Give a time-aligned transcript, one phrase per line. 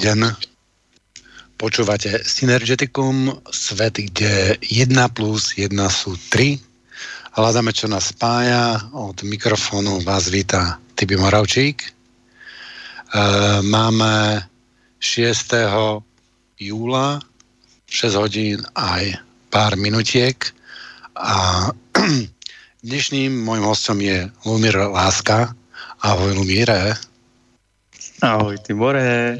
[0.00, 0.32] Deň.
[1.60, 6.56] Počúvate Synergeticum, svet, kde 1 plus 1 sú 3.
[7.36, 8.80] Hľadáme, čo nás spája.
[8.96, 11.84] Od mikrofónu vás víta Tibi Moravčík.
[11.84, 11.90] E,
[13.60, 14.40] máme
[15.04, 15.68] 6.
[16.56, 17.20] júla
[17.84, 19.20] 6 hodín aj
[19.52, 20.48] pár minutiek
[21.12, 21.68] a
[22.88, 25.52] dnešným môjim hostom je Lumír Láska.
[26.00, 26.96] Ahoj Lumíre.
[28.24, 29.36] Ahoj Tibore.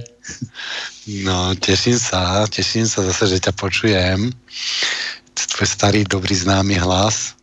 [1.27, 4.31] No, teším sa, teším sa zase, že ťa počujem.
[5.35, 7.35] Tvoj starý, dobrý známy hlas.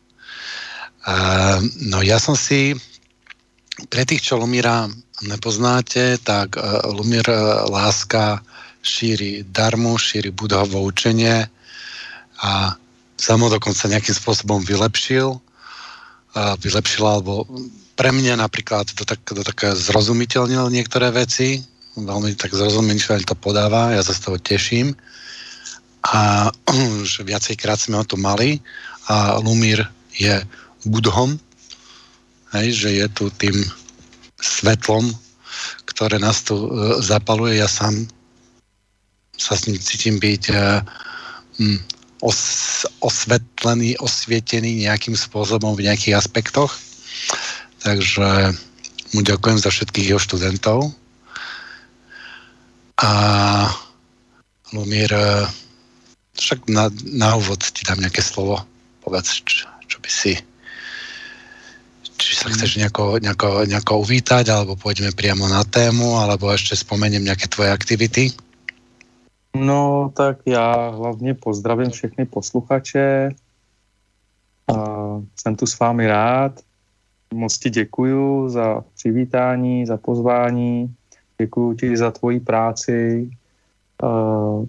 [1.08, 2.76] Uh, no ja som si,
[3.88, 4.92] pre tých, čo Lumíra
[5.24, 8.44] nepoznáte, tak uh, Lumír uh, láska
[8.84, 11.48] šíri darmu, šíri budhovo učenie
[12.40, 12.52] a
[13.18, 15.42] samo dokonca nejakým spôsobom vylepšil,
[16.38, 17.50] vylepšila, alebo
[17.98, 21.66] pre mňa napríklad to tak, to tak zrozumiteľnil niektoré veci,
[22.06, 24.94] veľmi tak zrozumiteľne to podáva, ja sa z toho teším
[26.06, 26.52] a
[27.02, 28.62] už viacejkrát sme ho tu mali
[29.10, 29.82] a Lumír
[30.14, 30.38] je
[30.86, 31.40] budhom,
[32.54, 33.56] hej, že je tu tým
[34.38, 35.10] svetlom,
[35.90, 37.58] ktoré nás tu uh, zapaluje.
[37.58, 38.06] Ja sám
[39.38, 40.82] sa s ním cítim byť uh,
[42.22, 42.40] os,
[43.02, 46.74] osvetlený, osvietený nejakým spôsobom v nejakých aspektoch.
[47.82, 48.54] Takže
[49.14, 50.92] mu ďakujem za všetkých jeho študentov.
[53.04, 53.10] A
[54.74, 55.46] Lumír, eh,
[56.38, 58.62] však na, na úvod ti dám nejaké slovo.
[59.02, 60.34] Povedz, čo, čo by si
[62.18, 67.24] či sa chceš nejako, nejako, nejako uvítať, alebo pôjdeme priamo na tému, alebo ešte spomeniem
[67.24, 68.34] nejaké tvoje aktivity?
[69.56, 73.32] No, tak já hlavně pozdravím všechny posluchače.
[74.68, 74.76] A
[75.40, 76.60] jsem tu s vámi rád.
[77.34, 80.96] Moc ti děkuju za přivítání, za pozvání.
[81.42, 83.30] Děkuju ti za tvoji práci,
[84.04, 84.66] eh,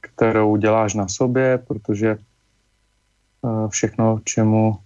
[0.00, 4.78] kterou děláš na sobě, protože eh, všechno, čemu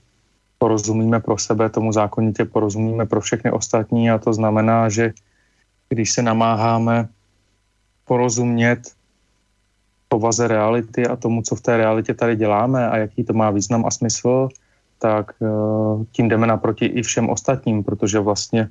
[0.59, 5.12] porozumíme pro sebe, tomu zákonitě porozumíme pro všechny ostatní a to znamená, že
[5.89, 7.09] když se namáháme
[8.05, 8.81] porozumět
[10.09, 13.87] povaze reality a tomu, co v té realitě tady děláme a jaký to má význam
[13.87, 14.49] a smysl,
[14.99, 15.47] tak eh,
[16.12, 18.69] tím jdeme naproti i všem ostatním, protože vlastně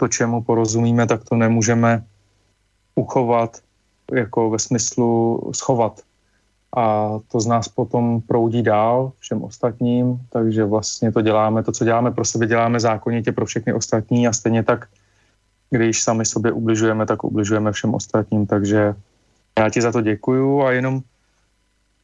[0.00, 2.00] to, čemu porozumíme, tak to nemůžeme
[2.94, 3.60] uchovat
[4.12, 6.00] jako ve smyslu schovat.
[6.76, 11.84] A to z nás potom proudí dál všem ostatním, takže vlastně to děláme, to, co
[11.84, 14.88] děláme pro sebe, děláme zákonitě pro všechny ostatní a stejně tak,
[15.70, 18.94] když sami sobě ubližujeme, tak ubližujeme všem ostatním, takže
[19.58, 21.02] já ti za to děkuju a jenom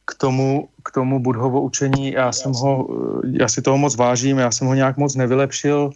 [0.05, 2.87] k tomu, k tomu Budhovo učení, já jsem ho,
[3.23, 5.91] já si toho moc vážím, já jsem ho nějak moc nevylepšil,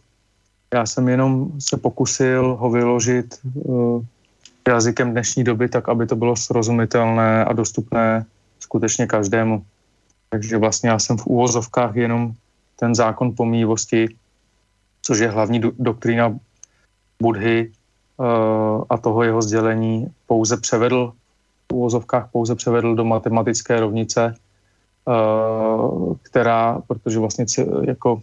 [0.74, 4.04] já jsem jenom se pokusil ho vyložit uh,
[4.68, 8.26] jazykem dnešní doby, tak aby to bylo srozumitelné a dostupné
[8.60, 9.66] skutečně každému.
[10.30, 12.34] Takže vlastně já jsem v úvozovkách jenom
[12.80, 14.16] ten zákon pomíjivosti,
[15.02, 16.40] což je hlavní do, doktrína
[17.22, 17.72] Budhy
[18.18, 18.26] uh,
[18.90, 21.14] a toho jeho sdělení pouze převedl
[21.72, 25.14] úvozovkách pouze převedl do matematické rovnice, eh,
[26.22, 27.46] která, protože vlastně
[27.88, 28.22] jako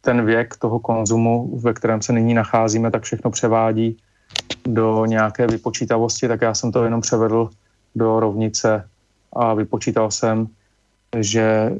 [0.00, 3.96] ten věk toho konzumu, ve kterém se nyní nacházíme, tak všechno převádí
[4.66, 7.50] do nějaké vypočítavosti, tak já jsem to jenom převedl
[7.94, 8.88] do rovnice
[9.32, 10.46] a vypočítal jsem,
[11.20, 11.72] že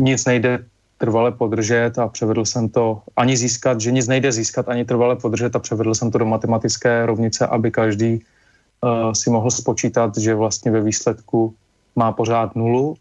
[0.00, 0.64] nic nejde
[0.98, 5.56] trvale podržet a převedl jsem to ani získat, že nic nejde získat ani trvale podržet
[5.56, 10.70] a převedl jsem to do matematické rovnice, aby každý uh, si mohl spočítat, že vlastně
[10.70, 11.54] ve výsledku
[11.96, 12.94] má pořád nulu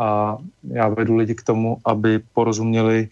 [0.00, 3.08] a já vedu lidi k tomu, aby porozuměli,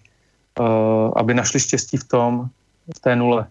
[0.61, 2.49] uh, aby našli štěstí v tom,
[2.97, 3.47] v té nule,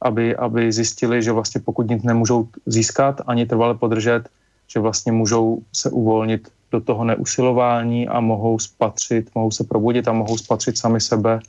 [0.00, 4.28] aby, aby zjistili, že vlastně pokud nic nemůžou získat ani trvale podržet,
[4.68, 10.12] že vlastně můžou se uvolnit do toho neusilování a mohou spatřit, mohou se probudit a
[10.12, 11.40] mohou spatřit sami sebe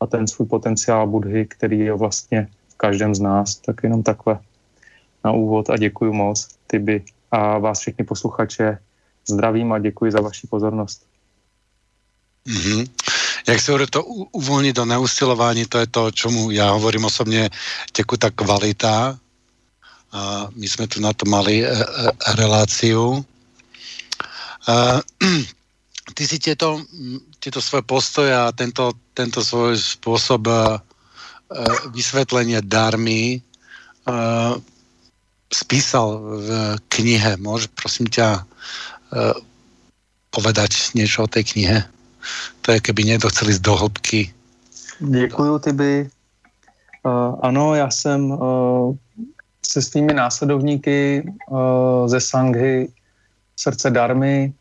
[0.00, 3.56] a ten svůj potenciál Budhy, který je vlastně v každém z nás.
[3.56, 4.38] Tak jenom takhle
[5.24, 8.78] na úvod a děkuji moc, Tyby a vás všechny posluchače.
[9.26, 11.06] Zdravím a děkuji za vaši pozornost.
[12.46, 12.90] Mm-hmm.
[13.48, 17.50] Jak se to uvolnit do neusilování, to je to, čemu já hovorím osobně,
[17.92, 19.18] tekutá kvalita.
[20.12, 21.84] A my jsme tu na to mali e, e,
[22.34, 23.24] reláciu.
[24.66, 25.00] A,
[26.14, 26.82] ty si tieto,
[27.38, 30.54] tieto svoje postoje a tento, tento svoj spôsob e,
[31.94, 33.42] vysvetlenia darmy
[35.50, 36.48] spísal v
[36.88, 37.34] knihe.
[37.42, 38.46] Môže prosím ťa
[40.30, 41.78] povedať niečo o tej knihe?
[42.62, 44.20] To je, keby niekto chcel ísť do hĺbky.
[45.00, 46.10] Děkuju, Tyby.
[47.02, 48.94] Uh, ano, já jsem uh,
[49.66, 52.88] se svými následovníky uh, ze Sanghy
[53.56, 54.52] Srdce Darmy,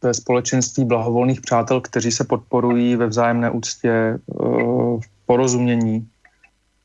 [0.00, 6.08] to je společenství blahovolných přátel, kteří se podporují ve vzájemné úctě, uh, porozumění.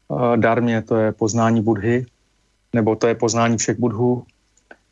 [0.08, 2.06] Uh, darmě to je poznání Budhy,
[2.74, 4.26] nebo to je poznání všech Budhů.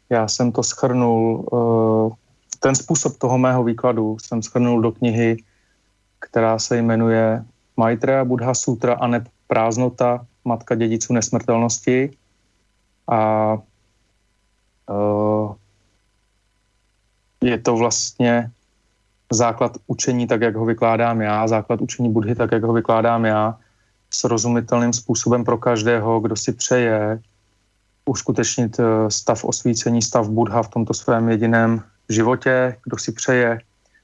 [0.09, 2.13] Já jsem to schrnul, uh,
[2.63, 5.37] ten způsob toho mého výkladu jsem schrnul do knihy,
[6.19, 7.45] která se jmenuje
[7.77, 12.17] Maitreya Buddha Sutra a ne prázdnota, matka dědiců nesmrtelnosti.
[13.07, 13.53] A
[14.89, 15.55] uh,
[17.43, 18.51] je to vlastně
[19.33, 23.57] základ učení, tak jak ho vykládám já, základ učení Budhy, tak jak ho vykládám já,
[24.13, 27.21] srozumitelným způsobem pro každého, kdo si přeje
[28.05, 33.59] uskutečnit eh, stav osvícení, stav Budha v tomto svém jediném životě, kdo si přeje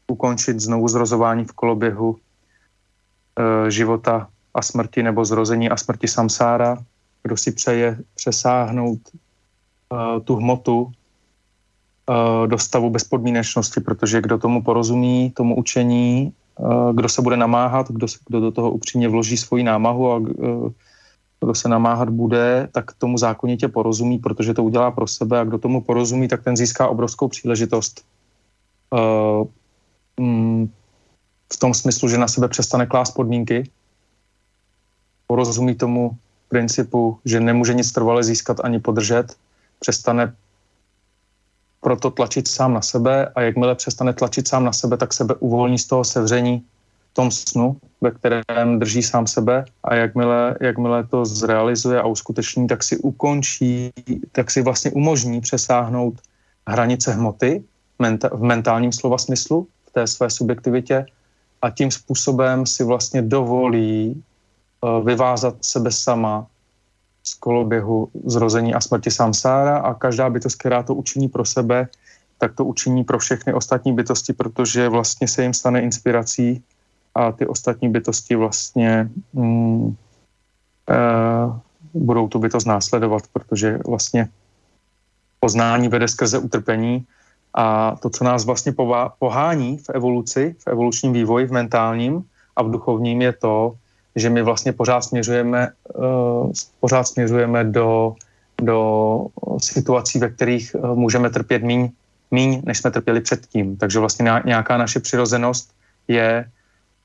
[0.08, 6.78] ukončit znovu zrozování v koloběhu e, života a smrti nebo zrození a smrti samsára,
[7.24, 15.32] kdo si přeje přesáhnout e, tu hmotu e, do stavu bezpodmínečnosti, protože kdo tomu porozumí,
[15.32, 16.34] tomu učení, e,
[16.94, 20.24] kdo se bude namáhat, kdo, kdo do toho upřímně vloží svoji námahu a e,
[21.40, 25.58] kdo se namáhat bude, tak tomu zákonitě porozumí, protože to udělá pro sebe a kdo
[25.58, 28.06] tomu porozumí, tak ten získá obrovskou příležitost.
[28.94, 29.48] Uh,
[30.20, 30.72] mm,
[31.54, 33.70] v tom smyslu, že na sebe přestane klást podmínky,
[35.28, 36.18] porozumí tomu
[36.50, 39.36] principu, že nemůže nic trvale získat ani podržet,
[39.80, 40.36] přestane
[41.82, 45.78] proto tlačit sám na sebe a jakmile přestane tlačit sám na sebe, tak sebe uvolní
[45.80, 46.66] z toho sevření
[47.18, 52.84] tom snu, ve kterém drží sám sebe a jakmile, jakmile to zrealizuje a uskuteční, tak
[52.84, 53.90] si ukončí,
[54.32, 56.22] tak si vlastně umožní přesáhnout
[56.68, 57.64] hranice hmoty
[58.32, 61.06] v mentálním slova smyslu, v té své subjektivitě
[61.62, 66.46] a tím způsobem si vlastně dovolí uh, vyvázat sebe sama
[67.24, 71.90] z koloběhu zrození a smrti samsára a každá bytost, která to učiní pro sebe,
[72.38, 76.62] tak to učiní pro všechny ostatní bytosti, protože vlastně se jim stane inspirací
[77.18, 79.96] a ty ostatní bytosti vlastně mm,
[80.90, 80.98] e,
[81.94, 84.30] budou tu bytost následovat, protože vlastně
[85.40, 87.06] poznání vede skrze utrpení
[87.54, 88.74] a to, co nás vlastně
[89.20, 92.24] pohání v evoluci, v evolučním vývoji, v mentálním
[92.56, 93.74] a v duchovním je to,
[94.16, 98.16] že my vlastně pořád směřujeme, uh, pořád směřujeme do,
[98.62, 98.80] do
[99.58, 101.90] situací, ve kterých uh, můžeme trpět míň,
[102.32, 103.78] míň, než jsme trpěli předtím.
[103.78, 105.74] Takže vlastně nějaká naše přirozenost
[106.08, 106.46] je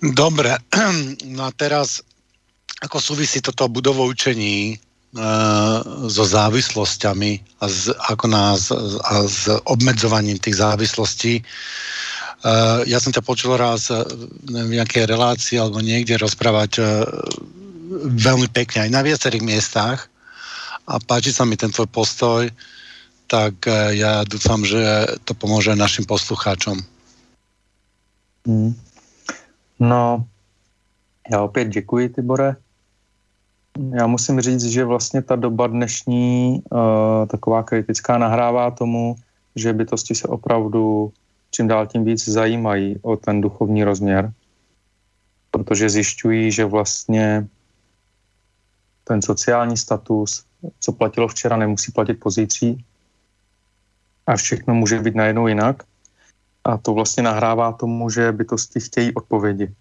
[0.03, 0.51] Dobre,
[1.31, 2.03] no a teraz,
[2.83, 5.79] ako súvisí toto budovou učení uh,
[6.11, 8.67] so závislosťami a, z, ako nás,
[9.07, 11.39] a s obmedzovaním tých závislostí.
[12.43, 14.03] Uh, ja som ťa počul raz uh,
[14.43, 17.07] v nejakej relácii alebo niekde rozprávať uh,
[18.03, 20.11] veľmi pekne aj na viacerých miestach
[20.83, 22.51] a páči sa mi ten tvoj postoj,
[23.31, 26.83] tak uh, ja dúfam, že to pomôže našim poslucháčom.
[28.43, 28.75] Mm.
[29.83, 30.25] No,
[31.31, 32.55] já opět děkuji, Tibore.
[33.91, 36.79] Já musím říct, že vlastně ta doba dnešní uh,
[37.27, 39.15] taková kritická nahrává tomu,
[39.55, 41.11] že bytosti se opravdu
[41.51, 44.33] čím dál tím víc zajímají o ten duchovní rozměr,
[45.51, 47.47] protože zjišťují, že vlastně
[49.03, 50.45] ten sociální status,
[50.79, 52.85] co platilo včera, nemusí platit pozítří
[54.27, 55.83] a všechno může být najednou jinak.
[56.63, 59.75] A to vlastně nahrává tomu, že bytosti chtějí odpovědi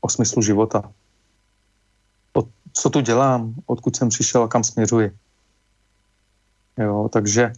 [0.00, 0.92] o smyslu života.
[2.32, 5.16] O, co tu dělám, odkud jsem přišel a kam směřuji.
[6.78, 7.52] Jo, takže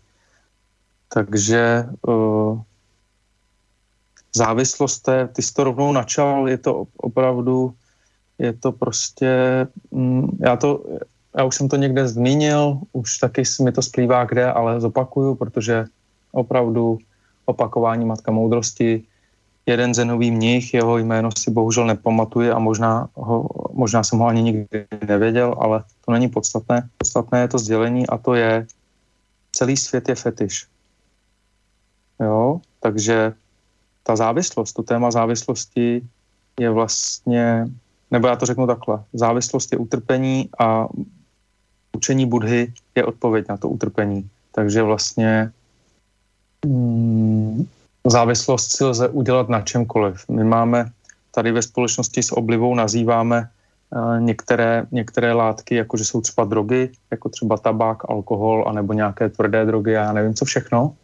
[1.09, 2.61] takže uh,
[4.37, 7.75] závislost, té, ty jsi to rovnou načal, je to opravdu,
[8.38, 9.30] je to prostě,
[9.90, 10.85] mm, já to,
[11.37, 15.85] já už jsem to někde zmínil, už taky mi to splývá kde, ale zopakuju, protože
[16.33, 16.99] opravdu
[17.48, 19.04] opakování Matka moudrosti,
[19.66, 24.42] jeden zenový mnich, jeho jméno si bohužel nepamatuje a možná, ho, možná jsem ho ani
[24.42, 26.88] nikdy nevěděl, ale to není podstatné.
[26.98, 28.66] Podstatné je to sdělení a to je,
[29.52, 30.66] celý svět je fetiš.
[32.20, 33.32] Jo, takže
[34.02, 36.02] ta závislost, to téma závislosti
[36.60, 37.68] je vlastně,
[38.10, 40.88] nebo já to řeknu takhle, závislost je utrpení a
[41.96, 44.28] učení Budhy je odpověď na to utrpení.
[44.52, 45.52] Takže vlastně
[48.06, 50.28] závislost si lze udělat na čemkoliv.
[50.28, 50.90] My máme
[51.30, 53.48] tady ve společnosti s oblivou nazýváme
[53.90, 59.28] uh, některé, některé látky, jako že jsou třeba drogy, jako třeba tabák, alkohol, anebo nějaké
[59.28, 60.94] tvrdé drogy, já nevím co všechno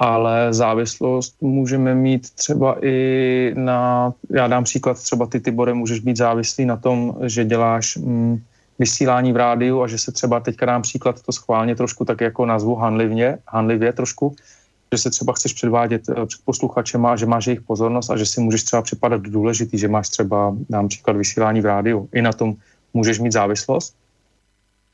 [0.00, 6.16] ale závislost můžeme mít třeba i na, já dám příklad, třeba ty, Tibore, můžeš být
[6.16, 8.42] závislý na tom, že děláš mm,
[8.78, 12.46] vysílání v rádiu a že se třeba, teďka dám příklad, to schválně trošku tak jako
[12.46, 14.36] nazvu hanlivně, hanlivě trošku,
[14.94, 18.26] že se třeba chceš předvádět eh, před posluchačem a že máš jejich pozornost a že
[18.26, 22.08] si můžeš třeba připadat důležitý, že máš třeba, dám příklad, vysílání v rádiu.
[22.12, 22.54] I na tom
[22.94, 23.96] můžeš mít závislost,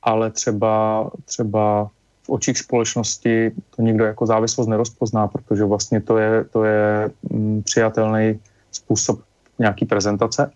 [0.02, 1.90] ale třeba, třeba
[2.22, 7.62] v očích společnosti to nikdo jako závislost nerozpozná, protože vlastně to je, to je mm,
[7.62, 8.40] přijatelný
[8.72, 9.20] způsob
[9.58, 10.50] nějaký prezentace.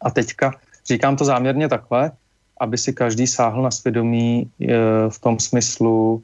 [0.00, 0.52] A teďka
[0.86, 2.10] říkám to záměrně takhle,
[2.60, 4.66] aby si každý sáhl na svědomí e,
[5.08, 6.22] v tom smyslu,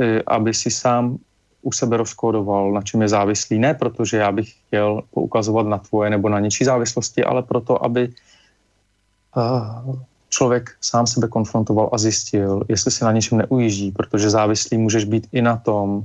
[0.00, 1.18] e, aby si sám
[1.64, 3.58] u sebe rozkódoval, na čem je závislý.
[3.58, 8.08] Ne protože já bych chtěl poukazovat na tvoje nebo na něčí závislosti, ale proto, aby
[10.28, 15.26] člověk sám sebe konfrontoval a zjistil, jestli si na něčem neujíždí, protože závislý můžeš být
[15.32, 16.02] i na tom,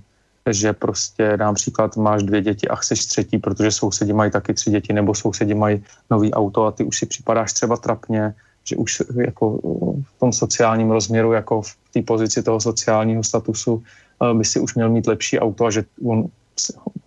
[0.49, 4.71] že prostě dám příklad, máš dvě děti a chceš třetí, protože sousedi mají taky tři
[4.71, 9.01] děti, nebo sousedi mají nový auto a ty už si připadáš třeba trapně, že už
[9.15, 9.57] jako
[10.03, 14.75] v tom sociálním rozměru, jako v té pozici toho sociálního statusu eh, by si už
[14.75, 16.25] měl mít lepší auto a že on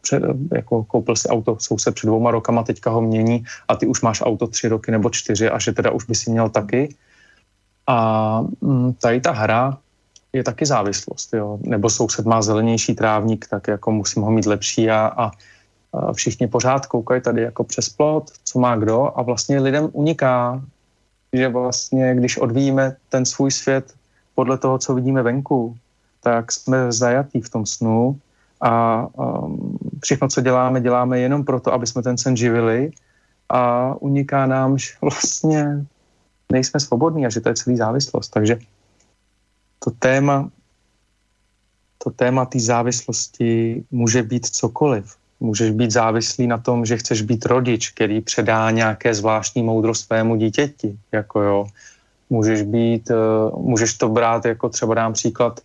[0.00, 0.22] před,
[0.54, 4.22] jako koupil si auto soused před dvouma rokama, teďka ho mění a ty už máš
[4.22, 6.94] auto tři roky nebo čtyři a že teda už by si měl taky.
[7.86, 9.78] A mm, tady ta hra
[10.32, 11.58] je taky závislost, jo.
[11.62, 15.30] Nebo soused má zelenější trávník, tak jako musím ho mít lepší a, a
[16.12, 20.62] všichni pořád koukají tady jako přes plot, co má kdo a vlastně lidem uniká,
[21.32, 23.94] že vlastně, když odvíjíme ten svůj svět
[24.34, 25.76] podle toho, co vidíme venku,
[26.22, 28.20] tak jsme zajatí v tom snu
[28.60, 32.90] a um, všechno, co děláme, děláme jenom proto, aby jsme ten sen živili
[33.48, 35.86] a uniká nám, že vlastně
[36.52, 38.28] nejsme svobodní a že to je celý závislost.
[38.28, 38.58] Takže
[39.78, 40.50] to téma
[42.04, 45.16] to téma té závislosti může být cokoliv.
[45.40, 50.36] Můžeš být závislý na tom, že chceš být rodič, který předá nějaké zvláštní moudro svému
[50.36, 50.98] dítěti.
[51.12, 51.66] Jako jo.
[52.30, 55.60] Můžeš, být, uh, můžeš to brát jako třeba dám příklad,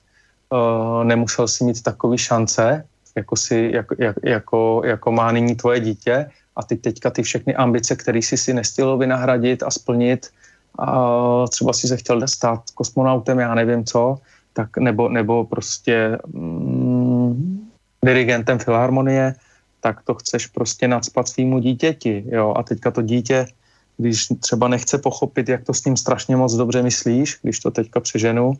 [0.49, 2.83] uh, nemusel si mít takový šance,
[3.15, 6.29] jako, si, jako, jako, jako má nyní tvoje dítě.
[6.55, 10.29] A ty teďka ty všechny ambice, které si si nestihl vynahradit a splnit,
[10.77, 14.17] a třeba si se chtěl stát kosmonautem, já nevím co,
[14.53, 17.67] tak nebo, nebo prostě mm,
[18.05, 19.35] dirigentem filharmonie,
[19.81, 23.47] tak to chceš prostě nadspat svýmu dítěti, jo, a teďka to dítě,
[23.97, 27.99] když třeba nechce pochopit, jak to s ním strašně moc dobře myslíš, když to teďka
[27.99, 28.53] přeženu,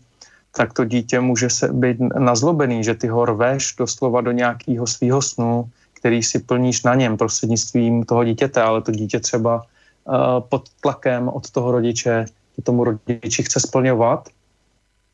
[0.58, 5.22] tak to dítě může se být nazlobený, že ty ho rveš doslova do nějakého svého
[5.22, 9.62] snu, který si plníš na něm prostřednictvím toho dítěte, ale to dítě třeba
[10.08, 12.26] Eh, pod tlakem od toho rodiče,
[12.58, 14.30] že tomu rodiči chce splňovat,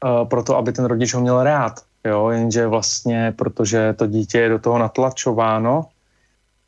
[0.03, 1.81] uh, proto aby ten rodič ho měl rád.
[2.05, 5.85] Jo, jenže vlastně, protože to dítě je do toho natlačováno,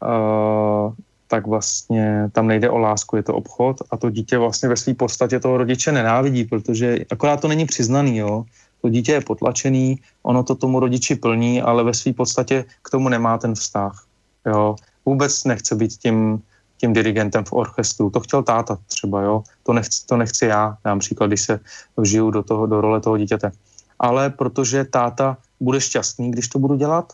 [0.03, 0.93] uh,
[1.27, 4.93] tak vlastně tam nejde o lásku, je to obchod a to dítě vlastně ve své
[4.93, 8.43] podstatě toho rodiče nenávidí, protože akorát to není přiznaný, jo.
[8.85, 13.09] To dítě je potlačený, ono to tomu rodiči plní, ale ve své podstatě k tomu
[13.09, 14.05] nemá ten vztah.
[14.45, 14.75] Jo.
[15.05, 16.41] Vůbec nechce být tím
[16.77, 18.09] tím dirigentem v orchestru.
[18.09, 19.43] To chtěl táta třeba, jo.
[19.63, 21.59] To nechci, to nechci já, například, když se
[21.97, 23.51] vžiju do, toho, do role toho dítěte.
[23.99, 27.13] Ale protože táta bude šťastný, když to budu dělat,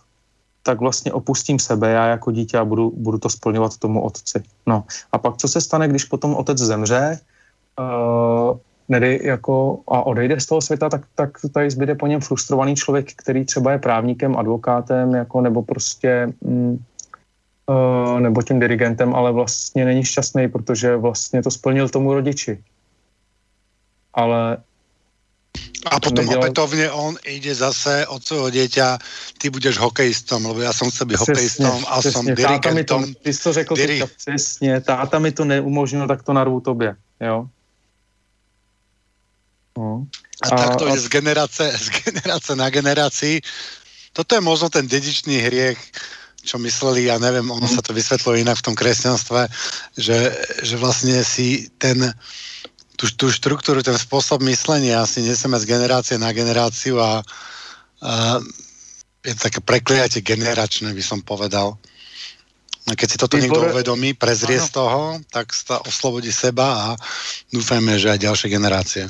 [0.63, 4.43] tak vlastně opustím sebe já jako dítě a budu, budu to splňovat tomu otci.
[4.67, 7.19] No a pak co se stane, když potom otec zemře
[7.79, 8.59] uh,
[8.91, 13.13] nedy jako, a odejde z toho světa, tak, tak tady zbyde po něm frustrovaný člověk,
[13.15, 16.79] který třeba je právníkem, advokátem, jako, nebo prostě mm,
[17.71, 22.63] Eh, nebo tím dirigentem, ale vlastně není šťastný, protože vlastně to splnil tomu rodiči.
[24.13, 24.57] Ale
[25.85, 26.43] a potom nedělal...
[26.43, 29.01] opätovne on ide zase od svojho dieťa,
[29.41, 32.11] ty budeš hokejistom, lebo ja som chcel byť hokejistom a přesně.
[32.11, 32.75] som dirigentom.
[32.75, 33.99] mi to, ty jsi to řekl diri...
[33.99, 37.49] teďka přesně, táta mi to neumožnil, tak to narvu tobě, jo.
[39.77, 40.07] No.
[40.41, 43.41] A, a tak to je z generace, z generace na generácii.
[44.11, 45.79] Toto je možno ten dedičný hriech,
[46.41, 49.45] čo mysleli, ja neviem, ono sa to vysvetlo inak v tom kresťanstve,
[49.93, 50.17] že,
[50.65, 52.01] že vlastne si ten,
[52.97, 57.21] tú, tú štruktúru, ten spôsob myslenia asi neseme z generácie na generáciu a,
[58.01, 58.11] a
[59.21, 61.77] je to také prekliatie generačné, by som povedal.
[62.89, 66.87] A keď si toto niekto uvedomí, prezrie z toho, tak sa oslobodí seba a
[67.53, 69.05] dúfajme, že aj ďalšie generácie.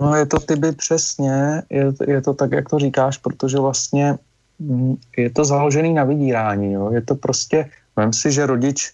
[0.00, 4.18] No je to tyby přesně, je, je to tak, jak to říkáš, protože vlastně
[4.58, 6.72] mm, je to založený na vydírání.
[6.72, 6.90] Jo?
[6.92, 8.92] Je to prostě, vem si, že rodič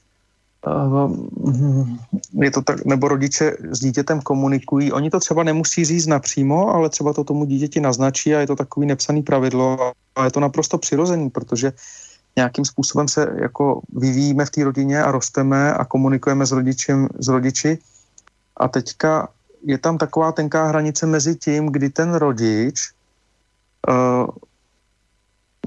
[0.66, 1.16] uh,
[2.42, 4.92] je to tak, nebo rodiče s dítětem komunikují.
[4.92, 8.56] Oni to třeba nemusí říct napřímo, ale třeba to tomu dítěti naznačí a je to
[8.56, 11.72] takový nepsaný pravidlo a je to naprosto přirozený, protože
[12.36, 17.28] nějakým způsobem se jako vyvíjíme v té rodině a rosteme a komunikujeme s, rodičem, s
[17.28, 17.78] rodiči.
[18.56, 19.28] A teďka
[19.64, 22.92] je tam taková tenká hranice mezi tím, kdy ten rodič,
[23.88, 24.28] uh,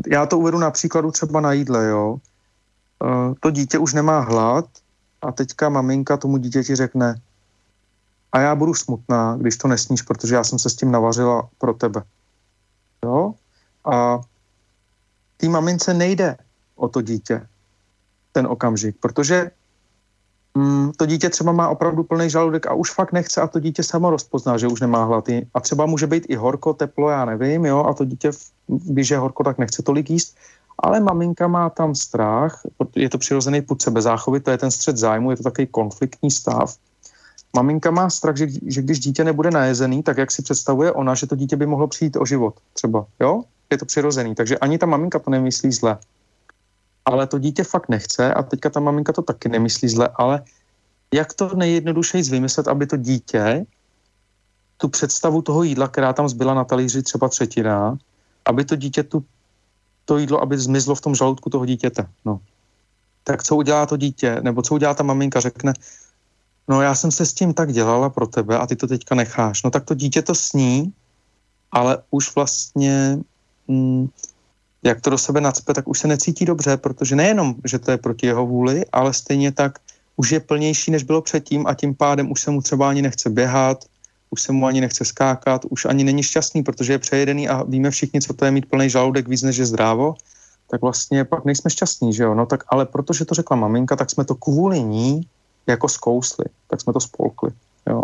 [0.07, 2.17] já to uvedu na příkladu třeba na jídle, jo,
[3.03, 4.65] uh, to dítě už nemá hlad
[5.21, 7.21] a teďka maminka tomu dítěti řekne,
[8.31, 11.73] a já budu smutná, když to nesníš, protože já jsem se s tím navařila pro
[11.73, 12.03] tebe.
[13.03, 13.33] Jo?
[13.85, 14.21] A
[15.37, 16.37] tý mamince nejde
[16.75, 17.47] o to dítě
[18.31, 19.51] ten okamžik, protože
[20.97, 24.09] to dítě třeba má opravdu plný žaludek a už fakt nechce a to dítě samo
[24.09, 25.29] rozpozná, že už nemá hlad.
[25.53, 28.31] A třeba může být i horko, teplo, já nevím, jo, a to dítě,
[28.67, 30.35] když je horko, tak nechce tolik jíst.
[30.79, 32.61] Ale maminka má tam strach,
[32.95, 36.75] je to přirozený put sebezáchovy, to je ten střed zájmu, je to takový konfliktní stav.
[37.55, 41.27] Maminka má strach, že, že když dítě nebude najezený, tak jak si představuje ona, že
[41.27, 43.43] to dítě by mohlo přijít o život třeba, jo?
[43.71, 45.97] Je to přirozený, takže ani ta maminka to nemyslí zle
[47.07, 50.43] ale to dítě fakt nechce a teďka ta maminka to taky nemyslí zle, ale
[51.13, 53.65] jak to nejjednodušeji vymyslet, aby to dítě
[54.77, 57.97] tu představu toho jídla, která tam zbyla na talíři třeba třetina,
[58.45, 59.25] aby to dítě tu,
[60.05, 62.07] to jídlo, aby zmizlo v tom žaludku toho dítěte.
[62.25, 62.39] No.
[63.23, 65.73] Tak co udělá to dítě, nebo co udělá ta maminka, řekne,
[66.67, 69.63] no já jsem se s tím tak dělala pro tebe a ty to teďka necháš.
[69.63, 70.93] No tak to dítě to sní,
[71.71, 73.19] ale už vlastně
[73.67, 74.07] mm,
[74.83, 77.97] jak to do sebe nacpe, tak už se necítí dobře, protože nejenom, že to je
[77.97, 79.79] proti jeho vůli, ale stejně tak
[80.15, 83.29] už je plnější, než bylo předtím a tím pádem už se mu třeba ani nechce
[83.29, 83.85] běhat,
[84.29, 87.91] už se mu ani nechce skákat, už ani není šťastný, protože je přejedený a víme
[87.91, 90.15] všichni, co to je mít plný žaludek víc než je zdrávo,
[90.69, 92.35] tak vlastně pak nejsme šťastní, že jo?
[92.35, 95.21] No tak ale protože to řekla maminka, tak jsme to kvůli ní
[95.67, 97.51] jako zkousli, tak jsme to spolkli,
[97.89, 98.03] jo.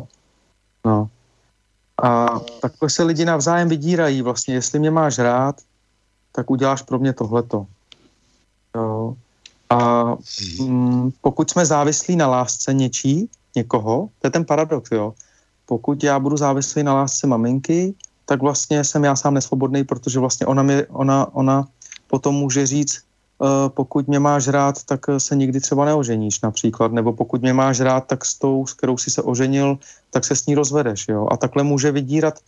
[0.86, 1.08] No.
[2.04, 5.56] A takhle se lidi navzájem vydírají vlastně, jestli mě máš rád,
[6.36, 7.66] tak uděláš pro mě tohleto.
[8.76, 9.16] Jo.
[9.70, 10.04] A
[10.60, 15.14] mm, pokud jsme závislí na lásce něčí, někoho, to je ten paradox, jo.
[15.66, 17.94] Pokud já budu závislý na lásce maminky,
[18.26, 21.68] tak vlastně jsem já sám nesvobodný, protože vlastně ona, mi, ona, ona
[22.08, 23.02] potom může říct,
[23.40, 27.80] uh, pokud mě máš rád, tak se nikdy třeba neoženíš například, nebo pokud mě máš
[27.80, 29.78] rád, tak s tou, s kterou si se oženil,
[30.10, 31.28] tak se s ní rozvedeš, jo.
[31.32, 32.40] A takhle může vydírat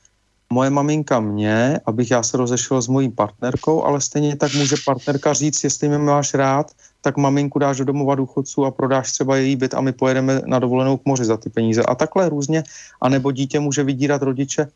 [0.49, 5.34] moje maminka mě, abych já se rozešel s mojí partnerkou, ale stejně tak může partnerka
[5.34, 9.55] říct, jestli mě máš rád, tak maminku dáš do domova důchodců a prodáš třeba její
[9.55, 11.84] byt a my pojedeme na dovolenou k moři za ty peníze.
[11.84, 12.63] A takhle různě.
[13.01, 14.67] A nebo dítě může vydírat rodiče.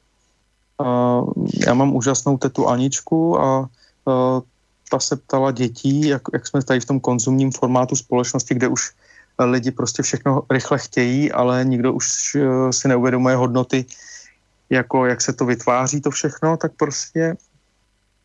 [0.77, 1.33] Uh,
[1.67, 4.41] já mám úžasnou tetu Aničku a uh,
[4.91, 8.91] ta se ptala dětí, jak, jak jsme tady v tom konzumním formátu společnosti, kde už
[9.39, 13.85] lidi prostě všechno rychle chtějí, ale nikdo už uh, si neuvědomuje hodnoty
[14.69, 17.35] jako jak se to vytváří to všechno, tak prostě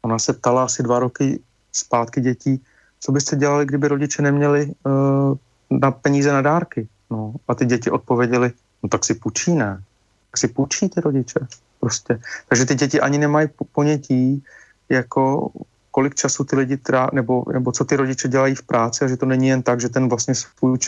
[0.02, 1.40] ona se ptala asi dva roky
[1.72, 2.60] zpátky dětí,
[3.00, 5.36] co byste dělali, kdyby rodiče neměli uh,
[5.70, 6.88] na peníze na dárky.
[7.10, 8.52] No, a ty děti odpověděli,
[8.82, 9.82] no tak si půjčí, ne?
[10.30, 11.40] Tak si půjčí ty rodiče.
[11.80, 12.20] Prostě.
[12.48, 14.44] Takže ty děti ani nemají ponětí,
[14.88, 15.50] jako
[15.90, 19.16] kolik času ty lidi trá, nebo, nebo co ty rodiče dělají v práci a že
[19.16, 20.78] to není jen tak, že ten vlastně svůj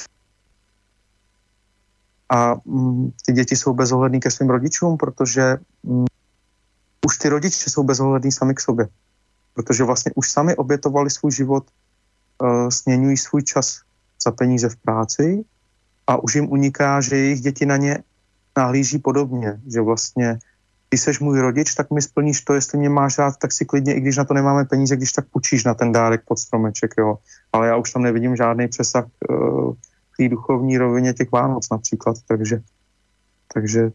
[2.28, 6.04] a mm, ty děti jsou bezohlední ke svým rodičům, protože mm,
[7.06, 8.88] už ty rodiče jsou bezohlední sami k sobě.
[9.54, 11.64] Protože vlastně už sami obětovali svůj život,
[12.42, 13.80] uh, směňují svůj čas
[14.24, 15.44] za peníze v práci
[16.06, 17.98] a už jim uniká, že jejich děti na ně
[18.56, 20.38] nahlíží podobně, že vlastně
[20.88, 23.94] ty seš můj rodič, tak mi splníš to, jestli mě máš rád, tak si klidně,
[23.94, 27.18] i když na to nemáme peníze, když tak půjčíš na ten dárek pod stromeček, jo.
[27.52, 29.74] Ale já už tam nevidím žádný přesah uh,
[30.16, 32.62] té duchovní rovině těch Vánoc například, takže,
[33.54, 33.90] takže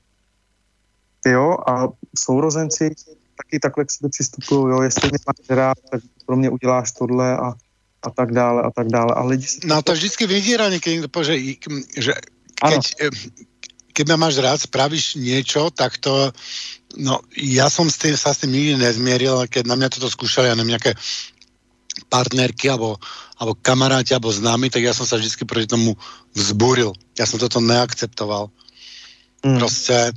[1.26, 2.96] jo, a sourozenci
[3.38, 7.38] taky takhle k sebe přistupují, jo, jestli mě máš rád, tak pro mě uděláš tohle
[7.38, 7.54] a,
[8.02, 9.14] a tak dále a tak dále.
[9.16, 11.36] A lidi no to vždycky vydírá někdy, že,
[11.98, 12.14] že
[12.62, 12.82] keď,
[13.94, 16.32] keď ma máš rád, spravíš niečo, tak to,
[16.98, 20.48] no ja som s tým, sa s tým nikdy nezmieril, keď na mňa toto skúšali,
[20.48, 20.94] ja neviem, nejaké
[22.10, 22.98] partnerky alebo,
[23.38, 25.98] alebo kamaráti alebo známi, tak ja som sa vždy proti tomu
[26.36, 26.94] vzbúril.
[27.20, 28.50] Ja som toto neakceptoval.
[29.46, 29.58] Mm.
[29.58, 30.12] Prostě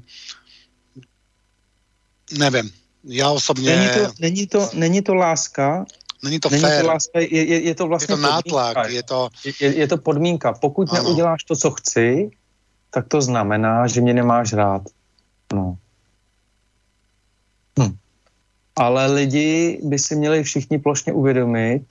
[2.33, 2.71] nevím.
[3.05, 3.77] Já osobně...
[3.77, 5.85] Není to, není to, není to láska,
[6.25, 6.81] Není to Není fér.
[6.81, 8.91] To láska, je, je, je to vlastně je to nátlak.
[8.91, 9.29] Je to...
[9.61, 10.53] Je, je to podmínka.
[10.53, 11.03] Pokud ano.
[11.03, 12.31] neuděláš to, co chci,
[12.91, 14.83] tak to znamená, že mě nemáš rád.
[15.53, 15.77] No.
[18.77, 21.83] Ale lidi by si měli všichni plošně uvědomit,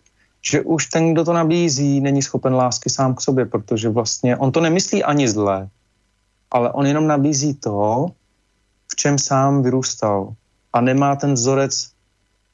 [0.41, 4.51] že už ten, kdo to nabízí, není schopen lásky sám k sobě, protože vlastně on
[4.51, 5.67] to nemyslí ani zle,
[6.51, 8.07] ale on jenom nabízí to,
[8.91, 10.33] v čem sám vyrůstal
[10.73, 11.89] a nemá ten vzorec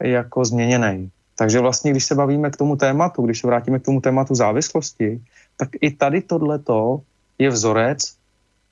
[0.03, 1.11] jako změněný.
[1.35, 5.21] Takže vlastně, když se bavíme k tomu tématu, když se vrátíme k tomu tématu závislosti,
[5.57, 7.01] tak i tady tohleto
[7.39, 7.99] je vzorec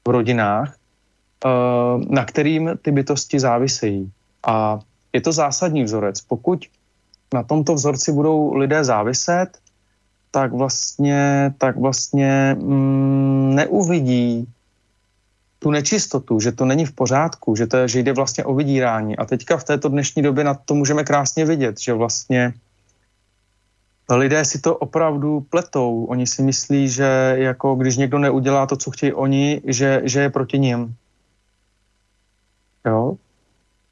[0.08, 1.50] v rodinách, eh,
[2.10, 4.12] na kterým ty bytosti závisejí.
[4.48, 4.80] A
[5.18, 6.22] je to zásadní vzorec.
[6.22, 6.66] Pokud
[7.34, 9.58] na tomto vzorci budou lidé záviset,
[10.32, 14.46] tak vlastně, tak vlastně mm, neuvidí
[15.60, 19.18] tu nečistotu, že to není v pořádku, že, to, že jde vlastně o vydírání.
[19.18, 22.54] A teďka v této dnešní době na to můžeme krásně vidět, že vlastně
[24.10, 26.06] lidé si to opravdu pletou.
[26.06, 30.30] Oni si myslí, že jako když někdo neudělá to, co chtějí oni, že, že je
[30.30, 30.94] proti ním.
[32.86, 33.18] Jo?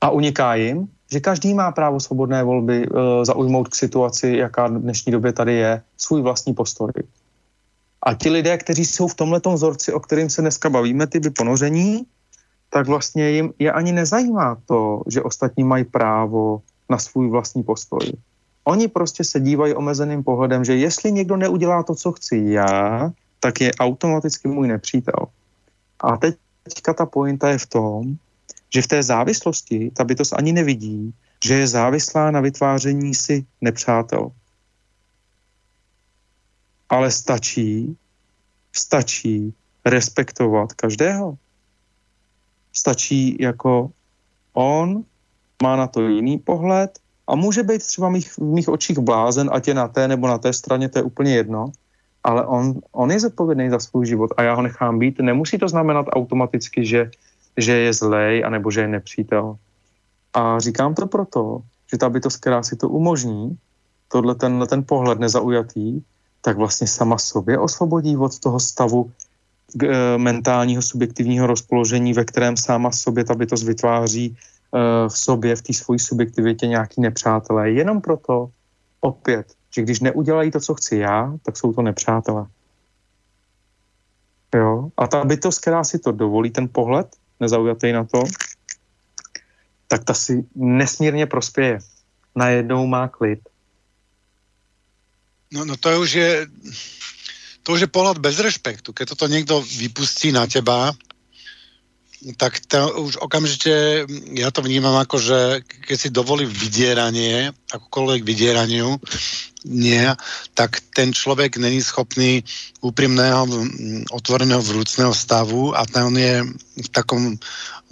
[0.02, 4.82] A uniká jim, že každý má právo svobodné volby e, zaujmout k situaci, jaká v
[4.82, 6.92] dnešní době tady je, svůj vlastní postoj.
[8.02, 11.30] A ti lidé, kteří jsou v tomhle vzorci, o kterým se dneska bavíme, ty by
[11.30, 12.06] ponoření,
[12.70, 18.12] tak vlastně jim je ani nezajímá to, že ostatní mají právo na svůj vlastní postoj.
[18.64, 23.62] Oni prostě se dívají omezeným pohledem, že jestli někdo neudělá to, co chci já, tak
[23.62, 25.30] je automaticky můj nepřítel.
[26.00, 26.18] A
[26.64, 28.18] teďka ta pointa je v tom,
[28.76, 34.36] že v té závislosti ta bytost ani nevidí, že je závislá na vytváření si nepřátel
[36.90, 37.98] ale stačí,
[38.74, 39.54] stačí
[39.86, 41.38] respektovat každého.
[42.74, 43.92] Stačí jako
[44.54, 45.04] on
[45.64, 49.68] má na to jiný pohled a může být třeba mých, v mých očích blázen, ať
[49.68, 51.72] je na té nebo na té straně, to je úplně jedno,
[52.24, 55.20] ale on, on je zodpovědný za svůj život a já ho nechám být.
[55.20, 57.12] Nemusí to znamenat automaticky, že,
[57.58, 59.56] že je zlej anebo že je nepřítel.
[60.34, 63.58] A říkám to proto, že ta bytost, která si to umožní,
[64.12, 66.02] tohle ten, ten pohled nezaujatý,
[66.42, 69.12] tak vlastně sama sobě osvobodí od toho stavu
[69.84, 74.36] e, mentálního subjektivního rozpoložení, ve kterém sama sobě ta bytost vytváří e,
[75.10, 77.72] v sobě, v té svojí subjektivitě nějaký nepřátelé.
[77.72, 78.50] Jenom proto,
[79.02, 82.46] opět, že když neudělají to, co chci já, tak jsou to nepřátelé.
[84.56, 84.90] Jo?
[84.98, 87.08] A ta bytost, která si to dovolí, ten pohled,
[87.40, 88.24] nezaujatý na to,
[89.88, 91.80] tak ta si nesmírně prospěje.
[92.36, 93.40] Najednou má klid
[95.56, 96.32] No, no to už je,
[97.64, 98.92] to už je pohľad bez respektu.
[98.92, 100.92] Keď toto niekto vypustí na teba,
[102.34, 105.40] tak to už okamžite ja to vnímam ako, že
[105.86, 108.98] keď si dovolí vydieranie, akokoľvek vydieraniu,
[109.66, 110.06] nie,
[110.58, 112.42] tak ten človek není schopný
[112.82, 113.46] úprimného,
[114.10, 116.36] otvoreného vrúcného stavu a ten je
[116.82, 117.38] v takom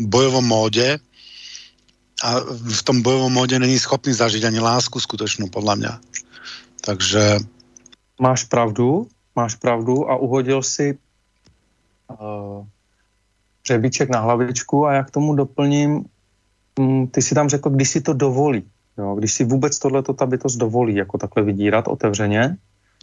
[0.02, 0.98] bojovom móde
[2.22, 5.94] a v tom bojovom móde není schopný zažiť ani lásku skutočnú, podľa mňa.
[6.86, 7.42] Takže
[8.22, 12.62] máš pravdu, máš pravdu a uhodil si uh,
[13.68, 16.06] řebíček na hlavičku a já k tomu doplním,
[16.80, 18.64] um, ty si tam řekl, když si to dovolí,
[18.98, 22.58] jo, když si vůbec tohleto ta bytost dovolí, jako takhle vydírat otevřeně,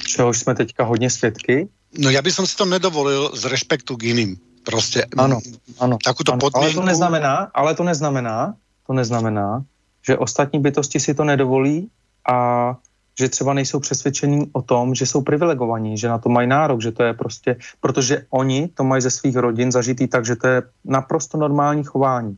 [0.07, 1.69] čehož jsme teďka hodně svědky.
[1.99, 4.37] No já bych si to nedovolil z respektu k jiným.
[4.65, 5.41] Prostě ano,
[5.79, 5.99] ano, ano,
[6.41, 6.59] podmínku...
[6.59, 8.55] Ale to neznamená, ale to neznamená,
[8.87, 9.65] to neznamená,
[10.07, 11.89] že ostatní bytosti si to nedovolí
[12.29, 12.77] a
[13.21, 16.93] že třeba nejsou přesvědčení o tom, že jsou privilegovaní, že na to mají nárok, že
[16.93, 20.63] to je prostě, protože oni to mají ze svých rodin zažitý tak, že to je
[20.85, 22.37] naprosto normální chování.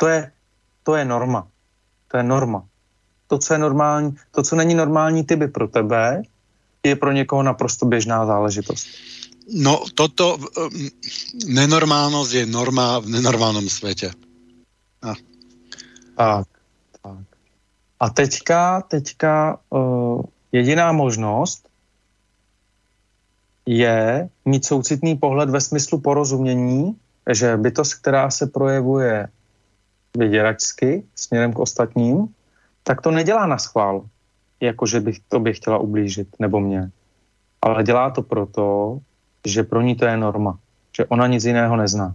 [0.00, 0.32] To je,
[0.82, 1.48] to je norma.
[2.08, 2.64] To je norma.
[3.28, 6.22] To, co je normální, to, co není normální tyby pro tebe,
[6.82, 8.88] je pro někoho naprosto běžná záležitost.
[9.52, 10.88] No, toto um,
[11.46, 14.10] nenormálnost je norma v nenormálnom světě.
[15.02, 15.14] A.
[16.16, 16.59] Tak.
[18.00, 21.68] A teďka, teďka uh, jediná možnost
[23.66, 26.96] je mít soucitný pohled ve smyslu porozumění,
[27.32, 29.28] že bytost, která se projevuje
[30.16, 32.34] vyděračsky směrem k ostatním,
[32.82, 34.04] tak to nedělá na schvál,
[34.60, 36.90] jako že bych to by chtěla ublížit, nebo mě.
[37.62, 38.98] Ale dělá to proto,
[39.46, 40.58] že pro ní to je norma.
[40.96, 42.14] že ona nic jiného nezná.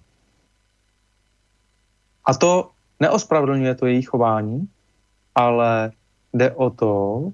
[2.25, 4.67] A to neospravedlňuje to její chování,
[5.35, 5.91] ale
[6.33, 7.31] jde o to uh,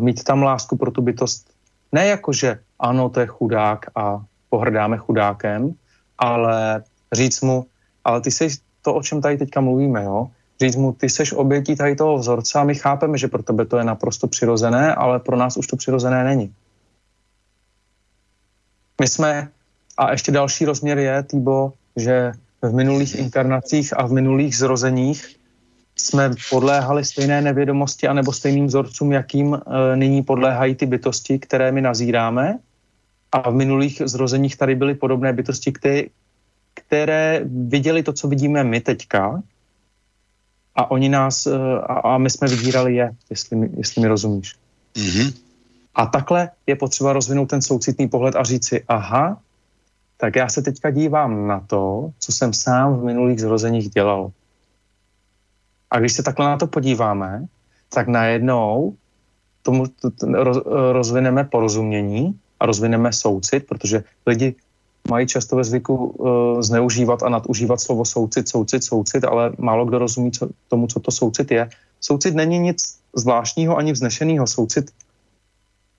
[0.00, 1.50] mít tam lásku pro tu bytost.
[1.92, 5.74] Ne jako, že ano, to je chudák a pohrdáme chudákem,
[6.18, 7.66] ale říct mu,
[8.04, 8.48] ale ty jsi
[8.82, 10.28] to, o čem tady teďka mluvíme, jo?
[10.60, 13.78] Říct mu, ty seš obětí tady toho vzorce a my chápeme, že pro tebe to
[13.78, 16.54] je naprosto přirozené, ale pro nás už to přirozené není.
[19.00, 19.48] My jsme,
[19.96, 25.36] a ještě další rozměr je, Týbo, že v minulých inkarnacích a v minulých zrozeních
[25.96, 31.80] jsme podléhali stejné nevědomosti anebo stejným vzorcům, jakým e, nyní podléhají ty bytosti, které my
[31.80, 32.58] nazíráme.
[33.32, 36.02] A v minulých zrozeních tady byly podobné bytosti, které,
[36.74, 39.42] které viděli to, co vidíme my teďka,
[40.74, 44.56] a oni nás, e, a, a my jsme vydírali je, jestli mi, jestli mi rozumíš.
[44.94, 45.34] Mm-hmm.
[45.94, 49.38] A takhle je potřeba rozvinout ten soucitný pohled a říct si, aha,
[50.16, 54.30] tak já se teďka dívám na to, co jsem sám v minulých zrozeních dělal.
[55.94, 57.46] A když se takhle na to podíváme,
[57.88, 58.96] tak najednou
[59.62, 59.84] tomu
[60.32, 60.58] roz,
[60.92, 64.54] rozvineme porozumění a rozvineme soucit, protože lidi
[65.08, 69.98] mají často ve zvyku uh, zneužívat a nadužívat slovo soucit, soucit, soucit, ale málo kdo
[69.98, 71.68] rozumí co, tomu, co to soucit je.
[72.00, 74.46] Soucit není nic zvláštního ani vznešeného.
[74.46, 74.90] Soucit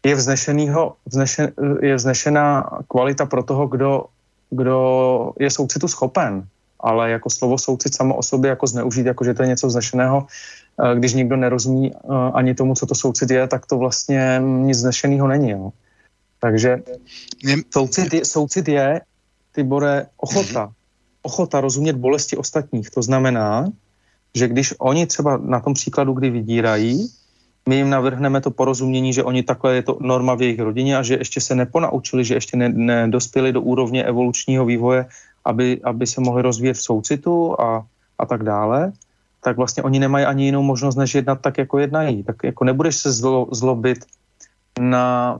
[0.05, 4.05] je, vznešenýho, vznešen, je vznešená kvalita pro toho, kdo,
[4.49, 4.77] kdo
[5.39, 6.47] je soucitu schopen.
[6.79, 10.27] Ale jako slovo soucit samo o sobě jako zneužít, jako že to je něco vznešeného,
[10.27, 11.97] eh, když někdo nerozumí eh,
[12.33, 15.49] ani tomu, co to soucit je, tak to vlastně nic vznešeného není.
[15.49, 15.71] Jo.
[16.39, 16.83] Takže
[17.73, 19.01] soucit je, soucit je
[19.55, 20.71] Tibore, ochota.
[21.21, 22.89] Ochota rozumět bolesti ostatních.
[22.89, 23.71] To znamená,
[24.35, 27.09] že když oni třeba na tom příkladu, kdy vydírají,
[27.69, 31.03] my jim navrhneme to porozumění, že oni takhle je to norma v jejich rodině a
[31.03, 35.05] že ještě se neponaučili, že ještě nedospěli do úrovně evolučního vývoje,
[35.45, 37.85] aby, aby se mohli rozvíjet v soucitu a,
[38.19, 38.91] a tak dále,
[39.43, 42.23] tak vlastně oni nemají ani jinou možnost, než jednat tak, jako jednají.
[42.23, 44.05] Tak jako nebudeš se zlo, zlobit
[44.79, 45.37] na,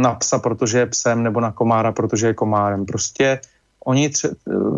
[0.00, 2.86] na psa, protože je psem, nebo na komára, protože je komárem.
[2.86, 3.40] Prostě
[3.84, 4.34] oni tře-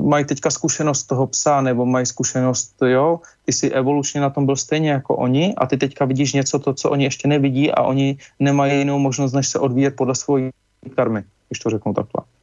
[0.08, 4.56] mají teďka zkušenost toho psa, nebo mají zkušenost, jo, ty jsi evolučně na tom byl
[4.56, 8.18] stejně jako oni a ty teďka vidíš něco, to, co oni ještě nevidí a oni
[8.40, 10.50] nemají jinou možnost, než se odvíjet podle svojí
[10.96, 12.33] karmy, když to řeknu takhle.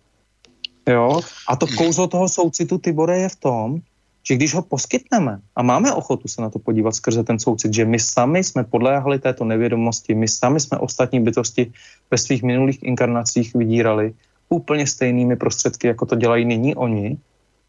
[0.89, 3.81] Jo, a to kouzlo toho soucitu Tibore je v tom,
[4.23, 7.85] že když ho poskytneme a máme ochotu se na to podívat skrze ten soucit, že
[7.85, 11.71] my sami jsme podléhali této nevědomosti, my sami jsme ostatní bytosti
[12.11, 14.13] ve svých minulých inkarnacích vydírali,
[14.49, 17.17] úplně stejnými prostředky, jako to dělají nyní oni,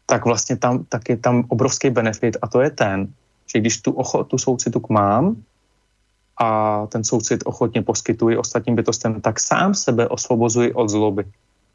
[0.05, 3.07] tak vlastně tam, tak je tam obrovský benefit a to je ten,
[3.53, 5.35] že když tu, ocho, tu soucitu mám
[6.37, 11.23] a ten soucit ochotně poskytuji ostatním bytostem, tak sám sebe osvobozuji od zloby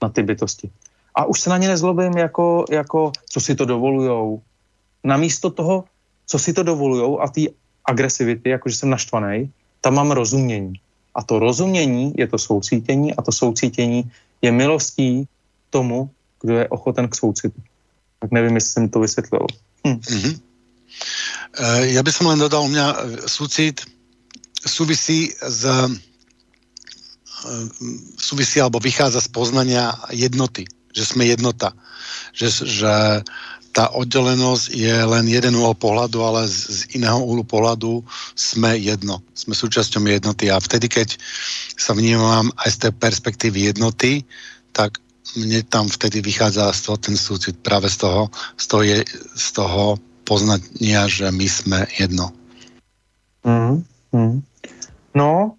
[0.02, 0.70] na ty bytosti.
[1.18, 4.42] A už se na ně nezlobím jako, jako co si to dovolujou.
[5.04, 5.84] Namísto toho,
[6.26, 7.50] co si to dovolujou a ty
[7.84, 9.50] agresivity, jakože jsem naštvaný,
[9.80, 10.72] tam mám rozumění.
[11.14, 14.10] A to rozumění je to soucítění a to soucítění
[14.42, 15.26] je milostí
[15.70, 17.62] tomu, kdo je ochoten k soucitu.
[18.20, 19.46] Tak nevím, jestli jsem to vysvětlil.
[19.86, 19.98] Hm.
[19.98, 20.34] Mm-hmm.
[21.90, 23.82] Ja by som len dodal, u mňa e, súcit
[24.62, 25.74] súvisí z e,
[28.18, 31.72] súvisí alebo vychádza z poznania jednoty, že sme jednota,
[32.32, 33.22] že, že
[33.72, 38.02] tá oddelenosť je len jeden úhol pohľadu, ale z, z iného úhlu pohľadu
[38.34, 39.22] sme jedno.
[39.38, 41.14] Sme súčasťou jednoty a vtedy, keď
[41.78, 44.24] sa vnímam aj z tej perspektívy jednoty,
[44.72, 44.98] tak
[45.36, 48.98] mne tam vtedy vychádza z toho ten súcit práve z toho, z toho, je,
[49.36, 52.32] z toho poznania, že my sme jedno.
[53.44, 54.42] Mm, mm.
[55.14, 55.54] No,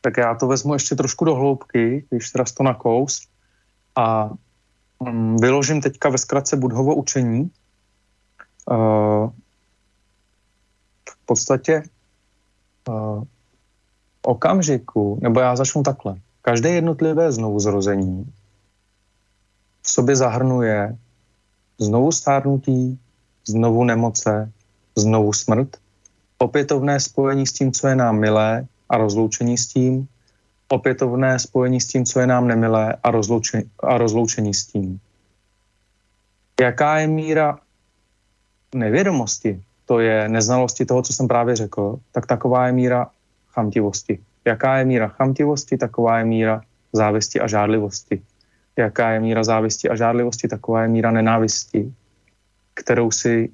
[0.00, 3.26] tak já to vezmu ještě trošku do hloubky, když teda to nakous
[3.96, 4.30] a
[5.02, 7.50] Mm, vyložím teďka ve zkratce Budhovo učení.
[11.10, 11.82] V podstatě
[14.22, 16.16] okamžiku, nebo já začnu takhle.
[16.42, 18.32] Každé jednotlivé znovuzrození
[19.82, 20.96] v sobě zahrnuje
[21.78, 22.98] znovu stárnutí,
[23.46, 24.52] znovu nemoce,
[24.96, 25.76] znovu smrt,
[26.38, 30.08] opětovné spojení s tím, co je nám milé a rozloučení s tím,
[30.74, 35.00] opětovné spojení s tím, co je nám nemilé a, rozloučení, a rozloučení s tím.
[36.60, 37.58] Jaká je míra
[38.74, 43.06] nevědomosti, to je neznalosti toho, co jsem právě řekl, tak taková je míra
[43.48, 44.18] chamtivosti.
[44.44, 48.22] Jaká je míra chamtivosti, taková je míra závisti a žádlivosti.
[48.76, 51.94] Jaká je míra závisti a žádlivosti, taková je míra nenávisti,
[52.74, 53.50] kterou si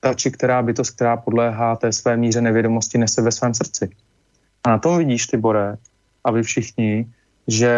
[0.00, 3.90] ta či která bytost, která podléhá té své míře nevědomosti, nese ve svém srdci.
[4.64, 5.76] A na tom vidíš, ty Bore,
[6.24, 7.06] a vy všichni,
[7.48, 7.72] že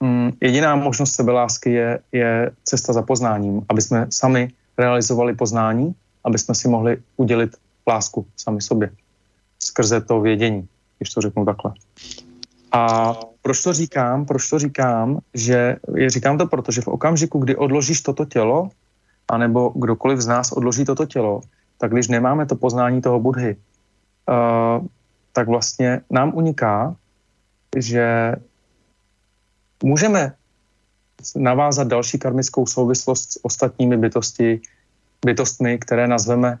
[0.00, 6.38] mm, jediná možnost sebelásky je, je cesta za poznáním, aby jsme sami realizovali poznání, aby
[6.38, 7.56] jsme si mohli udělit
[7.88, 8.90] lásku sami sobě
[9.58, 11.72] skrze to vědění, když to řeknu takhle.
[12.72, 14.26] A proč to říkám?
[14.26, 15.18] Proč to říkám?
[15.34, 18.70] Že je, říkám to proto, že v okamžiku, kdy odložíš toto tělo,
[19.28, 21.40] anebo kdokoliv z nás odloží toto tělo,
[21.78, 23.56] tak když nemáme to poznání toho budhy,
[24.28, 24.86] uh,
[25.38, 26.96] tak vlastně nám uniká,
[27.76, 28.34] že
[29.82, 30.34] můžeme
[31.36, 34.60] navázat další karmickou souvislost s ostatními bytosti,
[35.22, 36.58] bytostmi, které nazveme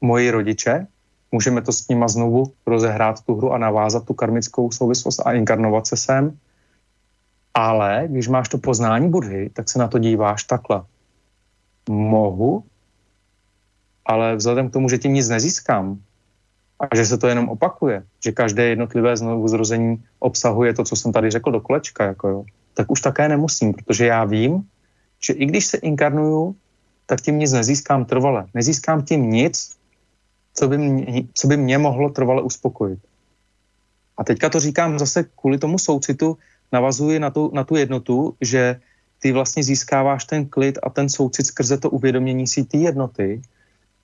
[0.00, 0.86] moji rodiče.
[1.32, 5.86] Můžeme to s nima znovu rozehrát tu hru a navázat tu karmickou souvislost a inkarnovat
[5.86, 6.34] se sem.
[7.54, 10.82] Ale když máš to poznání Budhy, tak se na to díváš takhle.
[11.88, 12.64] Mohu,
[14.06, 16.02] ale vzhledem k tomu, že tím nic nezískám
[16.80, 21.12] a že se to jenom opakuje, že každé jednotlivé znovu zrození obsahuje to, co jsem
[21.12, 24.68] tady řekl do kolečka, jako jo, tak už také nemusím, protože já vím,
[25.20, 26.56] že i když se inkarnuju,
[27.06, 28.46] tak tím nic nezískám trvale.
[28.54, 29.76] Nezískám tím nic,
[30.54, 32.98] co by mě, co by mě mohlo trvale uspokojit.
[34.18, 36.38] A teďka to říkám zase kvůli tomu soucitu,
[36.72, 38.80] navazuji na tu, na tu jednotu, že
[39.18, 43.42] ty vlastně získáváš ten klid a ten soucit skrze to uvědomění si té jednoty.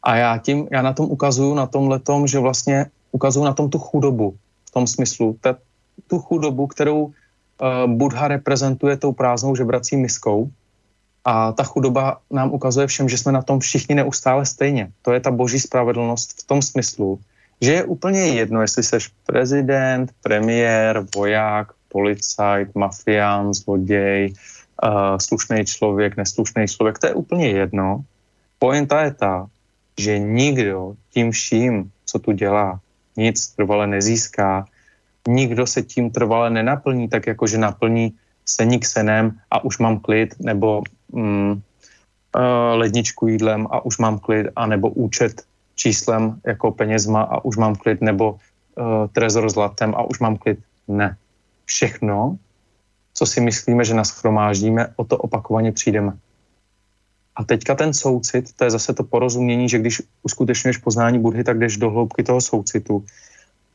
[0.03, 3.71] A já tím, já na tom ukazuju, na tom letom, že vlastně ukazuju na tom
[3.71, 4.35] tu chudobu,
[4.69, 5.57] v tom smyslu, ta,
[6.07, 7.12] tu chudobu, kterou uh,
[7.87, 10.51] Buddha reprezentuje tou prázdnou žebrací miskou,
[11.25, 14.91] a ta chudoba nám ukazuje všem, že jsme na tom všichni neustále stejně.
[15.03, 17.19] To je ta boží spravedlnost v tom smyslu,
[17.61, 24.33] že je úplně jedno, jestli jsi prezident, premiér, voják, policajt, mafián, zloděj,
[24.83, 28.01] uh, slušný člověk, neslušný člověk, to je úplně jedno.
[28.59, 29.47] Pointa je ta,
[29.99, 32.81] že nikdo tím vším, co tu dělá,
[33.17, 34.65] nic trvale nezíská,
[35.29, 38.13] nikdo se tím trvale nenaplní, tak jako že naplní
[38.47, 41.61] seník senem a už mám klid, nebo mm, uh,
[42.75, 45.43] ledničku jídlem a už mám klid, a nebo účet
[45.75, 48.39] číslem jako penězma a už mám klid, nebo uh,
[49.13, 50.59] trezor zlatem a už mám klid.
[50.89, 51.17] Ne.
[51.65, 52.37] Všechno,
[53.15, 56.13] co si myslíme, že naschromáždíme, o to opakovaně přijdeme.
[57.37, 61.59] A teďka ten soucit, to je zase to porozumění, že když uskutečňuješ poznání Budhy, tak
[61.59, 63.05] jdeš do hloubky toho soucitu,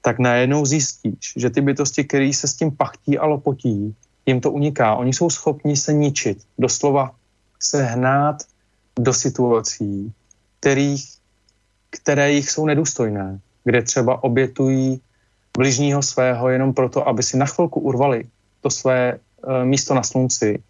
[0.01, 4.51] tak najednou zjistíš, že ty bytosti, které se s tím pachtí a lopotí, jim to
[4.51, 4.95] uniká.
[4.95, 7.11] Oni jsou schopni se ničit, doslova
[7.59, 8.43] se hnát
[8.99, 10.13] do situací,
[10.59, 11.05] kterých,
[11.89, 15.01] které jich jsou nedůstojné, kde třeba obětují
[15.57, 18.23] bližního svého jenom proto, aby si na chvilku urvali
[18.61, 20.63] to své uh, místo na slunci.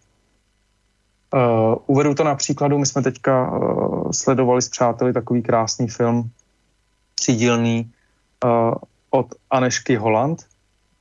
[1.34, 6.30] Uh, uvedu to na příkladu, my jsme teďka uh, sledovali s přáteli takový krásný film,
[7.14, 7.90] třídílný,
[8.44, 8.74] uh,
[9.10, 10.44] od Anešky Holland,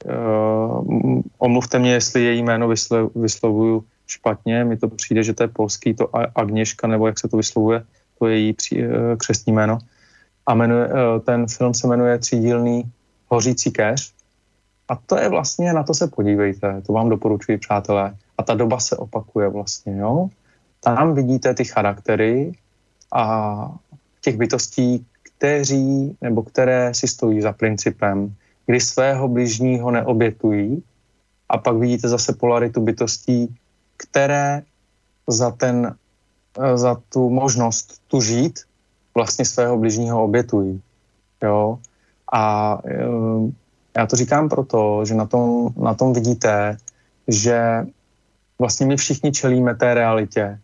[0.06, 5.48] Uh, omluvte mě, jestli její jméno vyslo, vyslovuju špatně, mi to přijde, že to je
[5.48, 7.84] polský, to Agněška, nebo jak se to vyslovuje,
[8.20, 9.78] to je její pří, uh, křestní jméno.
[10.46, 10.94] A jmenuje, uh,
[11.26, 12.92] ten film se jmenuje Třídílný
[13.28, 14.14] hořící keř.
[14.90, 18.16] A to je vlastně, na to se podívejte, to vám doporučuji, přátelé.
[18.38, 20.30] A ta doba se opakuje vlastně, jo.
[20.80, 22.52] Tam vidíte ty charaktery
[23.14, 23.76] a
[24.22, 30.84] těch bytostí, kteří nebo které si stojí za principem, kdy svého bližního neobětují
[31.50, 33.56] a pak vidíte zase polaritu bytostí,
[33.98, 34.64] které
[35.28, 35.96] za, ten,
[36.60, 38.60] eh, za tu možnost tu žít
[39.16, 40.82] vlastně svého bližního obětují.
[41.44, 41.80] Jo?
[42.34, 43.08] A eh,
[43.98, 46.78] já to říkám proto, že na tom, na tom vidíte,
[47.28, 47.86] že
[48.60, 50.60] vlastně my všichni čelíme té realitě.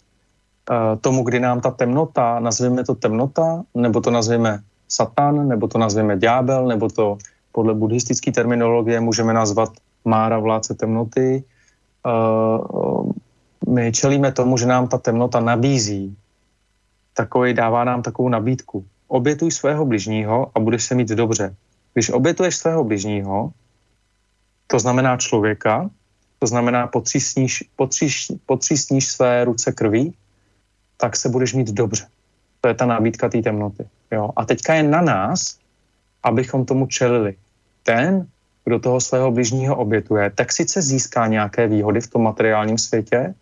[0.72, 5.78] Eh, tomu, kdy nám ta temnota, nazveme to temnota, nebo to nazveme satan, nebo to
[5.78, 7.18] nazveme ďábel, nebo to
[7.52, 9.70] podle buddhistické terminologie můžeme nazvat
[10.06, 11.44] Mára vládce temnoty.
[12.04, 13.12] Uh,
[13.70, 16.18] my čelíme tomu, že nám ta temnota nabízí
[17.14, 18.86] takový, dává nám takovou nabídku.
[19.08, 21.56] Obětuj svého bližního a budeš se mít dobře.
[21.94, 23.52] Když obětuješ svého bližního,
[24.68, 25.89] to znamená člověka,
[26.44, 30.14] to znamená potřísníš, potříš, potřísníš své ruce krví,
[30.98, 32.08] tak se budeš mít dobře.
[32.62, 33.88] To je ta nabídka té temnoty.
[34.12, 34.30] Jo?
[34.36, 35.58] A teďka je na nás,
[36.24, 37.36] abychom tomu čelili
[37.84, 38.28] ten,
[38.66, 43.34] kdo toho svého bližního obětuje, tak sice získá nějaké výhody v tom materiálním světě,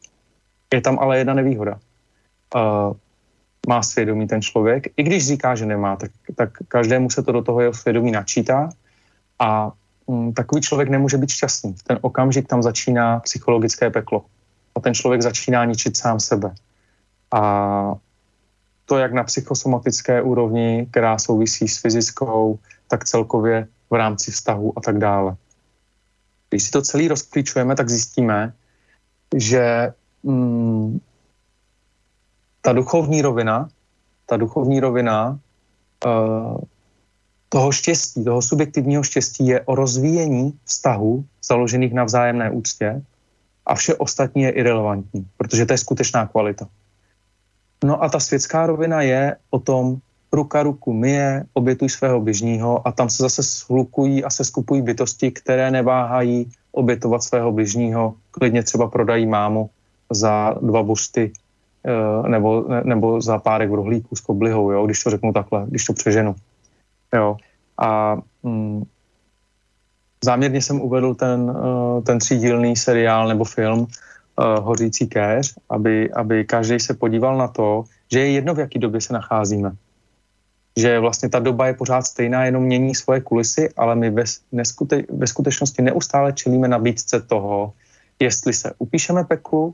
[0.73, 1.79] je tam ale jedna nevýhoda.
[2.53, 2.93] Uh,
[3.67, 7.41] má svědomí ten člověk, i když říká, že nemá, tak, tak každému se to do
[7.41, 8.69] toho jeho svědomí načítá
[9.39, 9.71] a
[10.35, 11.73] takový člověk nemůže být šťastný.
[11.73, 14.25] V ten okamžik tam začíná psychologické peklo
[14.75, 16.53] a ten člověk začíná ničit sám sebe.
[17.31, 17.41] A
[18.85, 24.81] to jak na psychosomatické úrovni, která souvisí s fyzickou, tak celkově v rámci vztahu a
[24.81, 25.35] tak dále.
[26.49, 28.53] Když si to celý rozklíčujeme, tak zjistíme,
[29.35, 29.93] že
[30.23, 30.99] mm,
[32.61, 33.69] ta duchovní rovina,
[34.25, 35.39] ta duchovní rovina
[36.05, 36.57] uh,
[37.53, 43.01] toho štěstí, toho subjektivního štěstí je o rozvíjení vztahu založených na vzájemné úctě
[43.65, 46.67] a vše ostatní je irrelevantní, protože to je skutečná kvalita.
[47.83, 49.97] No a ta světská rovina je o tom,
[50.31, 55.31] ruka ruku myje, obětuj svého běžního a tam se zase shlukují a se skupují bytosti,
[55.31, 59.69] které neváhají obětovat svého bližního, klidně třeba prodají mámu
[60.09, 61.31] za dva bušty
[61.83, 65.85] eh, nebo, nebo za párek v rohlíku s koblihou, jo, když to řeknu takhle, když
[65.85, 66.35] to přeženu.
[67.15, 67.37] Jo.
[67.77, 68.83] A mm,
[70.23, 73.85] záměrně jsem uvedl ten, uh, ten třídílný seriál nebo film uh,
[74.65, 79.01] Hořící kéř, aby, aby každý se podíval na to, že je jedno, v jaký době
[79.01, 79.71] se nacházíme.
[80.77, 85.03] Že vlastně ta doba je pořád stejná, jenom mění svoje kulisy, ale my ve, neskute,
[85.09, 87.73] ve skutečnosti neustále čelíme nabídce toho,
[88.19, 89.73] jestli se upíšeme peklu,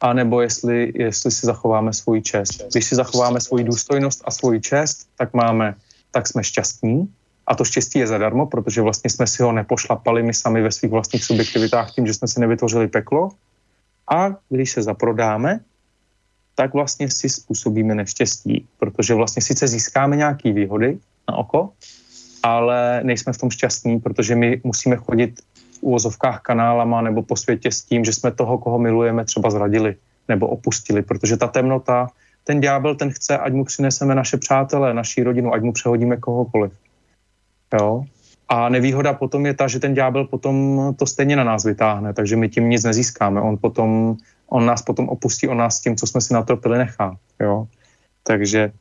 [0.00, 2.64] anebo jestli, jestli si zachováme svůj čest.
[2.72, 5.74] Když si zachováme svoji důstojnost a svůj čest, tak máme,
[6.14, 7.10] tak jsme šťastní,
[7.46, 10.90] a to štěstí je zadarmo, protože vlastně jsme si ho nepošlapali my sami ve svých
[10.90, 13.34] vlastních subjektivitách tím, že jsme si nevytvořili peklo.
[14.06, 15.60] A když se zaprodáme,
[16.54, 20.98] tak vlastně si způsobíme neštěstí, protože vlastně sice získáme nějaké výhody
[21.28, 21.74] na oko,
[22.42, 25.40] ale nejsme v tom šťastní, protože my musíme chodit
[25.80, 29.96] v úvozovkách kanálama nebo po světě s tím, že jsme toho, koho milujeme, třeba zradili
[30.28, 32.08] nebo opustili, protože ta temnota,
[32.44, 36.72] ten ďábel, ten chce, ať mu přineseme naše přátelé, naší rodinu, ať mu přehodíme kohokoliv.
[37.80, 38.04] Jo?
[38.48, 40.54] A nevýhoda potom je ta, že ten ďábel potom
[40.98, 43.40] to stejně na nás vytáhne, takže my tím nic nezískáme.
[43.40, 44.16] On potom,
[44.48, 47.16] on nás potom opustí, on nás tím, co jsme si natropili, nechá.
[47.40, 47.66] Jo?
[48.22, 48.72] Takže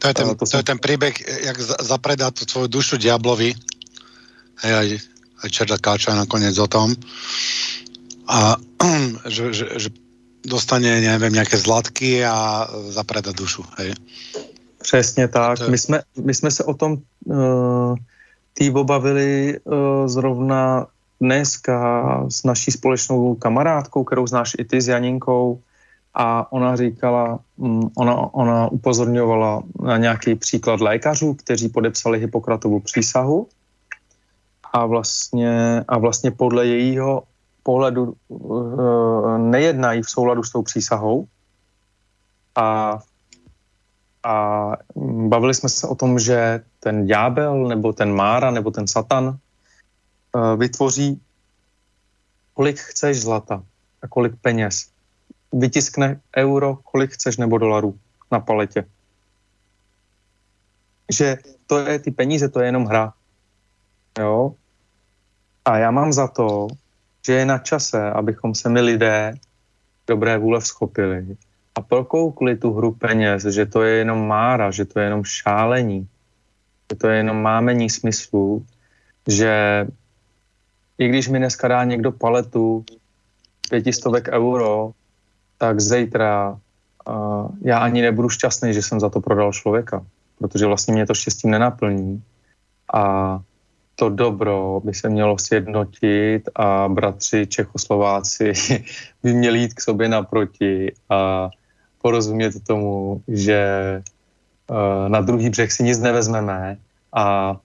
[0.00, 1.12] to je ten, to, to je ten príbeh,
[1.44, 3.52] jak zapredá tu svoju dušu diablovi.
[4.64, 4.88] Hej, aj,
[5.44, 6.96] aj Čerda Káča nakoniec o tom.
[8.24, 8.56] A
[9.28, 9.88] že, že, že
[10.46, 13.64] dostane, nevím, nějaké zlatky a zapredá dušu.
[13.78, 13.94] Hej.
[14.82, 15.68] Přesně tak.
[15.68, 17.96] My jsme, my jsme se o tom uh,
[18.54, 19.74] tý bavili uh,
[20.06, 20.86] zrovna
[21.20, 25.60] dneska s naší společnou kamarádkou, kterou znáš i ty s Janinkou,
[26.14, 33.46] a ona říkala, um, ona, ona upozorňovala na nějaký příklad lékařů, kteří podepsali Hippokratovu přísahu
[34.72, 37.22] a vlastně, a vlastně podle jejího
[37.62, 41.26] pohledu uh, nejednají v souladu s tou přísahou
[42.56, 42.98] a
[44.22, 44.72] a
[45.28, 50.56] bavili jsme se o tom, že ten ďábel nebo ten Mára nebo ten Satan uh,
[50.56, 51.20] vytvoří
[52.60, 53.64] kolik chceš zlata
[54.02, 54.92] a kolik peněz.
[55.52, 57.98] Vytiskne euro, kolik chceš nebo dolarů
[58.30, 58.84] na paletě.
[61.08, 63.12] Že to je ty peníze, to je jenom hra.
[64.18, 64.54] Jo?
[65.64, 66.68] A já mám za to,
[67.26, 69.34] že je na čase, abychom se my lidé
[70.06, 71.36] dobré vůle vzchopili
[71.74, 76.08] a prokoukli tu hru peněz, že to je jenom mára, že to je jenom šálení,
[76.92, 78.66] že to je jenom mámení smyslu,
[79.28, 79.86] že
[80.98, 82.84] i když mi dneska dá někdo paletu
[83.68, 84.92] pětistovek euro,
[85.58, 86.58] tak zítra
[87.08, 90.04] uh, já ani nebudu šťastný, že jsem za to prodal člověka,
[90.38, 92.22] protože vlastně mě to štěstím nenaplní.
[92.92, 93.40] A
[94.00, 98.52] to dobro by se mělo sjednotit a bratři Čechoslováci
[99.22, 101.50] by měli jít k sobě naproti a
[102.02, 103.60] porozumět tomu, že
[104.70, 106.76] uh, na druhý břeh si nic nevezmeme
[107.12, 107.56] a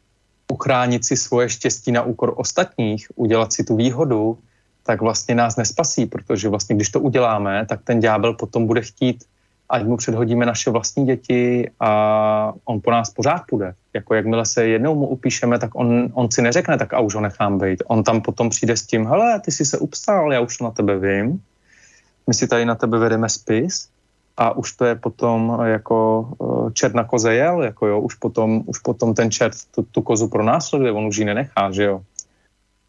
[0.52, 4.38] uchránit si svoje štěstí na úkor ostatních, udělat si tu výhodu,
[4.84, 9.24] tak vlastně nás nespasí, protože vlastně když to uděláme, tak ten ďábel potom bude chtít,
[9.70, 13.74] ať mu předhodíme naše vlastní děti a on po nás pořád půjde.
[13.94, 17.22] Jako jakmile se jednou mu upíšeme, tak on, on si neřekne, tak a už ho
[17.22, 17.84] nechám být.
[17.88, 21.00] On tam potom přijde s tím, hele, ty jsi se upsal, já už na tebe
[21.00, 21.42] vím,
[22.28, 23.90] my si tady na tebe vedeme spis
[24.38, 28.64] a už to je potom jako eh, čert na koze jel, jako jo, už potom,
[28.66, 32.02] už potom ten čert tu, tu kozu pronásleduje, on už ji nenechá, že jo.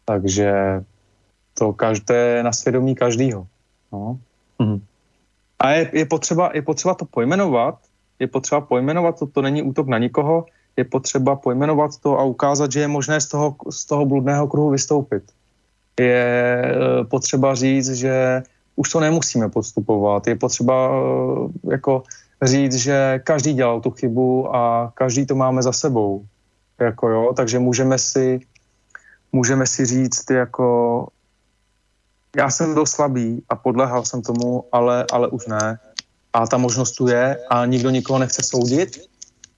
[0.05, 0.83] Takže
[1.53, 3.47] to každé na svědomí každýho.
[3.91, 4.19] No.
[4.59, 4.81] Mhm.
[5.59, 7.75] A je, je, potřeba, je potřeba to pojmenovat,
[8.19, 10.45] je potřeba pojmenovat, to, to není útok na nikoho,
[10.77, 14.69] je potřeba pojmenovat to a ukázat, že je možné z toho, z toho bludného kruhu
[14.69, 15.23] vystoupit.
[15.99, 18.43] Je eh, potřeba říct, že
[18.75, 20.27] už to nemusíme podstupovat.
[20.27, 22.03] Je potřeba eh, jako
[22.41, 26.25] říct, že každý dělal tu chybu a každý to máme za sebou.
[26.79, 28.39] Jako jo, takže můžeme si,
[29.31, 31.07] můžeme si říct jako
[32.37, 35.79] já jsem byl slabý a podlehal jsem tomu, ale, ale už ne.
[36.33, 39.01] A ta možnost tu je a nikdo nikoho nechce soudit,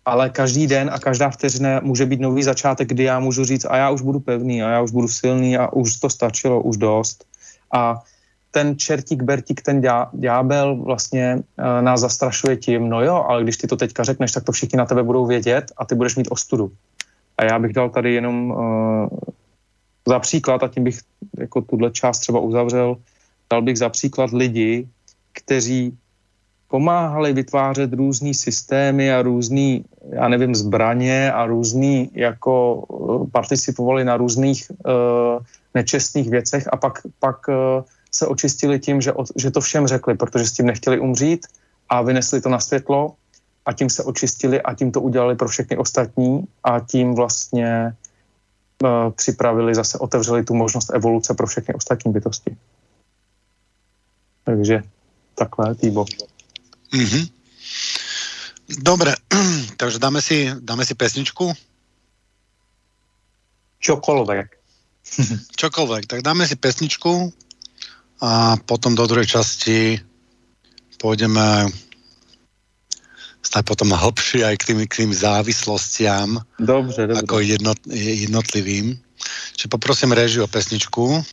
[0.06, 3.78] ale každý den a každá vteřina může být nový začátek, kdy já můžu říct a
[3.78, 7.26] já už budu pevný a já už budu silný a už to stačilo, už dost.
[7.74, 8.02] A
[8.52, 9.82] ten čertík, bertík, ten
[10.14, 14.44] ďábel vlastně uh, nás zastrašuje tím, no jo, ale když ty to teďka řekneš, tak
[14.44, 16.72] to všichni na tebe budou vědět a ty budeš mít ostudu.
[17.38, 19.08] A já bych dal tady jenom uh,
[20.08, 21.00] za příklad, a tím bych
[21.40, 22.98] jako tuhle část třeba uzavřel,
[23.50, 24.88] dal bych za příklad lidi,
[25.34, 25.98] kteří
[26.70, 32.84] pomáhali vytvářet různý systémy a různý, já nevím, zbraně a různý, jako
[33.26, 37.56] eh, participovali na různých uh, nečestných věcech a pak, pak uh,
[38.12, 41.48] se očistili tím, že, že to všem řekli, protože s tím nechtěli umřít
[41.90, 43.14] a vynesli to na světlo
[43.66, 47.94] a tím se očistili a tím to udělali pro všechny ostatní a tím vlastně
[49.16, 52.58] připravili, zase otevřeli tu možnost evoluce pro všechny ostatní bytosti.
[54.44, 54.84] Takže
[55.36, 56.06] takhle, Týbo.
[56.94, 57.30] Mm-hmm.
[58.78, 59.14] Dobre,
[59.78, 61.54] takže dáme si, dáme si pesničku?
[63.80, 64.48] Čokoľvek.
[65.60, 67.34] Čokoľvek, tak dáme si pesničku
[68.20, 70.00] a potom do druhej časti
[71.00, 71.72] pôjdeme
[73.40, 77.24] stať potom hlbšie aj k tým, k tým závislostiam dobře, dobře.
[77.24, 79.00] ako jednot, jednotlivým.
[79.56, 81.24] Čiže poprosím režiu o pesničku.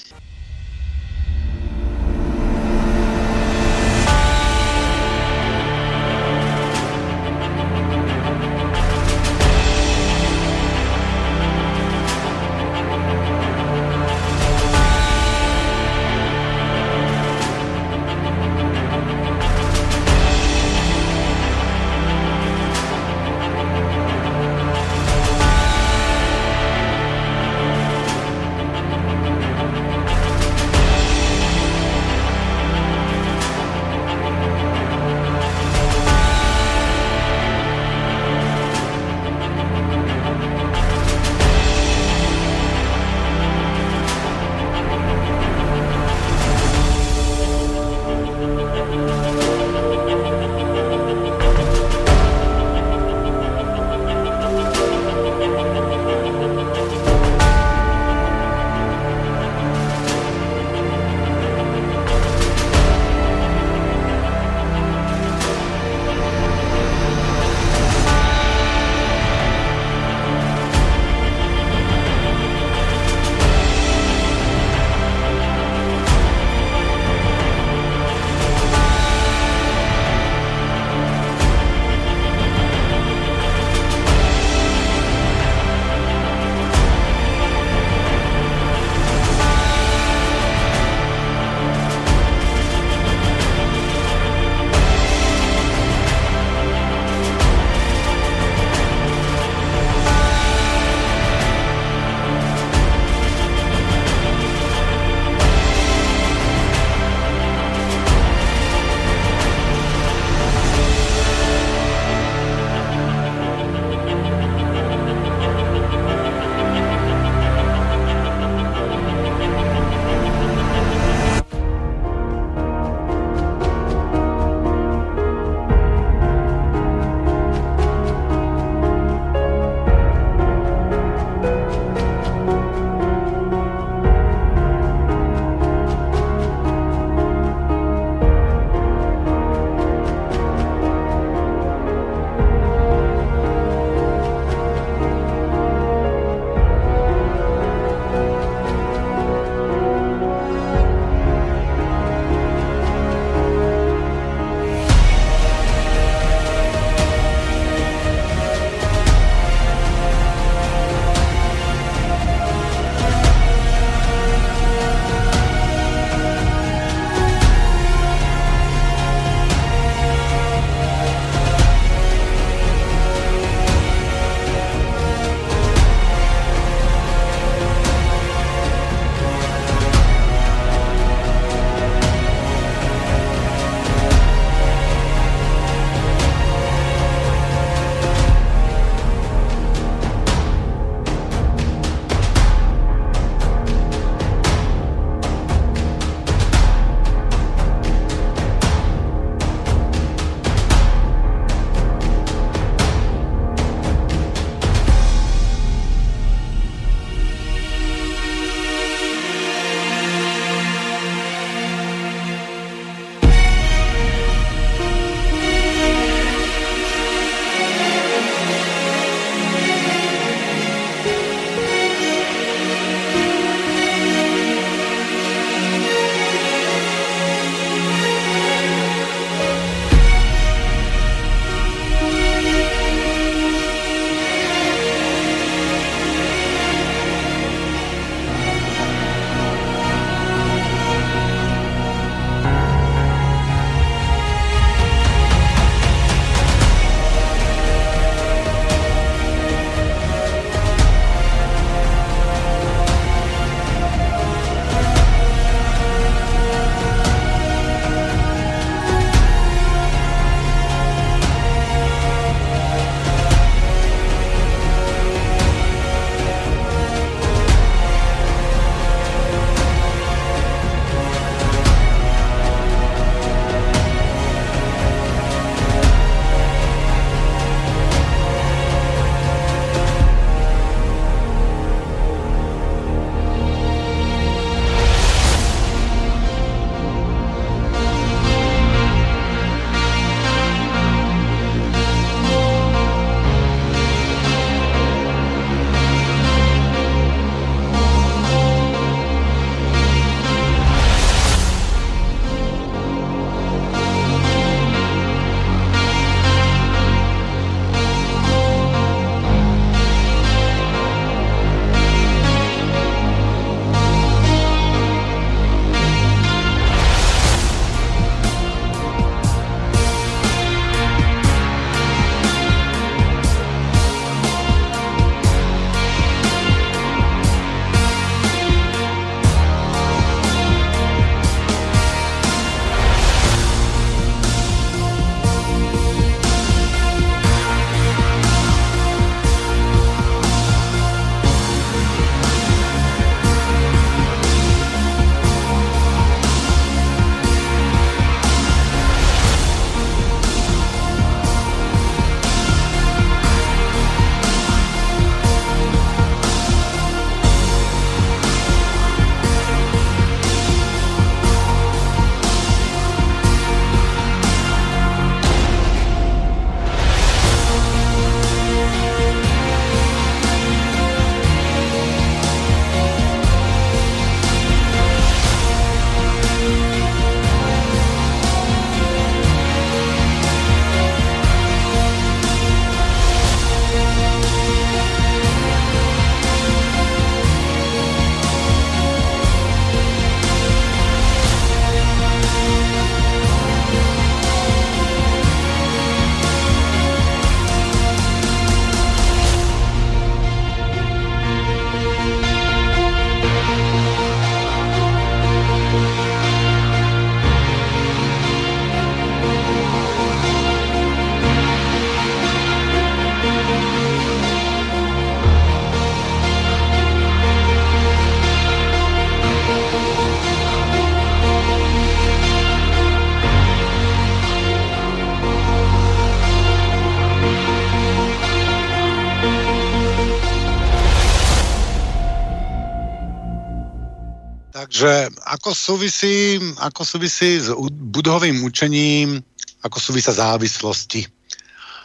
[435.47, 439.23] Ako súvisí, ako súvisí s budhovým učením,
[439.63, 441.07] ako súvisia závislosti.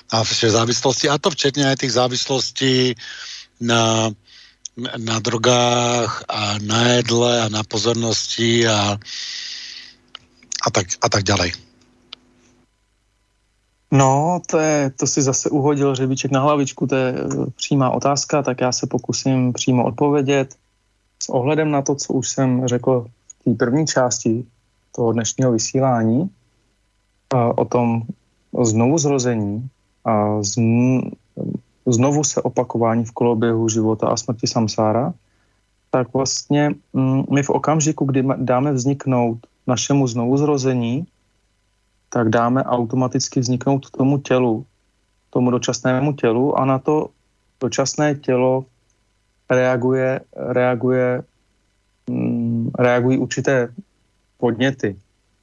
[0.09, 2.97] A závislosti, a to včetně aj tých závislostí
[3.61, 4.09] na,
[4.97, 8.97] na drogách a na jedle a na pozornosti a,
[10.65, 11.53] a, tak, a tak ďalej.
[13.93, 18.41] No, to, je, to si zase uhodil řebíček na hlavičku, to je eh, přímá otázka,
[18.41, 20.55] tak já se pokusím přímo odpovědět.
[21.23, 23.05] S ohledem na to, co už jsem řekl
[23.43, 24.45] té první části
[24.95, 26.29] toho dnešního vysílání,
[27.55, 28.01] o tom
[28.63, 29.69] znovu zrození
[30.05, 30.41] a
[31.85, 35.13] znovu se opakování v koloběhu života a smrti samsára,
[35.89, 39.37] tak vlastně mm, my v okamžiku, kdy dáme vzniknout
[39.67, 41.07] našemu znovuzrození,
[42.09, 44.65] tak dáme automaticky vzniknout tomu tělu,
[45.29, 47.09] tomu dočasnému tělu a na to
[47.59, 48.65] dočasné tělo
[49.49, 51.23] reaguje, reaguje,
[52.79, 53.73] reagují určité
[54.37, 54.95] podněty,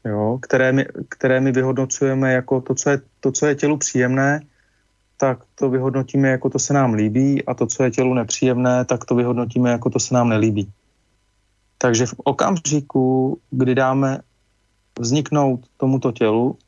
[0.04, 4.40] jo, které, my, které my vyhodnocujeme jako to co, je, to, co je tělu příjemné,
[5.16, 9.04] tak to vyhodnotíme jako to se nám líbí a to, co je tělu nepříjemné, tak
[9.04, 10.72] to vyhodnotíme jako to se nám nelíbí.
[11.78, 14.18] Takže v okamžiku, kdy dáme
[14.98, 16.58] vzniknout tomuto tělu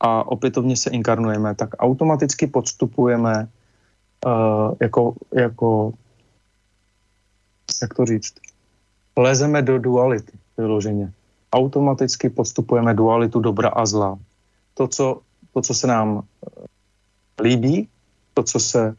[0.00, 3.48] a opětovně se inkarnujeme, tak automaticky podstupujeme
[4.26, 5.92] uh, jako, jako,
[7.82, 8.34] jak to říct,
[9.18, 11.12] lezeme do duality vyloženě.
[11.52, 14.18] Automaticky podstupujeme dualitu dobra a zla.
[14.74, 15.20] To, co,
[15.52, 17.88] to, co se nám eh, líbí,
[18.34, 18.94] to, co se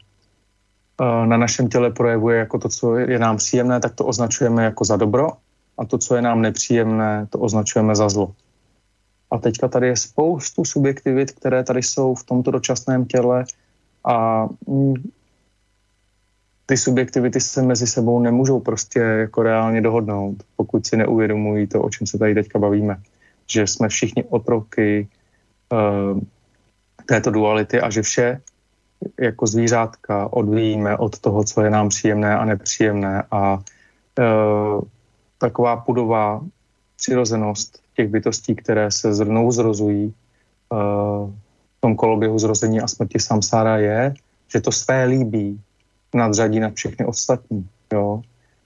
[1.00, 4.84] uh, na našem těle projevuje jako to, co je nám příjemné, tak to označujeme jako
[4.84, 5.28] za dobro
[5.78, 8.34] a to, co je nám nepříjemné, to označujeme za zlo.
[9.30, 13.44] A teďka tady je spoustu subjektivit, které tady jsou v tomto dočasném těle
[14.04, 14.94] a mm,
[16.70, 21.90] ty subjektivity se mezi sebou nemůžou prostě jako reálně dohodnout, pokud si neuvědomují to, o
[21.90, 23.02] čem se tady teďka bavíme.
[23.46, 25.08] Že jsme všichni otroky
[25.72, 26.20] uh,
[27.06, 28.40] této duality a že vše
[29.20, 34.80] jako zvířátka odvíjíme od toho, co je nám příjemné a nepříjemné a uh,
[35.38, 36.40] taková pudová
[36.96, 40.14] přirozenost těch bytostí, které se zrnou zrozují
[40.70, 41.30] uh,
[41.78, 44.14] v tom koloběhu zrození a smrti samsára je,
[44.48, 45.60] že to své líbí
[46.14, 47.68] nadřadí na všechny ostatní.
[47.92, 48.22] Jo?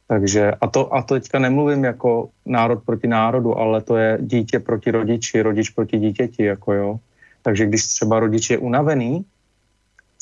[0.08, 4.60] Takže, a to, a to teďka nemluvím jako národ proti národu, ale to je dítě
[4.60, 6.98] proti rodiči, rodič proti dítěti, jako jo.
[7.42, 9.24] Takže když třeba rodič je unavený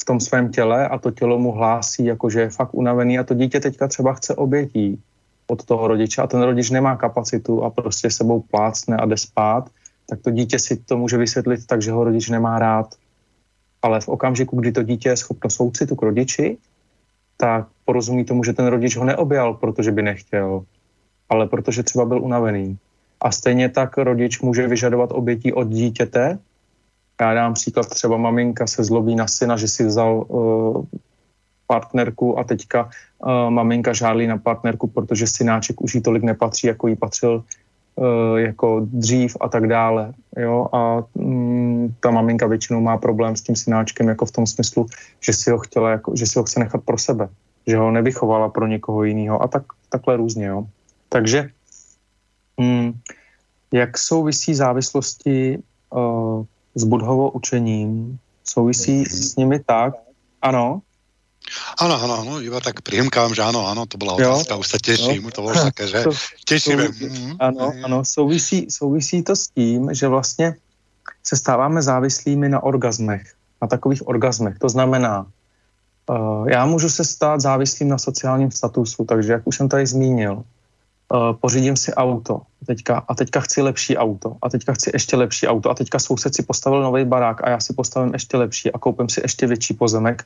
[0.01, 3.25] v tom svém těle a to tělo mu hlásí, jako že je fakt unavený a
[3.25, 5.03] to dítě teďka třeba chce obětí,
[5.47, 9.71] od toho rodiče a ten rodič nemá kapacitu a prostě sebou plácne a jde spát,
[10.09, 12.95] tak to dítě si to může vysvětlit tak, že ho rodič nemá rád.
[13.83, 16.59] Ale v okamžiku, kdy to dítě je schopno soucitu k rodiči,
[17.37, 20.65] tak porozumí tomu, že ten rodič ho neobjal, protože by nechtěl,
[21.29, 22.79] ale protože třeba byl unavený.
[23.21, 26.39] A stejně tak rodič může vyžadovat obětí od dítěte.
[27.21, 30.85] Já dám příklad, třeba maminka se zlobí na syna, že si vzal uh,
[31.67, 32.91] partnerku a teďka
[33.23, 37.45] uh, maminka žádlí na partnerku, protože synáček už jí tolik nepatří, jako jí patřil
[37.95, 40.13] uh, jako dřív a tak dále.
[40.37, 40.67] Jo?
[40.73, 44.87] A um, ta maminka většinou má problém s tím synáčkem jako v tom smyslu,
[45.21, 47.29] že si ho chtěla, jako, že si ho chce nechat pro sebe,
[47.67, 50.47] že ho nevychovala pro někoho jiného a tak, takhle různě.
[50.47, 50.67] Jo?
[51.09, 51.51] Takže
[52.57, 53.01] um,
[53.73, 55.59] jak souvisí závislosti
[55.91, 59.95] uh, s budhovou učením, souvisí s nimi tak,
[60.43, 60.83] ano,
[61.83, 64.61] Áno, áno, áno, iba tak prihmkám, že áno, áno, to bola otázka, jo.
[64.63, 65.35] už sa teším, jo.
[65.35, 66.15] to bolo také, že to,
[66.47, 66.85] těšíme.
[67.43, 70.55] Ano, ano, souvisí, souvisí to s tím, že vlastně
[71.23, 74.59] se stáváme závislými na orgazmech, na takových orgazmech.
[74.59, 75.27] To znamená,
[76.11, 80.35] uh, já můžu se stát závislým na sociálním statusu, takže jak už jsem tady zmínil,
[80.35, 82.43] uh, pořídím si auto.
[82.67, 84.37] Teďka, a teďka chci lepší auto.
[84.43, 85.71] A teďka chci ještě lepší auto.
[85.71, 89.09] A teďka soused si postavil nový barák a já si postavím ještě lepší a koupím
[89.09, 90.25] si ještě větší pozemek.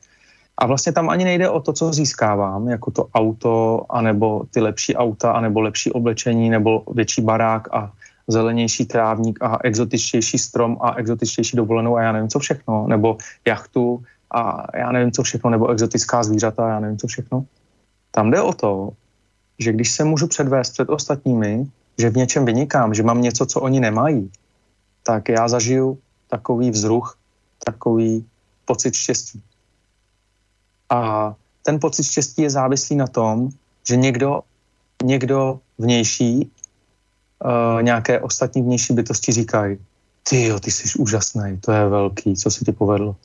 [0.58, 4.96] A vlastně tam ani nejde o to, co získávám, jako to auto, anebo ty lepší
[4.96, 7.92] auta, anebo lepší oblečení, nebo větší barák a
[8.28, 14.02] zelenější trávník a exotičtější strom a exotičtější dovolenou a já nevím co všechno, nebo jachtu
[14.30, 17.44] a já nevím co všechno, nebo exotická zvířata a já nevím co všechno.
[18.10, 18.90] Tam jde o to,
[19.58, 21.66] že když se můžu předvést před ostatními,
[21.98, 24.30] že v něčem vynikám, že mám něco, co oni nemají,
[25.02, 25.98] tak já zažiju
[26.28, 27.18] takový vzruch,
[27.64, 28.26] takový
[28.64, 29.42] pocit štěstí.
[30.90, 33.48] A ten pocit štěstí je závislý na tom,
[33.88, 34.40] že někdo,
[35.04, 36.50] někdo vnější,
[37.44, 39.78] uh, nějaké ostatní vnější bytosti říkají,
[40.28, 43.16] ty jo, ty jsi úžasný, to je velký, co se ti povedlo.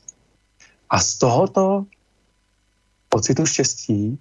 [0.90, 1.84] A z tohoto
[3.08, 4.18] pocitu štěstí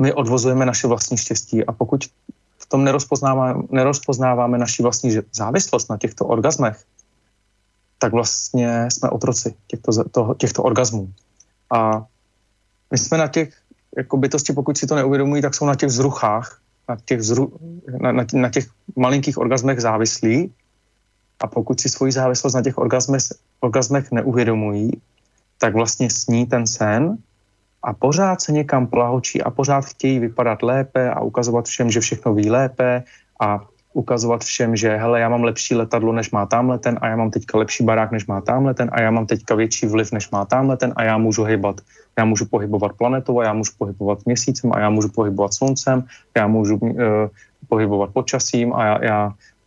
[0.00, 2.04] my odvozujeme naše vlastní štěstí a pokud
[2.58, 6.84] v tom nerozpoznáváme, nerozpoznáváme naši vlastní závislost na těchto orgazmech,
[7.98, 11.12] tak vlastně jsme otroci těchto, to, těchto orgazmů.
[11.70, 12.06] A
[12.90, 13.54] my jsme na těch,
[13.96, 17.52] jako bytosti, pokud si to neuvědomují, tak jsou na těch vzruchách, na těch, vzru,
[18.00, 18.66] na, na, na těch
[18.96, 20.52] malinkých orgazmech závislí.
[21.40, 23.22] A pokud si svoji závislost na těch orgazmech,
[23.60, 24.90] orgazmech neuvědomují,
[25.58, 27.18] tak vlastně sní ten sen
[27.82, 32.34] a pořád se někam plahočí a pořád chtějí vypadat lépe a ukazovat všem, že všechno
[32.34, 33.04] ví lépe
[33.40, 33.60] a
[33.92, 37.30] ukazovat všem, že hele, já mám lepší letadlo, než má tamhle ten a já mám
[37.30, 40.44] teďka lepší barák, než má tamhle ten a já mám teďka větší vliv, než má
[40.44, 41.80] tamhle ten a já můžu hýbat,
[42.18, 46.04] já můžu pohybovat planetou a já můžu pohybovat měsícem a já můžu pohybovat sluncem,
[46.36, 46.98] já můžu uh,
[47.68, 49.18] pohybovat počasím a já, já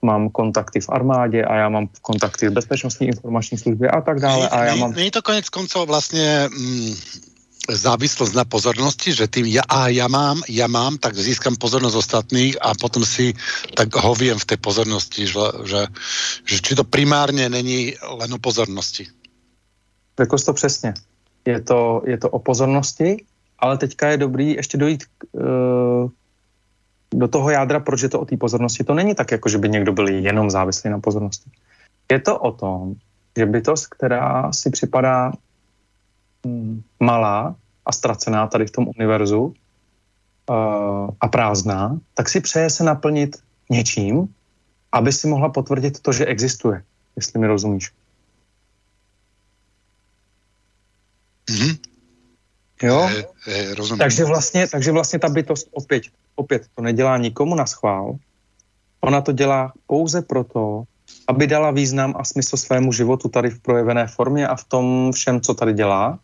[0.02, 4.50] mám kontakty v armádě a já mám kontakty v bezpečnostní informační službě a tak dále.
[4.50, 4.94] A já mám...
[4.94, 6.94] Není to konec koncov vlastně mm,
[7.70, 12.58] závislosť na pozornosti, že tým ja, a ja mám, ja mám, tak získam pozornosť ostatných
[12.58, 13.38] a potom si
[13.78, 15.82] tak hoviem v tej pozornosti, že, že,
[16.44, 19.08] že či to primárně není len o pozornosti.
[20.20, 20.94] Řekl to přesně.
[21.46, 23.26] Je to, je to o pozornosti,
[23.60, 26.10] ale teďka je dobrý ještě dojít k, uh,
[27.14, 28.84] do toho jádra, proč je to o té pozornosti.
[28.84, 31.50] To není tak, jako že by někdo byl jenom závislý na pozornosti.
[32.12, 32.96] Je to o tom,
[33.38, 35.32] že bytost, která si připadá
[36.46, 39.54] mm, malá a ztracená tady v tom univerzu uh,
[41.22, 43.38] a prázdná, tak si přeje se naplnit
[43.70, 44.34] něčím,
[44.92, 46.84] aby si mohla potvrdit to, že existuje,
[47.16, 47.92] jestli mi rozumíš.
[51.52, 51.78] Mm-hmm.
[52.84, 53.10] Jo?
[53.10, 54.00] Je, je, rozumím.
[54.00, 56.04] Takže vlastně, takže vlastně ta bytost opět,
[56.36, 58.16] opět to nedělá nikomu na schvál,
[59.02, 60.84] ona to dělá pouze proto,
[61.28, 65.42] aby dala význam a smysl svému životu tady v projevené formě a v tom všem,
[65.42, 66.20] co tady dělá.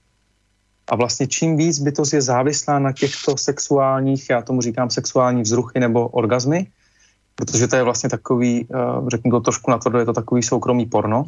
[0.88, 5.80] A vlastně čím víc bytost je závislá na těchto sexuálních, já tomu říkám sexuální vzruchy
[5.80, 6.68] nebo orgazmy,
[7.36, 10.86] protože to je vlastně takový, eh, řeknu to trošku na to, je to takový soukromý
[10.86, 11.26] porno,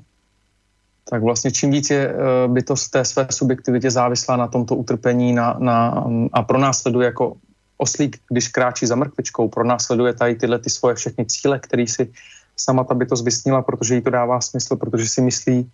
[1.10, 5.56] tak vlastně čím víc je eh, bytost té své subjektivitě závislá na tomto utrpení na,
[5.60, 7.36] na, a pronásleduje jako
[7.78, 12.12] oslík, když kráčí za mrkvičkou, pronásleduje tady tyhle ty svoje všechny cíle, které si
[12.58, 15.72] sama ta bytost vysnila, protože jí to dává smysl, protože si myslí,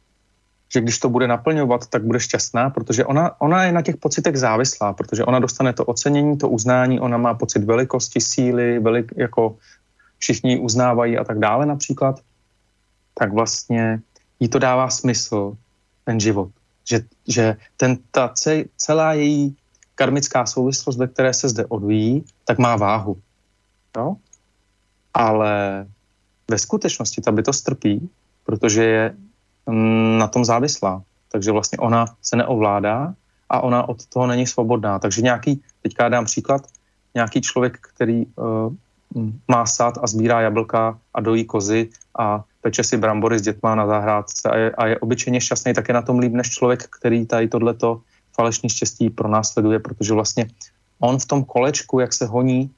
[0.74, 4.38] že když to bude naplňovat, tak bude šťastná, protože ona, ona je na těch pocitech
[4.38, 9.58] závislá, protože ona dostane to ocenění, to uznání, ona má pocit velikosti, síly, velik, jako
[10.18, 12.22] všichni uznávají a tak dále například,
[13.14, 14.00] tak vlastně
[14.40, 15.58] jí to dává smysl,
[16.04, 16.50] ten život.
[16.90, 18.34] Že, že ten, ta
[18.78, 19.56] celá její
[19.96, 23.18] karmická souvislost, ve které se zde odvíjí, tak má váhu.
[23.98, 24.16] Jo?
[25.14, 25.86] Ale
[26.48, 28.10] ve skutečnosti ta bytost trpí,
[28.46, 29.16] protože je
[29.70, 31.02] Mm, na tom závislá.
[31.32, 33.14] Takže vlastně ona se neovládá
[33.50, 35.00] a ona od toho není svobodná.
[35.00, 36.62] Takže nějaký, teďka dám příklad,
[37.16, 38.74] nějaký člověk, který uh,
[39.48, 43.86] má sad a sbírá jablka a dojí kozy a peče si brambory s dětma na
[43.86, 47.26] zahrádce a je, a je obyčejně šťastný, tak je na tom líp než člověk, který
[47.26, 48.02] tady tohleto
[48.34, 50.50] falešní štěstí pronásleduje, protože vlastně
[51.00, 52.74] on v tom kolečku, jak se honí,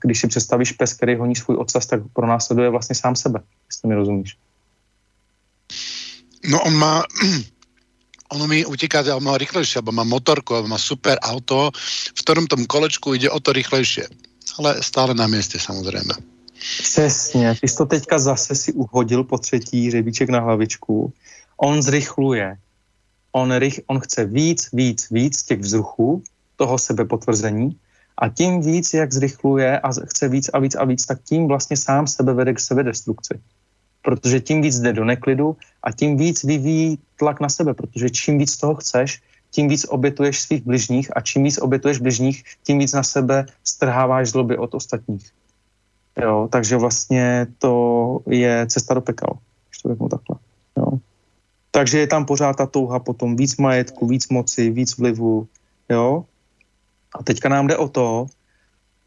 [0.00, 3.94] když si představíš pes, který honí svůj ocas, tak pronásleduje vlastně sám sebe, jestli mi
[3.94, 4.36] rozumíš.
[6.52, 7.02] No on má,
[8.36, 11.72] ono mi uteká o mnoho rýchlejšie, alebo má motorku, alebo má super auto,
[12.12, 14.04] v ktorom tom kolečku ide o to rýchlejšie.
[14.60, 16.41] Ale stále na městě samozřejmě.
[16.82, 21.12] Přesně, ty jsi to teďka zase si uhodil po třetí řebíček na hlavičku.
[21.56, 22.56] On zrychluje.
[23.32, 26.22] On, rych, on chce víc, víc, víc těch vzruchů,
[26.56, 27.76] toho sebepotvrzení
[28.18, 31.76] a tím víc, jak zrychluje a chce víc a víc a víc, tak tím vlastně
[31.76, 33.40] sám sebe vede k sebedestrukci
[34.02, 38.38] protože tím víc jde do neklidu a tím víc vyvíjí tlak na sebe, protože čím
[38.38, 42.92] víc toho chceš, tím víc obětuješ svých bližních a čím víc obětuješ bližních, tím víc
[42.92, 45.30] na sebe strháváš zloby od ostatních.
[46.20, 49.28] Jo, takže vlastně to je cesta do pekel,
[49.68, 50.36] když to řeknu takhle.
[50.76, 50.86] Jo.
[51.70, 55.46] Takže je tam pořád ta touha potom víc majetku, víc moci, víc vlivu,
[55.88, 56.24] jo.
[57.14, 58.26] A teďka nám jde o to,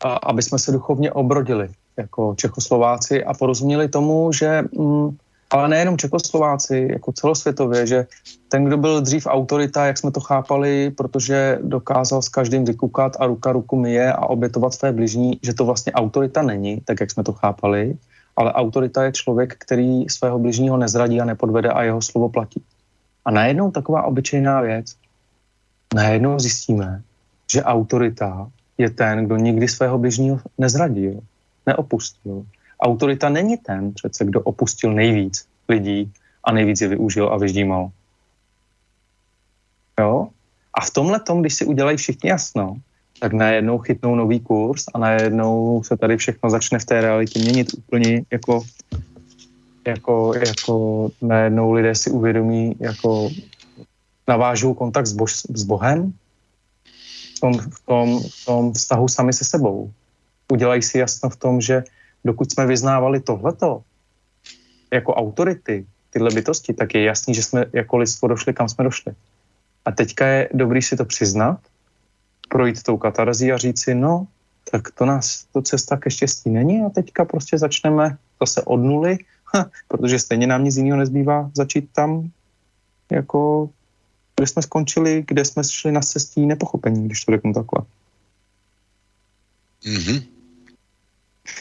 [0.03, 5.17] a, aby jsme se duchovně obrodili jako Čechoslováci a porozuměli tomu, že, mm,
[5.55, 8.07] ale nejenom Čechoslováci, jako celosvětově, že
[8.49, 13.25] ten, kdo byl dřív autorita, jak jsme to chápali, protože dokázal s každým vykukat a
[13.25, 17.23] ruka ruku myje a obětovat své bližní, že to vlastně autorita není, tak jak jsme
[17.23, 17.95] to chápali,
[18.35, 22.61] ale autorita je člověk, který svého bližního nezradí a nepodvede a jeho slovo platí.
[23.25, 24.95] A najednou taková obyčejná věc,
[25.95, 27.01] najednou zjistíme,
[27.51, 31.19] že autorita je ten, kdo nikdy svého bližního nezradil
[31.65, 32.43] neopustil.
[32.79, 36.13] Autorita není ten přece, kdo opustil nejvíc lidí
[36.43, 37.89] a nejvíc je využil a vyždímal.
[39.99, 40.27] Jo?
[40.73, 42.77] A v tomhle tom, když si udělají všichni jasno,
[43.19, 47.73] tak najednou chytnou nový kurz a najednou se tady všechno začne v té realitě měnit
[47.77, 48.63] úplně jako,
[49.87, 53.29] jako, jako najednou lidé si uvědomí, jako
[54.27, 56.13] navážou kontakt s, bož, s Bohem
[57.35, 59.91] v tom, v, tom, v tom vztahu sami se sebou.
[60.51, 61.83] Udělají si jasno v tom, že
[62.25, 63.81] dokud jsme vyznávali tohleto
[64.93, 69.13] jako autority, tyhle bytosti, tak je jasný, že jsme jako lidstvo došli, kam jsme došli.
[69.85, 71.59] A teďka je dobrý si to přiznat,
[72.49, 74.27] projít tou katarzí a říct si, no,
[74.71, 79.17] tak to nás, to cesta ke štěstí není a teďka prostě začneme zase od nuly,
[79.87, 82.31] protože stejně nám nic jiného nezbývá začít tam,
[83.11, 83.69] jako,
[84.35, 87.81] kde jsme skončili, kde jsme šli na cestí nepochopení, když to řeknu takhle.
[89.85, 90.34] Mm-hmm.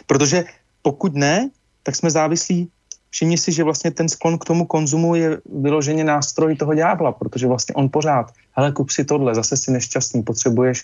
[0.07, 0.45] Protože
[0.83, 1.51] pokud ne,
[1.83, 2.69] tak jsme závislí
[3.15, 7.47] všimni si, že vlastně ten sklon k tomu konzumu je vyloženě nástroj toho ďábla, protože
[7.47, 10.83] vlastně on pořád, hele, kup si tohle, zase si nešťastný, potřebuješ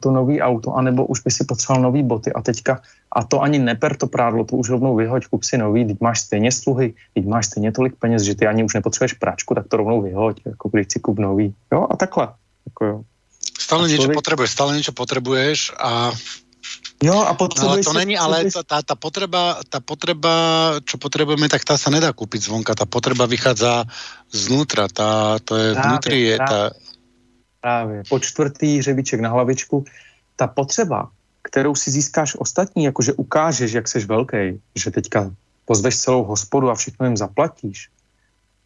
[0.00, 2.80] to nový auto, anebo už by si potřeboval nový boty a teďka,
[3.12, 6.20] a to ani neper to prádlo, to už rovnou vyhoď, kup si nový, teď máš
[6.20, 9.76] stejně sluhy, teď máš stejně tolik peněz, že ty ani už nepotřebuješ pračku, tak to
[9.76, 12.28] rovnou vyhoď, jako když si kup nový, jo, a takhle,
[12.66, 12.96] jako jo.
[13.60, 14.00] Stále člověk...
[14.00, 16.12] niečo potrebuješ, stále niečo potrebuješ a
[17.02, 17.66] Jo, a potřebuješ...
[17.66, 20.34] No, ale to si, není, ale ta, ta, ta, potreba, ta potreba,
[20.84, 22.74] čo potrebujeme, tak ta se nedá koupit zvonka.
[22.74, 23.84] Ta potreba vychádza
[24.30, 26.76] znútra, ta, to je právě, vnútri je právě, ta...
[27.60, 29.84] Právě, po čtvrtý hřebiček na hlavičku.
[30.36, 31.10] Ta potřeba,
[31.42, 35.30] kterou si získáš ostatní, jakože ukážeš, jak seš velký, že teďka
[35.64, 37.88] pozveš celou hospodu a všechno jim zaplatíš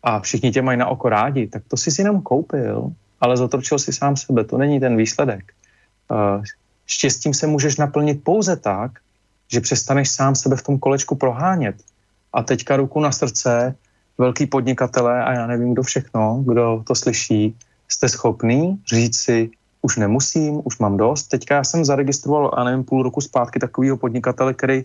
[0.03, 3.79] a všichni tě mají na oko rádi, tak to jsi si jenom koupil, ale zotročil
[3.79, 5.53] si sám sebe, to není ten výsledek.
[6.11, 6.43] Uh,
[6.91, 8.91] Štěstím se můžeš naplnit pouze tak,
[9.49, 11.77] že přestaneš sám sebe v tom kolečku prohánět.
[12.33, 13.75] A teďka ruku na srdce,
[14.19, 17.57] velký podnikatelé a já nevím, kdo všechno, kdo to slyší,
[17.89, 19.51] jste schopný říct si,
[19.83, 21.27] už nemusím, už mám dost.
[21.27, 24.85] Teďka já jsem zaregistroval, a nevím, půl roku zpátky takového podnikatele, který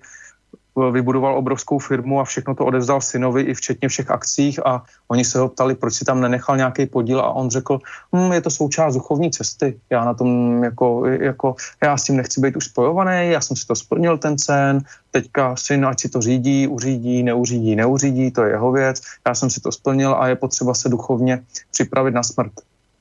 [0.92, 5.40] vybudoval obrovskou firmu a všechno to odevzdal synovi i včetně všech akcích a oni se
[5.40, 7.80] ho ptali, proč si tam nenechal nějaký podíl a on řekl,
[8.16, 12.42] hm, je to součást duchovní cesty, já na tom jako, jako, já s tím nechci
[12.42, 16.22] být už spojovaný, já jsem si to splnil ten cen, teďka syn, ať si to
[16.22, 20.36] řídí, uřídí, neuřídí, neuřídí, to je jeho věc, já jsem si to splnil a je
[20.36, 22.52] potřeba se duchovně připravit na smrt.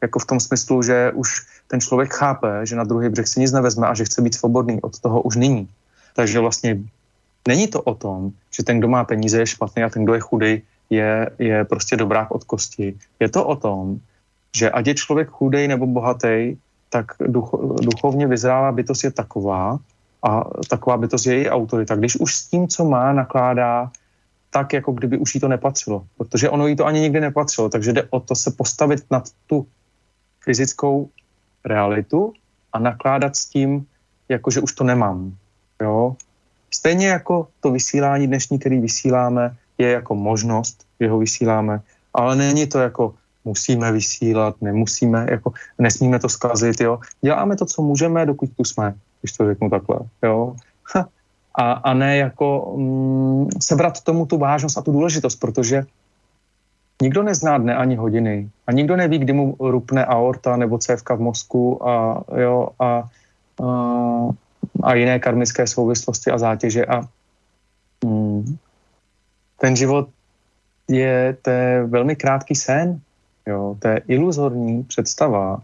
[0.03, 3.53] Jako v tom smyslu, že už ten člověk chápe, že na druhý břeh si nic
[3.53, 5.69] nevezme a že chce být svobodný od toho už nyní.
[6.17, 6.79] Takže vlastně
[7.49, 10.21] Není to o tom, že ten, kdo má peníze, je špatný a ten, kdo je
[10.21, 12.99] chudý, je, je prostě dobrák od kosti.
[13.21, 14.01] Je to o tom,
[14.57, 16.57] že ať je člověk chudej nebo bohatý,
[16.91, 19.79] tak duch, duchovně vyzrálá bytost je taková,
[20.23, 21.97] a taková bytost je její autorita.
[21.97, 23.91] Když už s tím, co má, nakládá
[24.51, 26.07] tak, jako kdyby už jí to nepatřilo.
[26.17, 27.69] Protože ono jí to ani nikdy nepatřilo.
[27.69, 29.67] Takže jde o to se postavit nad tu
[30.41, 31.09] fyzickou
[31.65, 32.33] realitu
[32.73, 33.87] a nakládat s tím,
[34.29, 35.37] jako že už to nemám.
[35.81, 36.17] Jo?
[36.75, 41.81] Stejně jako to vysílání dnešní, který vysíláme, je jako možnost, že ho vysíláme,
[42.15, 43.15] ale není to jako
[43.45, 46.99] musíme vysílat, nemusíme, jako nesmíme to zkazit, jo.
[47.21, 50.57] Děláme to, co můžeme, dokud tu jsme, když to řeknu takhle, jo.
[51.55, 55.85] A, a ne jako mm, sebrat tomu tu vážnost a tu důležitost, protože
[57.03, 61.21] nikdo nezná dne ani hodiny a nikdo neví, kdy mu rupne aorta nebo cévka v
[61.21, 63.05] mozku a, jo, a, a
[64.83, 67.03] a jiné karmické souvislosti a zátěže a
[68.05, 68.57] mm,
[69.61, 70.09] ten život
[70.89, 73.01] je, to je velmi krátký sen,
[73.47, 75.63] jo, to je iluzorní představa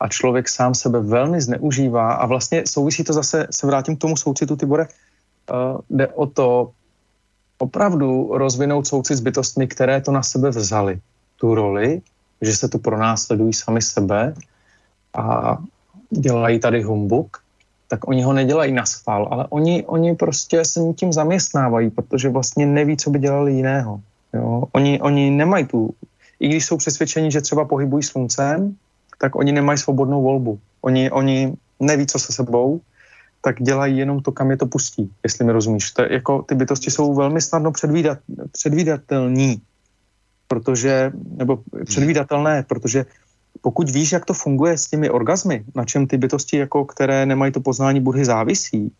[0.00, 4.16] a člověk sám sebe velmi zneužívá a vlastně souvisí to zase, se vrátím k tomu
[4.16, 6.70] soucitu, Tibore, uh, jde o to
[7.58, 11.00] opravdu rozvinout soucit s bytostmi, které to na sebe vzali,
[11.36, 12.02] tu roli,
[12.40, 14.34] že se tu pronásledují sami sebe
[15.14, 15.58] a
[16.10, 17.42] dělají tady humbuk
[17.88, 22.66] tak oni ho nedělají na schvál, ale oni, oni prostě se tím zaměstnávají, protože vlastně
[22.66, 24.00] neví, co by dělali jiného.
[24.34, 24.64] Jo?
[24.72, 25.94] Oni, oni nemají tu,
[26.40, 28.76] i když jsou přesvědčeni, že třeba pohybují sluncem,
[29.18, 30.58] tak oni nemají svobodnou volbu.
[30.80, 32.80] Oni, oni neví, co se sebou,
[33.42, 35.90] tak dělají jenom to, kam je to pustí, jestli mi rozumíš.
[35.90, 38.18] To je, jako, ty bytosti jsou velmi snadno předvídat,
[38.52, 39.62] předvídatelní,
[40.48, 43.06] protože, nebo předvídatelné, protože
[43.60, 47.52] pokud víš, jak to funguje s těmi orgazmy, na čem ty bytosti, jako které nemají
[47.52, 48.92] to poznání Budhy, závisí,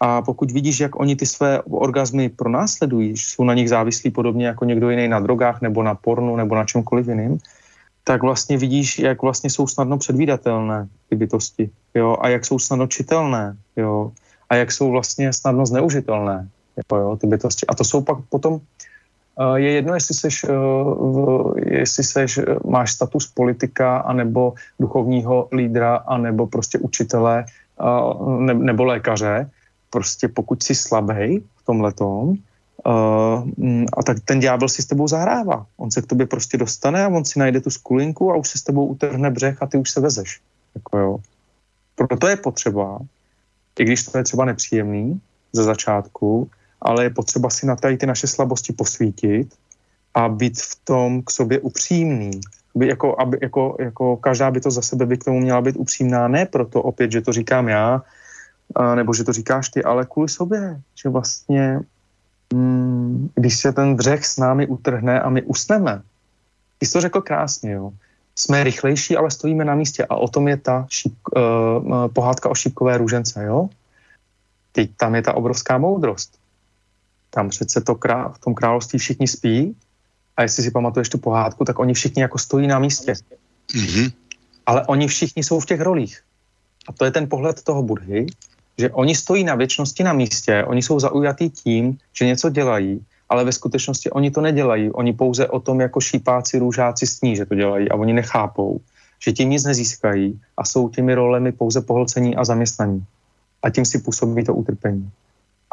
[0.00, 4.64] a pokud vidíš, jak oni ty své orgazmy pronásledují, jsou na nich závislí podobně jako
[4.64, 7.38] někdo jiný na drogách nebo na pornu nebo na čemkoliv jiným,
[8.04, 12.86] tak vlastně vidíš, jak vlastně jsou snadno předvídatelné ty bytosti, jo, a jak jsou snadno
[12.86, 14.12] čitelné, jo,
[14.48, 17.66] a jak jsou vlastně snadno zneužitelné, jako jo, ty bytosti.
[17.66, 18.60] A to jsou pak potom
[19.54, 20.46] je jedno, jestli, seš,
[21.56, 27.44] jestli seš, máš status politika, anebo duchovního lídra, anebo prostě učitele,
[28.52, 29.50] nebo lékaře.
[29.90, 32.34] Prostě pokud jsi slabý v tomhletom,
[32.86, 33.50] Uh,
[33.92, 35.66] a tak ten ďábel si s tebou zahrává.
[35.76, 38.58] On se k tobě prostě dostane a on si najde tu skulinku a už se
[38.58, 40.40] s tebou utrhne břeh a ty už se vezeš.
[40.74, 41.18] Jako jo.
[41.94, 42.98] Proto je potřeba,
[43.78, 45.20] i když to je třeba nepříjemný
[45.52, 46.48] ze začátku,
[46.82, 49.54] ale je potřeba si na tady ty naše slabosti posvítit
[50.14, 52.40] a být v tom k sobě upřímný.
[52.74, 55.76] By jako, aby, jako, jako každá by to za sebe by k tomu měla být
[55.76, 58.02] upřímná, ne proto opět, že to říkám já,
[58.74, 61.80] a, nebo že to říkáš ty, ale kvůli sobě, že vlastně
[62.54, 66.02] mm, když se ten břeh s námi utrhne a my usneme,
[66.78, 67.92] ty jsi to řekl krásně, jo,
[68.38, 72.54] jsme rychlejší, ale stojíme na místě a o tom je ta šíp, uh, pohádka o
[72.54, 73.68] šípkové růžence, jo?
[74.72, 76.37] Teď tam je ta obrovská moudrost.
[77.30, 79.76] Tam přece to krá, v tom království všichni spí
[80.36, 83.12] a jestli si pamatuješ tu pohádku, tak oni všichni jako stojí na místě.
[83.12, 84.12] Mm-hmm.
[84.66, 86.20] Ale oni všichni jsou v těch rolích.
[86.88, 88.26] A to je ten pohled toho Budhy,
[88.78, 93.44] že oni stojí na věčnosti na místě, oni jsou zaujatí tím, že něco dělají, ale
[93.44, 94.90] ve skutečnosti oni to nedělají.
[94.90, 98.80] Oni pouze o tom jako šípáci, růžáci sní, že to dělají a oni nechápou,
[99.18, 103.04] že tím nic nezískají a jsou těmi rolemi pouze pohlcení a zaměstnaní.
[103.62, 105.10] A tím si působí to utrpení.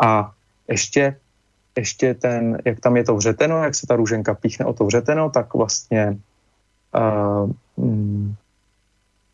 [0.01, 0.31] A
[0.67, 1.17] ještě,
[1.77, 5.29] ještě ten, jak tam je to vřeteno, jak se ta růženka píchne o to vřeteno,
[5.29, 6.17] tak vlastně
[6.95, 8.35] uh, mm,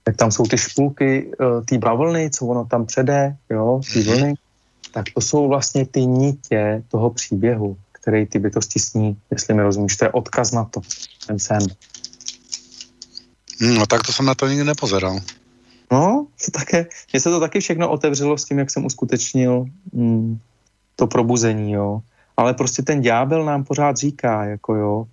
[0.08, 4.08] jak tam jsou ty špulky uh, té bavlny, co ono tam přede, jo, ty mhm.
[4.08, 4.34] vlny,
[4.94, 9.98] tak to jsou vlastně ty nitě toho příběhu, který ty bytosti sní, jestli mi rozumíš.
[9.98, 10.82] To je odkaz na to,
[11.28, 11.62] ten sen.
[13.60, 15.20] Hmm, no tak to jsem na to nikdy nepozeral.
[15.92, 20.40] No, to také, mně se to taky všechno otevřelo s tím, jak jsem uskutečnil mm,
[20.96, 22.02] to probuzení, jo.
[22.38, 25.06] Ale prostě ten ďábel nám pořád říká, jako jo,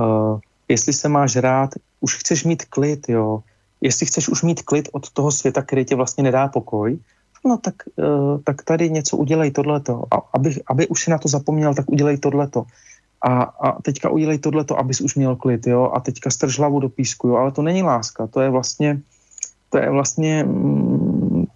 [0.00, 1.70] uh, jestli se máš rád,
[2.00, 3.42] už chceš mít klid, jo,
[3.80, 6.98] jestli chceš už mít klid od toho světa, který ti vlastně nedá pokoj,
[7.44, 10.02] no tak, uh, tak tady něco udělej tohleto.
[10.10, 12.64] A aby, aby už si na to zapomněl, tak udělej tohleto.
[13.22, 16.88] A, a teďka udělej tohleto, abys už měl klid, jo, a teďka strž hlavu do
[16.88, 19.00] písku, jo, ale to není láska, to je vlastně,
[19.70, 21.13] to je vlastně, mm,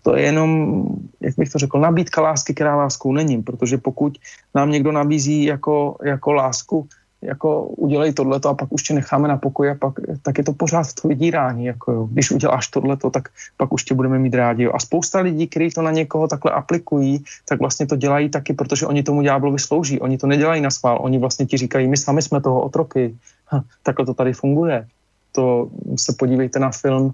[0.09, 0.83] to je jenom,
[1.21, 4.19] jak bych to řekl, nabídka lásky, která láskou není, protože pokud
[4.55, 6.87] nám někdo nabízí jako, jako lásku,
[7.23, 10.53] jako udělej tohleto a pak už tě necháme na pokoji a pak, tak je to
[10.53, 12.09] pořád to vydírání, jako jo.
[12.11, 14.73] Když uděláš tohleto, tak pak už tě budeme mít rádi, jo.
[14.75, 18.87] A spousta lidí, kteří to na někoho takhle aplikují, tak vlastně to dělají taky, protože
[18.87, 20.01] oni tomu ďáblovi slouží.
[20.01, 23.13] Oni to nedělají na svál, oni vlastně ti říkají, my sami jsme toho otroky.
[23.47, 24.87] Ha, takhle to tady funguje.
[25.33, 27.13] To se podívejte na film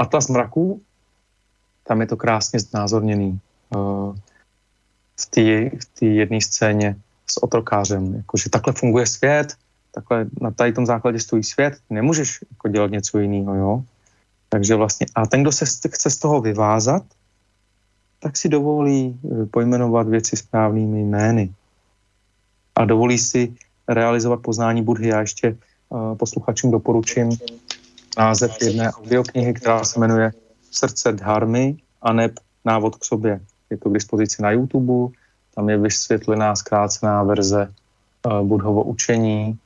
[0.00, 0.80] Atlas mraků,
[1.84, 3.40] tam je to krásně znázorněný.
[3.76, 4.16] Uh,
[5.16, 6.96] v té jedné scéně
[7.30, 8.14] s otrokářem.
[8.14, 9.54] Jakože takhle funguje svět,
[9.92, 13.84] takhle na tady tom základě stojí svět, nemůžeš jako dělat něco jiného, jo.
[14.48, 17.02] Takže vlastně, a ten, kdo se chce z toho vyvázat,
[18.20, 21.54] tak si dovolí eh, pojmenovat věci správnými jmény.
[22.74, 23.54] A dovolí si
[23.88, 25.08] realizovat poznání Budhy.
[25.08, 25.56] Já ještě
[25.88, 27.30] uh, posluchačům doporučím
[28.18, 30.32] název jedné audioknihy, která se jmenuje
[30.72, 32.32] Srdce dharmy a neb
[32.64, 33.40] návod k sobě.
[33.70, 35.12] Je to k dispozici na YouTube,
[35.54, 37.72] tam je vysvětlená zkrácená verze
[38.26, 39.58] uh, Budhovo učení,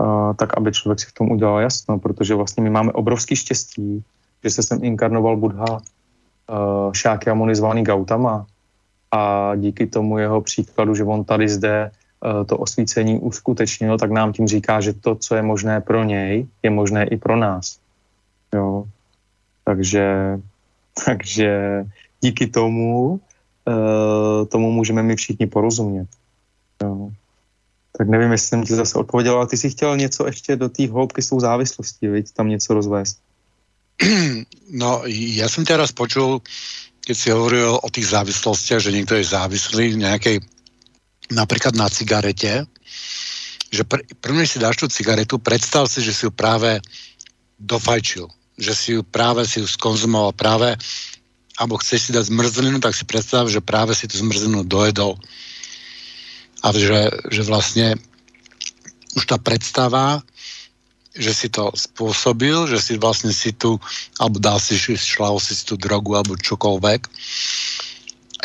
[0.00, 4.04] uh, tak aby člověk si v tom udělal jasno, protože vlastně my máme obrovský štěstí,
[4.44, 6.54] že se sem inkarnoval Budha eh,
[6.92, 8.46] Šákyamuni zvaný Gautama
[9.10, 11.90] a díky tomu jeho příkladu, že on tady zde
[12.46, 16.70] to osvícení uskutečnil, tak nám tím říká, že to, co je možné pro něj, je
[16.70, 17.78] možné i pro nás.
[18.54, 18.84] Jo.
[19.66, 20.38] Takže,
[21.04, 21.82] takže
[22.22, 23.20] díky tomu
[23.66, 26.08] uh, tomu můžeme my všichni porozumět.
[26.82, 27.10] Jo.
[27.98, 30.86] Tak nevím, jestli jsem ti zase odpověděl, ale ty jsi chtěl něco ještě do té
[30.86, 32.30] hloubky s tou závislostí, viď?
[32.32, 33.18] tam něco rozvést.
[34.66, 36.42] No, ja som teraz počul,
[37.06, 40.42] keď si hovoril o tých závislostiach, že niekto je závislý nejakej,
[41.30, 42.66] napríklad na cigarete,
[43.70, 46.82] že pr- prvne si dáš tú cigaretu, predstav si, že si ju práve
[47.62, 50.76] dofajčil, že si ju práve si ju skonzumoval práve
[51.56, 55.16] alebo chceš si dať zmrzlinu, tak si predstav, že práve si tú zmrzlinu dojedol.
[56.60, 57.96] A že, že vlastne
[59.16, 60.20] už tá predstava,
[61.16, 63.80] že si to spôsobil, že si vlastne si tu,
[64.20, 67.00] alebo dal si, šlal si tú drogu, alebo čokoľvek.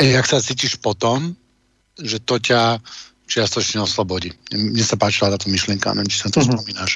[0.00, 1.36] A jak sa cítiš potom,
[2.00, 2.80] že to ťa
[3.28, 4.32] čiastočne oslobodí.
[4.56, 6.56] Mne sa páčila táto myšlienka, neviem, či sa to mm-hmm.
[6.56, 6.92] spomínáš.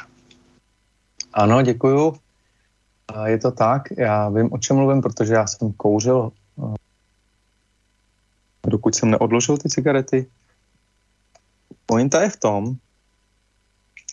[1.37, 2.17] Ano, děkuju.
[3.25, 6.75] Je to tak, já vím, o čem mluvím, protože já jsem kouřil, eh,
[8.67, 10.27] dokud jsem neodložil ty cigarety.
[11.87, 12.77] Pointa je v tom,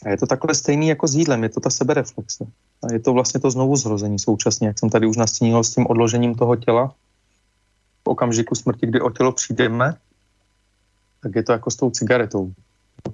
[0.03, 2.45] A je to takhle stejný jako s jídlem, je to ta sebereflexe.
[2.83, 5.87] A je to vlastně to znovu zrození současně, jak jsem tady už nastínil s tím
[5.87, 6.91] odložením toho těla.
[8.03, 9.95] V okamžiku smrti, kdy o tělo přijdeme,
[11.23, 12.51] tak je to jako s tou cigaretou.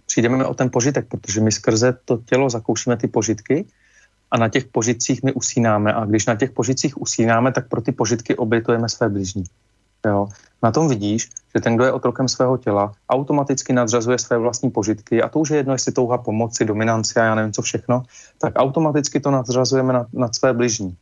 [0.06, 3.66] Přijdeme o ten požitek, protože my skrze to tělo zakoušíme ty požitky
[4.32, 5.94] a na těch požitcích my usínáme.
[5.94, 9.44] A když na těch požitcích usínáme, tak pro ty požitky obětujeme své bližní.
[10.06, 10.28] Jo.
[10.64, 15.22] Na tom vidíš, že ten, kdo je otrokem svého těla, automaticky nadřazuje své vlastní požitky
[15.22, 18.04] a to už je jedno, jestli touha pomoci, dominanci a já nevím co všechno,
[18.38, 20.96] tak automaticky to nadřazujeme nad, nad své bližní.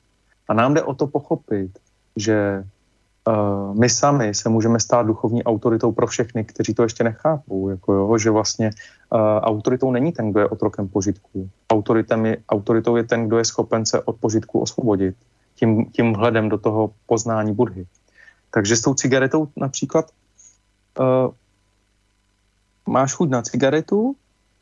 [0.48, 1.80] A nám jde o to pochopit,
[2.16, 2.64] že
[3.74, 8.18] my sami se můžeme stát duchovní autoritou pro všechny, kteří to ještě nechápou, jako jo,
[8.18, 8.72] že vlastně
[9.10, 11.50] uh, autoritou není ten, kdo je otrokem požitků.
[11.72, 15.16] Autoritem je, autoritou je ten, kdo je schopen se od požitků osvobodit
[15.56, 17.86] tím, tím hledem do toho poznání Budhy.
[18.54, 20.12] Takže s tou cigaretou například
[21.00, 21.06] uh,
[22.88, 24.16] máš chuť na cigaretu,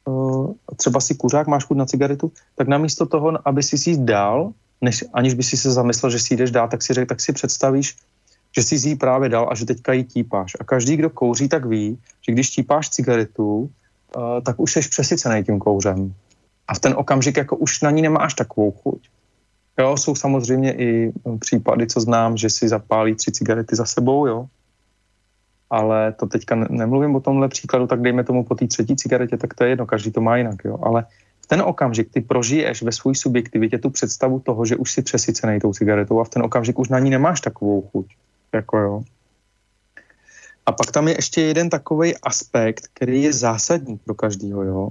[0.06, 4.52] uh, třeba si kuřák, máš chuť na cigaretu, tak namísto toho, aby si si dal,
[4.82, 7.34] než, aniž by si se zamyslel, že si jdeš dát, tak si, řek, tak si
[7.34, 7.96] představíš,
[8.56, 10.54] že si jí právě dal a že teďka ji típáš.
[10.60, 13.70] A každý, kdo kouří, tak ví, že když típáš cigaretu,
[14.16, 16.14] uh, tak už jsi přesycený tím kouřem.
[16.68, 19.10] A v ten okamžik jako už na ní nemáš takovou chuť.
[19.80, 24.46] Jo, jsou samozřejmě i případy, co znám, že si zapálí tři cigarety za sebou, jo.
[25.70, 29.54] Ale to teďka nemluvím o tomhle příkladu, tak dejme tomu po té třetí cigaretě, tak
[29.54, 30.80] to je jedno, každý to má jinak, jo.
[30.84, 31.06] Ale
[31.42, 35.60] v ten okamžik ty prožiješ ve své subjektivitě tu představu toho, že už si přesycený
[35.60, 38.06] tou cigaretou a v ten okamžik už na ní nemáš takovou chuť.
[38.56, 39.04] Jako jo.
[40.66, 44.90] A pak tam je ještě jeden takový aspekt, který je zásadní pro každýho, jo.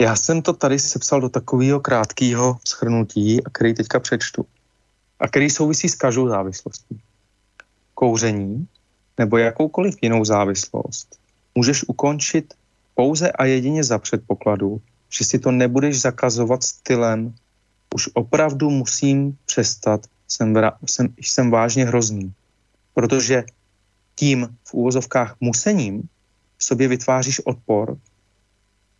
[0.00, 4.46] Já jsem to tady sepsal do takového krátkého schrnutí, který teďka přečtu.
[5.20, 7.00] A který souvisí s každou závislostí.
[7.94, 8.66] Kouření
[9.18, 11.18] nebo jakoukoliv jinou závislost
[11.54, 12.54] můžeš ukončit
[12.94, 14.80] pouze a jedině za předpokladu,
[15.10, 17.34] že si to nebudeš zakazovat stylem
[17.94, 20.54] už opravdu musím přestat, jsem,
[20.86, 22.32] jsem, jsem vážně hrozný.
[22.94, 23.44] Protože
[24.14, 26.08] tím v úvozovkách musením
[26.58, 27.96] sobě vytváříš odpor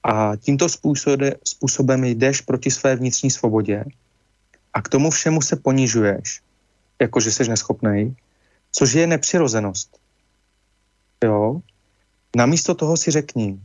[0.02, 3.84] a tímto způsobe, způsobem jdeš proti své vnitřní svobodě
[4.72, 6.42] a k tomu všemu se ponižuješ,
[7.00, 8.16] jakože jsi neschopný,
[8.72, 9.98] což je nepřirozenost.
[11.24, 11.60] Jo?
[12.36, 13.60] Namísto toho si řekni,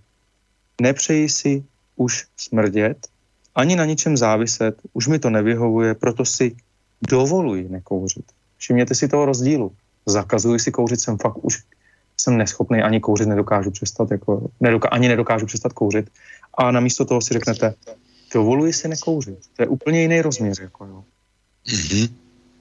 [0.82, 1.64] nepřeji si
[1.96, 3.08] už smrdět,
[3.56, 6.56] ani na ničem záviset, už mi to nevyhovuje, proto si
[7.02, 8.26] dovoluji nekouřit.
[8.58, 9.72] Všimněte si toho rozdílu.
[10.06, 11.64] Zakazuji si kouřit, jsem fakt už
[12.18, 16.10] jsem neschopný ani kouřit, nedokážu přestat, jako, nedoká, ani nedokážu přestat kouřit.
[16.54, 17.74] A namísto toho si řeknete,
[18.34, 19.40] dovoluji si nekouřit.
[19.56, 20.54] To je úplně jiný rozměr.
[20.62, 21.04] Jako, jo.
[21.68, 22.10] Mm-hmm.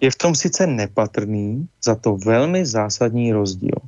[0.01, 3.79] Je v tom sice nepatrný, za to velmi zásadní rozdíl.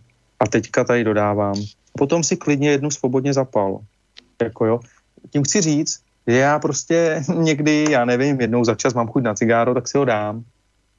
[0.41, 1.55] A teďka tady dodávám,
[1.99, 3.81] potom si klidně jednu svobodně zapal.
[4.43, 4.81] Jako jo.
[5.31, 9.35] Tím chci říct, že já prostě někdy, já nevím, jednou za čas mám chuť na
[9.35, 10.45] cigáro, tak si ho dám.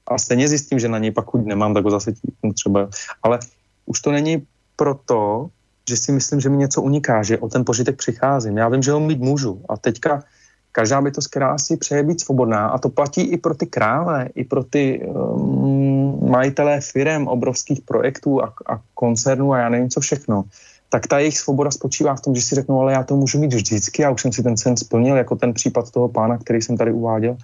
[0.08, 2.90] A stejně zjistím, že na něj pak chuť nemám, tak ho zase tím třeba.
[3.24, 3.40] Ale
[3.86, 5.49] už to není proto,
[5.90, 8.58] že si myslím, že mi něco uniká, že o ten požitek přicházím.
[8.58, 9.62] Já vím, že ho mít můžu.
[9.70, 10.24] A teďka
[10.72, 14.44] každá bytost, která si přeje být svobodná, a to platí i pro ty krále, i
[14.44, 20.44] pro ty um, majitelé firem, obrovských projektů a, a koncernů a já nevím co všechno,
[20.89, 23.53] tak ta jejich svoboda spočívá v tom, že si řeknou, ale já to můžu mít
[23.53, 26.77] vždycky, já už jsem si ten sen splnil, jako ten případ toho pána, který jsem
[26.77, 27.38] tady uváděl.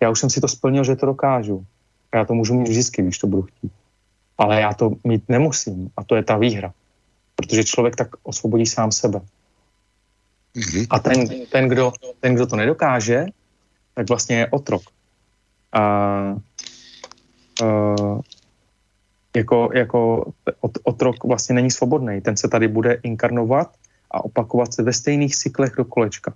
[0.00, 1.64] Já už jsem si to splnil, že to dokážu.
[2.12, 3.72] A já to můžu mít vždycky, když to budu chtít.
[4.38, 5.90] Ale já to mít nemusím.
[5.96, 6.72] A to je ta výhra
[7.42, 9.20] protože člověk tak osvobodí sám sebe.
[10.56, 10.86] Mm-hmm.
[10.90, 13.26] A ten, ten, kdo, ten, kdo to nedokáže,
[13.94, 14.82] tak vlastně je otrok.
[15.72, 16.36] A, a
[19.36, 20.32] jako, jako
[20.82, 22.20] otrok vlastně není svobodný.
[22.20, 23.76] Ten se tady bude inkarnovat
[24.10, 26.34] a opakovat se ve stejných cyklech do kolečka.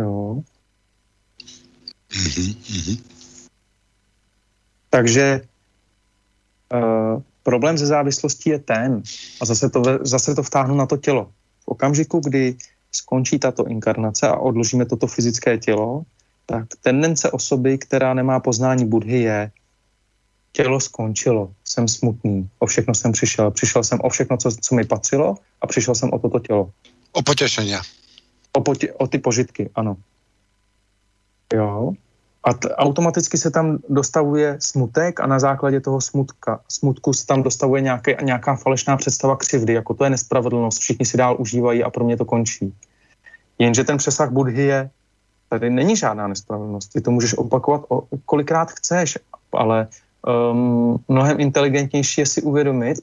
[0.00, 0.42] Jo.
[2.10, 3.00] Mm-hmm.
[4.90, 5.40] Takže
[6.74, 9.02] uh, problém ze závislostí je ten,
[9.40, 11.30] a zase to, zase to vtáhnu na to tělo.
[11.60, 12.56] V okamžiku, kdy
[12.92, 16.02] skončí tato inkarnace a odložíme toto fyzické tělo,
[16.46, 19.50] tak tendence osoby, která nemá poznání Budhy, je
[20.52, 24.84] tělo skončilo, jsem smutný, o všechno jsem přišel, přišel jsem o všechno, co, co mi
[24.84, 26.70] patřilo a přišel jsem o toto tělo.
[27.12, 27.74] O potěšení.
[28.52, 29.96] O, potě, o ty požitky, ano.
[31.54, 31.92] Jo.
[32.44, 37.42] A t- automaticky se tam dostavuje smutek a na základě toho smutka, smutku se tam
[37.42, 41.90] dostavuje nějaké, nějaká falešná představa křivdy, jako to je nespravedlnost, všichni si dál užívají a
[41.90, 42.74] pro mě to končí.
[43.58, 44.90] Jenže ten přesah Budhy je,
[45.48, 49.18] tady není žádná nespravedlnost, ty to můžeš opakovat o, kolikrát chceš,
[49.52, 49.88] ale
[50.26, 52.98] um, mnohem inteligentnější je si uvědomit,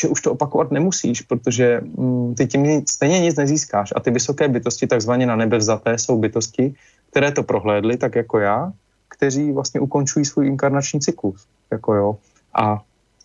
[0.00, 3.92] že už to opakovat nemusíš, protože mm, ty tím nic, stejně nic nezískáš.
[3.96, 6.74] A ty vysoké bytosti, takzvaně na nebe vzaté, jsou bytosti,
[7.10, 8.72] které to prohlédly, tak jako já,
[9.08, 11.46] kteří vlastně ukončují svůj inkarnační cyklus.
[11.70, 12.16] Jako jo.
[12.54, 12.82] A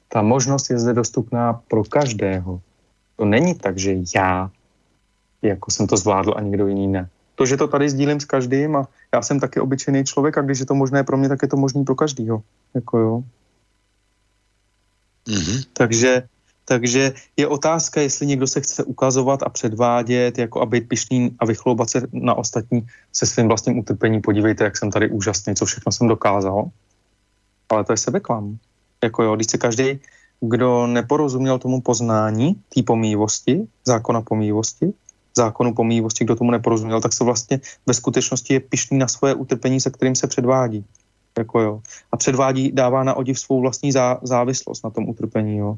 [0.09, 2.61] ta možnost je zde dostupná pro každého.
[3.15, 4.49] To není tak, že já
[5.41, 7.09] jako jsem to zvládl a nikdo jiný ne.
[7.35, 10.59] To, že to tady sdílím s každým a já jsem taky obyčejný člověk a když
[10.59, 12.41] je to možné pro mě, tak je to možné pro každýho.
[12.75, 13.23] Jako jo.
[15.27, 15.63] Mm-hmm.
[15.73, 16.27] Takže,
[16.65, 21.45] takže je otázka, jestli někdo se chce ukazovat a předvádět, jako a být pišný a
[21.45, 24.21] vychloubat se na ostatní se svým vlastním utrpením.
[24.21, 26.69] Podívejte, jak jsem tady úžasný, co všechno jsem dokázal.
[27.69, 28.57] Ale to je sebeklam.
[29.03, 29.99] Jako jo, když se každý,
[30.41, 34.93] kdo neporozuměl tomu poznání, té pomývosti, zákona pomývosti,
[35.37, 39.81] zákonu pomývosti, kdo tomu neporozuměl, tak se vlastně ve skutečnosti je pišný na svoje utrpení,
[39.81, 40.85] se kterým se předvádí.
[41.37, 41.81] Jako jo.
[42.11, 45.57] A předvádí, dává na odiv svou vlastní zá, závislost na tom utrpení.
[45.57, 45.75] Jo.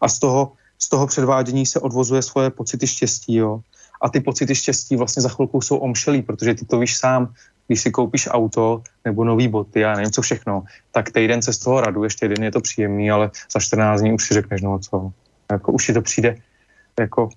[0.00, 3.34] A z toho, z toho předvádění se odvozuje svoje pocity štěstí.
[3.34, 3.60] Jo.
[4.02, 7.34] A ty pocity štěstí vlastně za chvilku jsou omšelí, protože ty to víš sám,
[7.66, 11.58] když si koupíš auto nebo nový boty, já nevím co všechno, tak týden se z
[11.58, 15.12] toho raduješ, týden je to příjemný, ale za 14 dní už si řekneš, no co,
[15.50, 16.36] jako už ti to přijde
[17.00, 17.28] jako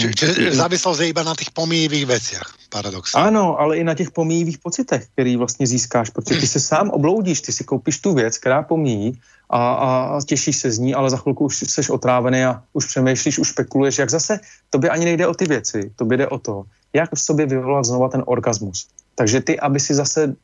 [0.00, 3.20] Čiže či, závislost je iba na těch pomíjivých věcech, paradoxně.
[3.20, 7.40] Ano, ale i na těch pomíjivých pocitech, který vlastně získáš, protože ty se sám obloudíš,
[7.40, 9.18] ty si koupíš tu věc, která pomíjí
[9.50, 13.38] a, a, těšíš se z ní, ale za chvilku už jsi otrávený a už přemýšlíš,
[13.38, 14.40] už spekuluješ, jak zase,
[14.70, 16.62] tobě ani nejde o ty věci, to jde o to,
[16.92, 18.86] jak v sobě vyvolat znova ten orgasmus.
[19.14, 20.34] Takže ty, aby si zase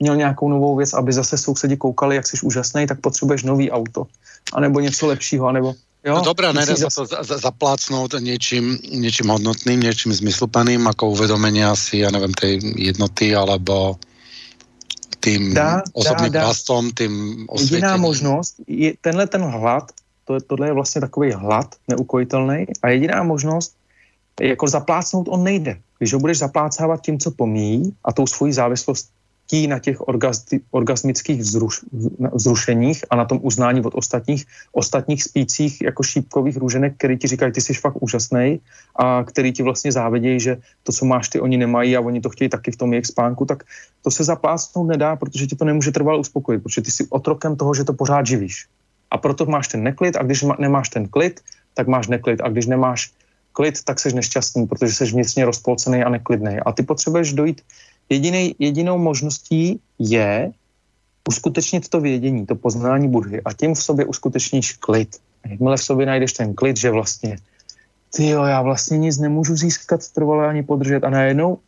[0.00, 4.06] měl nějakou novou věc, aby zase sousedi koukali, jak jsi úžasný, tak potřebuješ nový auto,
[4.52, 6.18] anebo něco lepšího, anebo Jo?
[6.18, 12.02] No dobré, nedá sa to za, zaplácnout něčím, něčím hodnotným, něčím zmysluplným, jako uvedomení asi,
[12.02, 14.02] ja nevím, tej jednoty, alebo
[15.54, 17.74] dá, osobným dá, vlastom, tým osvětěním.
[17.74, 23.22] Jediná možnost, je tenhle ten hlad, to, tohle je vlastně takový hlad neukojitelný a jediná
[23.22, 23.78] možnost,
[24.40, 25.78] jako zaplácnout on nejde.
[25.98, 29.10] Když ho budeš zaplácávat tím, co pomíjí a tou svojí závislost
[29.52, 30.00] lptí na těch
[30.70, 31.84] orgasmických vzruš,
[32.32, 37.52] vzrušeních a na tom uznání od ostatních, ostatních spících jako šípkových růženek, který ti říkají,
[37.52, 38.60] ty jsi fakt úžasný
[38.96, 42.32] a který ti vlastně závidějí, že to, co máš ty, oni nemají a oni to
[42.32, 43.64] chtějí taky v tom jejich spánku, tak
[44.02, 47.74] to se zaplácnout nedá, protože ti to nemůže trvalo uspokojit, protože ty jsi otrokem toho,
[47.74, 48.66] že to pořád živíš.
[49.10, 51.44] A proto máš ten neklid a když nemáš ten klid,
[51.76, 53.12] tak máš neklid a když nemáš
[53.52, 56.56] klid, tak jsi nešťastný, protože jsi vnitřně rozpolcený a neklidný.
[56.64, 57.60] A ty potřebuješ dojít
[58.12, 60.52] Jedinej, jedinou možností je
[61.28, 65.16] uskutečnit to vědění, to poznání Budhy a tím v sobě uskutečníš klid.
[65.48, 67.36] Jakmile v sobě najdeš ten klid, že vlastně
[68.16, 71.58] ty jo, já vlastně nic nemůžu získat trvalé ani podržet a najednou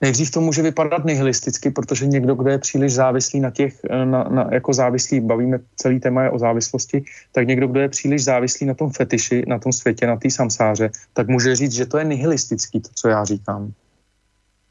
[0.00, 4.48] Nejdřív to může vypadat nihilisticky, protože někdo, kdo je příliš závislý na těch, na, na,
[4.52, 8.74] jako závislý, bavíme, celý téma je o závislosti, tak někdo, kdo je příliš závislý na
[8.74, 12.80] tom fetiši, na tom světě, na té samsáře, tak může říct, že to je nihilistický,
[12.80, 13.72] to, co já říkám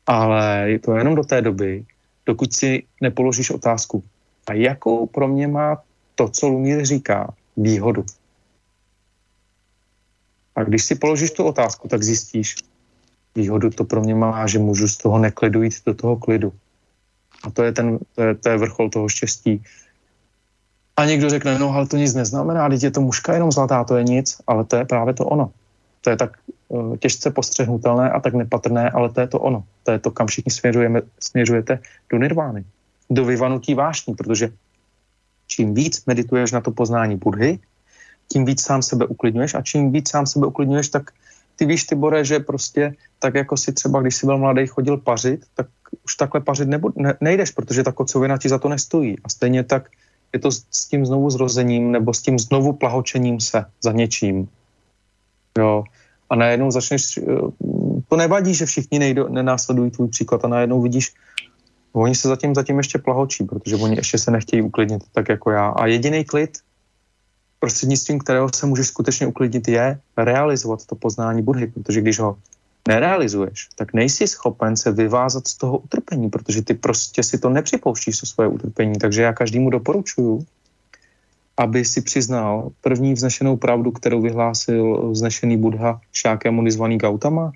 [0.09, 1.85] ale je to jenom do té doby,
[2.25, 4.03] dokud si nepoložíš otázku,
[4.47, 5.77] a jakou pro mě má
[6.15, 8.05] to, co Lumír říká, výhodu.
[10.55, 12.55] A když si položíš tu otázku, tak zjistíš,
[13.35, 16.53] výhodu to pro mě má, že můžu z toho neklidu jít do toho klidu.
[17.43, 19.63] A to je, ten, to je, to je vrchol toho štěstí.
[20.97, 23.95] A někdo řekne, no ale to nic neznamená, teď je to mužka jenom zlatá, to
[23.97, 25.51] je nic, ale to je právě to ono.
[26.01, 26.37] To je tak
[26.99, 29.63] těžce postřehnutelné a tak nepatrné, ale to je to ono.
[29.83, 31.79] To je to, kam všichni směřujeme, směřujete
[32.11, 32.65] do nirvány,
[33.09, 34.49] do vyvanutí vášní, protože
[35.47, 37.59] čím víc medituješ na to poznání Budhy,
[38.31, 41.11] tím víc sám sebe uklidňuješ a čím víc sám sebe uklidňuješ, tak
[41.55, 45.45] ty víš, Tibore, že prostě tak jako si třeba, když jsi byl mladý, chodil pařit,
[45.53, 45.67] tak
[46.05, 49.17] už takhle pařit nebu, ne, nejdeš, protože ta kocovina ti za to nestojí.
[49.23, 49.89] A stejně tak
[50.33, 54.47] je to s, s tím znovu zrozením nebo s tím znovu plahočením se za něčím.
[55.57, 55.83] Jo.
[56.29, 57.23] A najednou začneš, eh,
[58.09, 61.13] to nevadí, že všichni nejdo, nenásledují tvůj příklad a najednou vidíš,
[61.93, 65.67] oni se zatím, zatím ještě plahočí, protože oni ještě se nechtějí uklidnit tak jako já.
[65.69, 66.57] A jediný klid,
[67.59, 72.37] prostřednictvím kterého se můžeš skutečně uklidnit, je realizovat to poznání Budhy, protože když ho
[72.87, 78.19] nerealizuješ, tak nejsi schopen se vyvázat z toho utrpení, protože ty prostě si to nepřipouštíš,
[78.19, 78.97] to svoje utrpení.
[78.97, 80.45] Takže já každému doporučuju,
[81.59, 87.51] aby si přiznal první vznešenou pravdu, kterou vyhlásil vznešený Buddha šákému nizvaný Gautama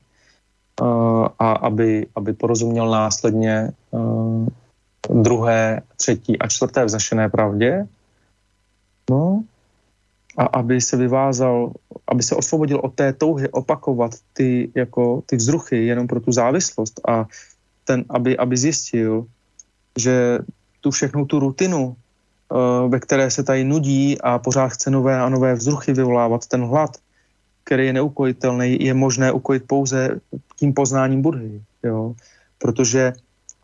[1.40, 3.72] a aby, aby porozuměl následně
[5.10, 7.88] druhé, třetí a čtvrté vznešené pravdě.
[9.10, 9.44] No,
[10.38, 11.72] a aby se vyvázal,
[12.08, 17.00] aby se osvobodil od té touhy opakovat ty, jako, ty vzruchy jenom pro tu závislost
[17.08, 17.26] a
[17.84, 19.26] ten, aby, aby zjistil,
[20.00, 20.40] že
[20.82, 21.96] tu všechnu tu rutinu
[22.88, 26.98] ve které se tady nudí a pořád chce nové a nové vzruchy vyvolávat, ten hlad,
[27.64, 30.20] který je neukojitelný, je možné ukojit pouze
[30.56, 31.62] tím poznáním Budhy.
[31.84, 32.14] Jo?
[32.58, 33.14] Protože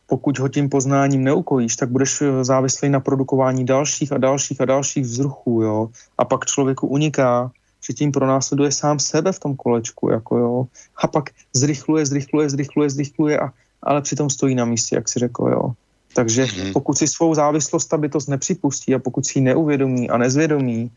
[0.10, 4.66] pokud ho tím poznáním neukojíš, tak budeš eh, závislý na produkování dalších a dalších a
[4.66, 5.90] dalších vzruchů, jo.
[6.18, 7.52] A pak člověku uniká,
[7.88, 10.66] že tím pronásleduje sám sebe v tom kolečku, jako jo.
[11.04, 13.54] A pak zrychluje, zrychluje, zrychluje, zrychluje, a,
[13.84, 15.74] ale přitom stojí na místě, jak si řekl, jo.
[16.14, 16.74] Takže mm-hmm.
[16.74, 20.92] pokud si svou závislost a bytost nepřipustí a pokud si ji neuvědomí a nezvědomí,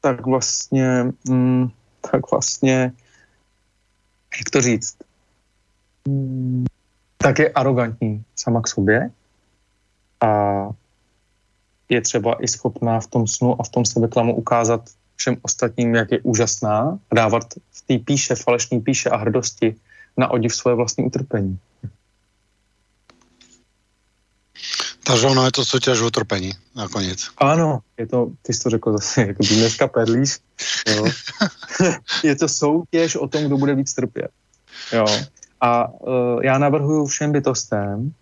[0.00, 1.68] tak vlastně, mm,
[2.10, 2.92] tak vlastně,
[4.38, 4.96] jak to říct,
[6.08, 6.64] mm,
[7.18, 9.10] tak je arrogantní sama k sobě
[10.20, 10.30] a
[11.88, 16.12] je třeba i schopná v tom snu a v tom sebeklamu ukázat všem ostatním, jak
[16.12, 19.74] je úžasná, dávat v té píše, falešní píše a hrdosti
[20.16, 21.58] na odiv svoje vlastní utrpení.
[25.08, 27.28] Takže ono je to soutěž utrpení nakonec.
[27.38, 30.38] Ano, je to, ty jsi to řekl zase, jako dneska perlíš.
[30.88, 31.04] Jo.
[32.24, 34.30] je to soutěž o tom, kdo bude víc trpět.
[34.92, 35.06] Jo.
[35.60, 38.12] A uh, já navrhuju všem bytostem,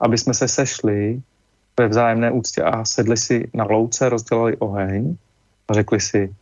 [0.00, 1.22] aby jsme se sešli
[1.78, 5.16] ve vzájemné úctě a sedli si na louce, rozdělali oheň
[5.68, 6.34] a řekli si,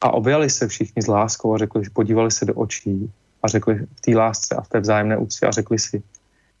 [0.00, 3.12] a objali se všichni s láskou a řekli, podívali se do očí
[3.42, 6.02] a řekli v té lásce a v té vzájemné úctě a řekli si,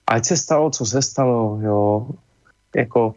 [0.06, 2.08] ať se stalo, co se stalo, jo,
[2.76, 3.14] jako,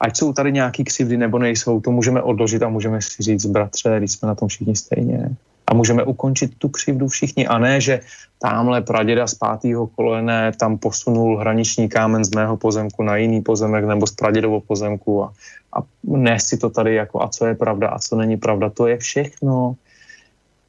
[0.00, 3.94] ať jsou tady nějaký křivdy nebo nejsou, to můžeme odložit a můžeme si říct, bratře,
[3.98, 5.30] když jsme na tom všichni stejně.
[5.66, 7.46] A můžeme ukončit tu křivdu všichni.
[7.46, 8.00] A ne, že
[8.38, 13.84] tamhle praděda z pátého kolene tam posunul hraniční kámen z mého pozemku na jiný pozemek
[13.84, 15.32] nebo z pradědovo pozemku a,
[15.72, 18.86] a ne si to tady jako a co je pravda a co není pravda, to
[18.86, 19.74] je všechno.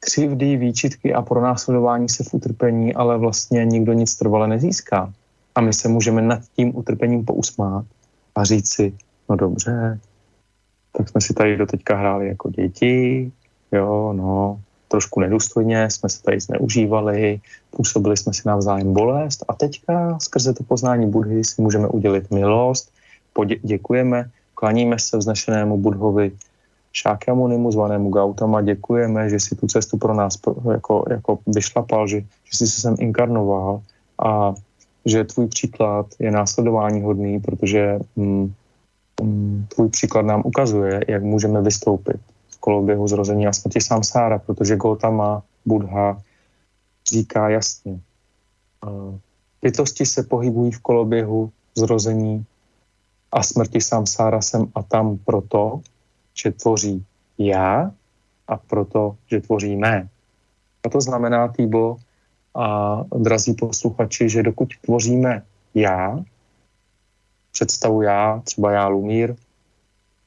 [0.00, 5.12] Křivdy, výčitky a pronásledování se v utrpení, ale vlastně nikdo nic trvale nezíská.
[5.54, 7.84] A my se můžeme nad tím utrpením pousmát
[8.38, 8.94] a říct si,
[9.28, 10.00] no dobře,
[10.96, 13.32] tak jsme si tady doteďka hráli jako děti,
[13.72, 17.40] jo, no, trošku nedůstojně, jsme se tady zneužívali,
[17.70, 22.92] působili jsme si navzájem bolest a teďka skrze to poznání Budhy si můžeme udělit milost,
[23.62, 26.32] děkujeme, klaníme se vznešenému Budhovi
[26.92, 30.38] Šákyamunimu, zvanému Gautama, děkujeme, že si tu cestu pro nás
[30.72, 33.82] jako, jako vyšlapal, že, že jsi se sem inkarnoval.
[34.18, 34.54] A
[35.08, 38.54] že tvůj příklad je následování hodný, protože mm,
[39.22, 42.20] mm, tvůj příklad nám ukazuje, jak můžeme vystoupit
[42.60, 46.20] koloběhu zrození a smrti samsára, protože Gautama Buddha
[47.12, 48.00] říká jasně,
[49.62, 52.44] bytosti se pohybují v koloběhu zrození
[53.32, 55.80] a smrti samsára sem a tam proto,
[56.34, 57.04] že tvoří
[57.38, 57.90] já
[58.48, 60.08] a proto, že tvoří mé.
[60.86, 61.96] A to znamená, Týbo
[62.54, 65.42] a drazí posluchači, že dokud tvoříme
[65.74, 66.18] já,
[67.52, 69.34] představu já, třeba já Lumír,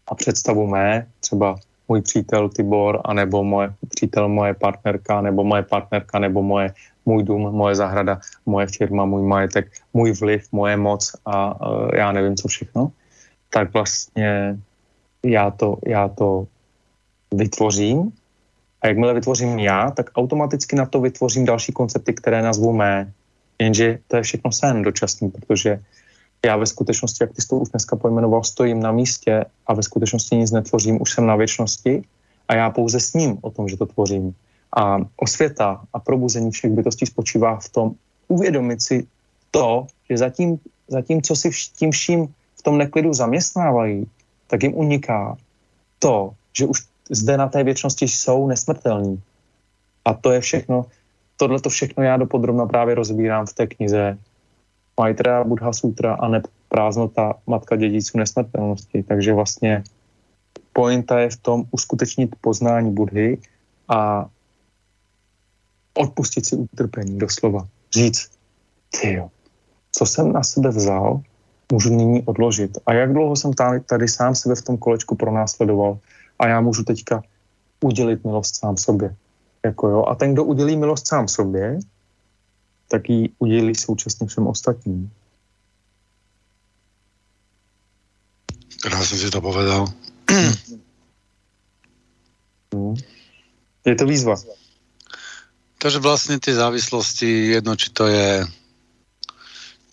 [0.07, 1.55] a představu mé, třeba
[1.87, 6.73] můj přítel Tibor, anebo moje přítel, moje partnerka, nebo moje partnerka, nebo moje,
[7.05, 11.35] můj dům, moje zahrada, moje firma, můj majetek, můj vliv, moje moc a
[11.67, 12.91] uh, já nevím co všechno,
[13.49, 14.59] tak vlastně
[15.23, 16.47] já to, já to
[17.31, 18.11] vytvořím
[18.81, 23.13] a jakmile vytvořím já, tak automaticky na to vytvořím další koncepty, které nazvu mé.
[23.59, 25.79] Jenže to je všechno sen dočasný, protože
[26.45, 30.35] já ve skutečnosti, jak ty to už dneska pojmenoval, stojím na místě a ve skutečnosti
[30.35, 32.03] nic netvořím, už jsem na věčnosti
[32.47, 34.35] a já pouze s ním o tom, že to tvořím.
[34.77, 37.91] A osvěta a probuzení všech bytostí spočívá v tom
[38.27, 39.07] uvědomit si
[39.51, 44.07] to, že zatím, zatím co si tím vším v tom neklidu zaměstnávají,
[44.47, 45.37] tak jim uniká
[45.99, 49.21] to, že už zde na té věčnosti jsou nesmrtelní.
[50.05, 50.85] A to je všechno,
[51.37, 54.17] tohle to všechno já dopodrobna právě rozbírám v té knize
[54.99, 59.03] Maitra, Buddha Sutra a ne prázdnota matka dědiců nesmrtelnosti.
[59.03, 59.83] Takže vlastně
[60.73, 63.37] pointa je v tom uskutečnit poznání Budhy
[63.87, 64.25] a
[65.93, 67.67] odpustit si utrpení, doslova.
[67.93, 68.31] Říct,
[69.01, 69.21] ty
[69.91, 71.21] co jsem na sebe vzal,
[71.71, 72.77] můžu nyní odložit.
[72.85, 75.97] A jak dlouho jsem tady, tady sám sebe v tom kolečku pronásledoval
[76.41, 77.23] a já můžu teďka
[77.83, 79.15] udělit milost sám sobě.
[79.65, 80.05] Jako jo.
[80.05, 81.79] A ten, kdo udělí milost sám sobě,
[82.87, 85.11] tak ji udělí současně všem ostatním.
[88.81, 89.85] Krásně si to povedal.
[92.73, 92.95] No.
[93.85, 94.35] Je to výzva.
[95.77, 98.45] Takže vlastně ty závislosti, jedno či to je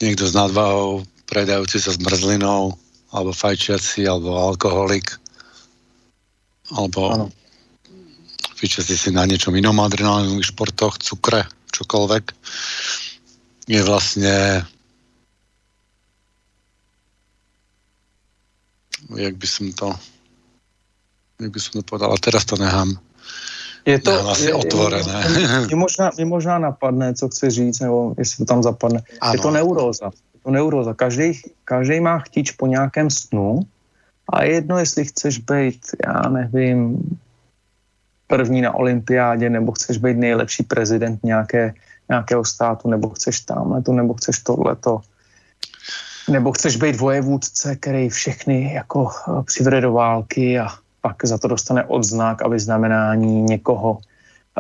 [0.03, 2.73] někdo s nadvahou, predajúci sa s mrzlinou,
[3.13, 5.21] alebo fajčiaci, alebo alkoholik,
[6.73, 7.27] alebo ano.
[8.59, 12.25] si na niečom inom adrenalinových športoch, cukre, čokoľvek,
[13.69, 14.65] je vlastne
[19.09, 19.89] jak by som to
[21.39, 22.99] jak by som to povedal, a teraz to nechám
[23.89, 25.17] je to asi je, otvorené.
[25.33, 29.01] Je, je, možná, je možná napadne, co chci říct, nebo jestli to tam zapadne.
[29.21, 29.33] Ano.
[29.33, 30.07] Je to neuróza.
[30.35, 30.95] Je to neuróza.
[30.95, 33.65] Každý, každý má chtíč po nějakém snu
[34.29, 37.03] a jedno, jestli chceš být, já nevím,
[38.27, 41.75] první na olympiádě, nebo chceš být nejlepší prezident nějaké,
[42.09, 45.01] nějakého státu, nebo chceš tamhle to, nebo chceš tohleto.
[46.31, 50.69] Nebo chceš být vojevůdce, který všechny jako eh, přivede do války a
[51.01, 53.99] pak za to dostane odznak a vyznamenání někoho,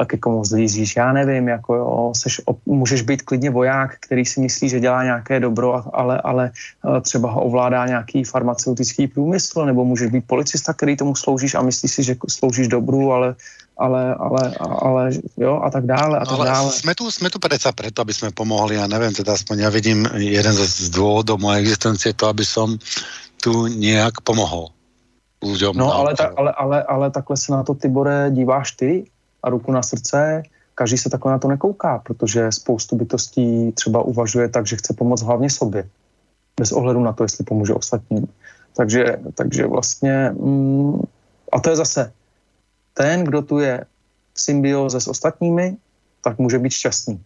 [0.04, 0.96] ke komu zlízíš.
[0.96, 5.40] Já nevím, jako jo, seš, můžeš být klidně voják, který si myslí, že dělá nějaké
[5.40, 10.96] dobro, ale, ale eh, třeba ho ovládá nějaký farmaceutický průmysl, nebo můžeš být policista, který
[10.96, 13.34] tomu sloužíš a myslíš si, že sloužíš dobru, ale
[13.78, 15.02] ale, ale, ale
[15.38, 16.70] jo, a tak dále, a tak ale dále.
[16.72, 20.06] Jsme tu, jsme tu predsa preto, aby jsme pomohli, já nevím, teda aspoň já vidím
[20.14, 22.78] jeden z důvodů mojej existencie to, aby som
[23.42, 24.74] tu nějak pomohl
[25.42, 25.78] ľuďom.
[25.78, 29.06] No ale, ta, ale, ale, ale takhle se na to, Tibore, díváš ty
[29.48, 30.42] a ruku na srdce,
[30.74, 35.22] každý se takhle na to nekouká, protože spoustu bytostí třeba uvažuje tak, že chce pomoct
[35.22, 35.88] hlavně sobě,
[36.60, 38.28] bez ohledu na to, jestli pomůže ostatním.
[38.76, 41.00] Takže, takže vlastně, mm,
[41.52, 42.12] a to je zase,
[42.94, 43.84] ten, kdo tu je
[44.34, 45.76] v symbioze s ostatními,
[46.20, 47.16] tak může být šťastný.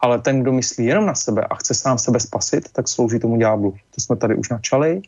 [0.00, 3.36] Ale ten, kdo myslí jenom na sebe a chce sám sebe spasit, tak slouží tomu
[3.36, 3.74] ďáblu.
[3.94, 5.02] To jsme tady už načali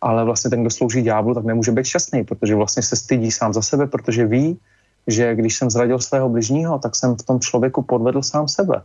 [0.00, 3.52] ale vlastně ten, kdo slouží ďáblu, tak nemůže být šťastný, protože vlastně se stydí sám
[3.52, 4.58] za sebe, protože ví,
[5.06, 8.82] že když jsem zradil svého bližního, tak jsem v tom člověku podvedl sám sebe.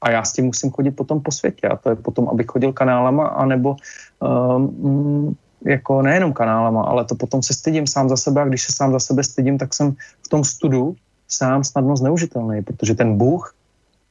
[0.00, 1.68] A já s tím musím chodit potom po světě.
[1.68, 3.76] A to je potom, abych chodil kanálama, anebo
[4.20, 8.72] um, jako nejenom kanálama, ale to potom se stydím sám za sebe a když se
[8.72, 10.96] sám za sebe stydím, tak jsem v tom studu
[11.28, 13.54] sám snadno zneužitelný, protože ten Bůh,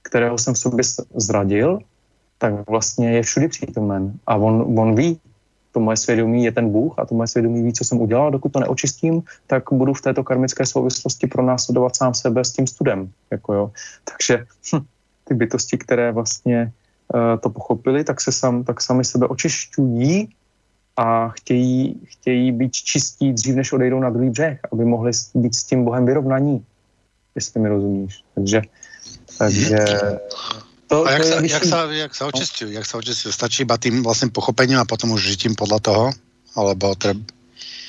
[0.01, 0.83] kterého jsem v sobě
[1.15, 1.79] zradil,
[2.37, 5.19] tak vlastně je všudy přítomen a on, on ví,
[5.77, 8.31] to moje svědomí je ten Bůh a to moje svědomí ví, co jsem udělal.
[8.31, 13.13] Dokud to neočistím, tak budu v této karmické souvislosti pronásledovat sám sebe s tím studem.
[13.31, 13.65] Jako jo.
[14.09, 14.85] Takže hm,
[15.23, 16.73] ty bytosti, které vlastně
[17.13, 20.29] uh, to pochopili, tak se sam, tak sami sebe očišťují
[20.97, 25.63] a chtějí, chtějí být čistí dřív, než odejdou na druhý břeh, aby mohli být s
[25.63, 26.65] tím Bohem vyrovnaní,
[27.35, 28.25] jestli mi rozumíš.
[28.33, 28.61] Takže,
[29.37, 29.77] takže
[30.87, 32.69] to, a jak, to sa, jak, sa, jak sa očistujú?
[32.71, 33.31] Jak sa očistujú?
[33.35, 36.05] Stačí iba tým vlastne pochopením a potom už žitím podľa toho?
[36.55, 37.21] Alebo treba...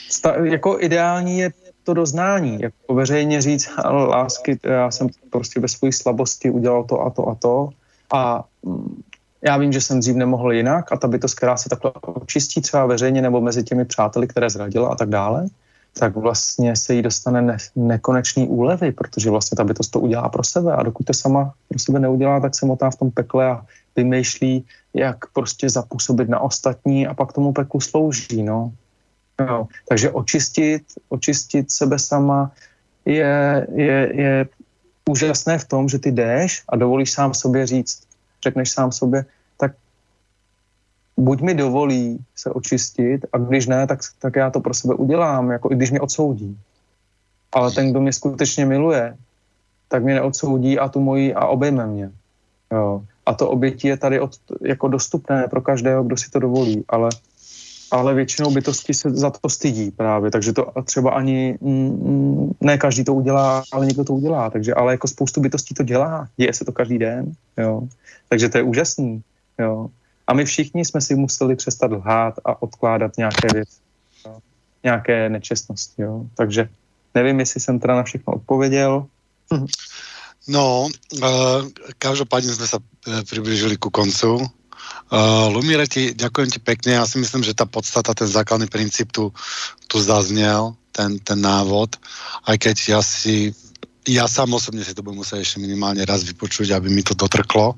[0.08, 1.48] Sta, jako ideální je
[1.84, 7.10] to doznání, jako veřejně říct, lásky, já jsem prostě ve své slabosti udělal to a
[7.10, 7.68] to a to
[8.12, 9.02] a mm,
[9.42, 12.86] já vím, že jsem dřív nemohl jinak a ta bytost, která se takhle očistí třeba
[12.86, 15.46] veřejně nebo mezi těmi přáteli, které zradila a tak dále,
[15.98, 20.44] tak vlastně se jí dostane ne, nekonečný úlevy, protože vlastně ta bytost to udělá pro
[20.44, 23.66] sebe a dokud to sama pro sebe neudělá, tak se motá v tom pekle a
[23.96, 24.64] vymýšlí,
[24.94, 28.72] jak prostě zapůsobit na ostatní a pak tomu peklu slouží, no.
[29.40, 29.68] no.
[29.88, 32.50] Takže očistit, očistit sebe sama
[33.04, 34.46] je, je, je
[35.08, 38.02] úžasné v tom, že ty jdeš a dovolíš sám sobě říct,
[38.42, 39.24] řekneš sám sobě,
[41.18, 45.50] buď mi dovolí se očistit a když ne, tak, tak já to pro sebe udělám,
[45.50, 46.58] jako i když mě odsoudí.
[47.52, 49.16] Ale ten, kdo mě skutečně miluje,
[49.88, 52.10] tak mě neodsoudí a tu moji a obejme mě.
[52.72, 53.02] Jo.
[53.26, 54.30] A to obětí je tady od,
[54.62, 57.08] jako dostupné pro každého, kdo si to dovolí, ale,
[57.90, 63.04] ale většinou bytosti se za to stydí právě, takže to třeba ani, mm, ne každý
[63.04, 66.64] to udělá, ale někdo to udělá, takže ale jako spoustu bytostí to dělá, děje se
[66.64, 67.82] to každý den, jo.
[68.28, 69.22] Takže to je úžasný,
[69.58, 69.90] jo.
[70.28, 73.80] A my všichni jsme si museli přestat lhát a odkládat nějaké věci,
[74.26, 74.38] jo?
[74.84, 76.02] nějaké nečestnosti.
[76.02, 76.24] Jo?
[76.36, 76.68] Takže
[77.14, 79.06] nevím, jestli jsem teda na všechno odpověděl.
[80.48, 81.68] No, uh,
[81.98, 82.76] každopádně jsme se
[83.08, 84.36] eh, přiblížili ku koncu.
[84.36, 86.92] Uh, Lumíre, ti, ďakujem ti pekne.
[86.92, 89.32] Já si myslím, že ta podstata, ten základný princíp tu,
[89.88, 91.96] tu zazněl, ten, ten návod.
[92.44, 93.52] Aj keď já si,
[94.08, 97.74] já sám osobně si to budu muset ještě minimálně raz vypočuť, aby mi to dotrklo,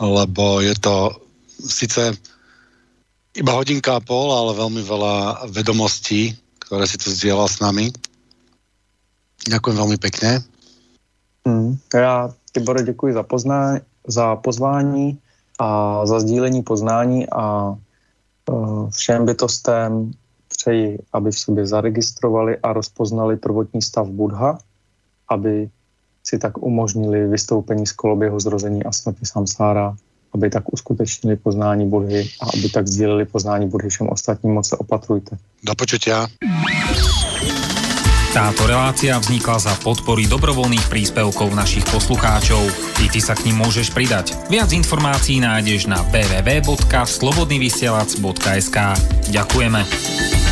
[0.00, 1.18] lebo je to
[1.66, 2.16] sice
[3.32, 5.14] iba hodinka a pol, ale veľmi veľa
[5.48, 6.36] vedomostí,
[6.68, 7.88] ktoré si tu zdieľal s nami.
[9.48, 10.44] Ďakujem veľmi pekne.
[11.42, 11.78] Hmm.
[11.94, 15.18] Já, Tibore, děkuji za, pozná, za pozvání
[15.58, 17.74] a za sdílení poznání a
[18.50, 20.12] uh, všem bytostem
[20.48, 24.58] přeji, aby v sobě zaregistrovali a rozpoznali prvotní stav Budha,
[25.28, 25.70] aby
[26.22, 29.96] si tak umožnili vystoupení z koloběho zrození a smrti samsára
[30.34, 34.76] aby tak uskutečnili poznání Budhy a aby tak sdíleli poznání Budhy všem ostatním, moc se
[34.76, 35.36] opatrujte.
[35.62, 36.26] Do počutia.
[38.32, 42.64] Táto relácia vznikla za podpory dobrovoľných príspevkov našich poslucháčov.
[43.04, 44.32] I ty sa k ním môžeš pridať.
[44.48, 48.76] Viac informácií nájdeš na www.slobodnyvysielac.sk
[49.28, 50.51] Ďakujeme.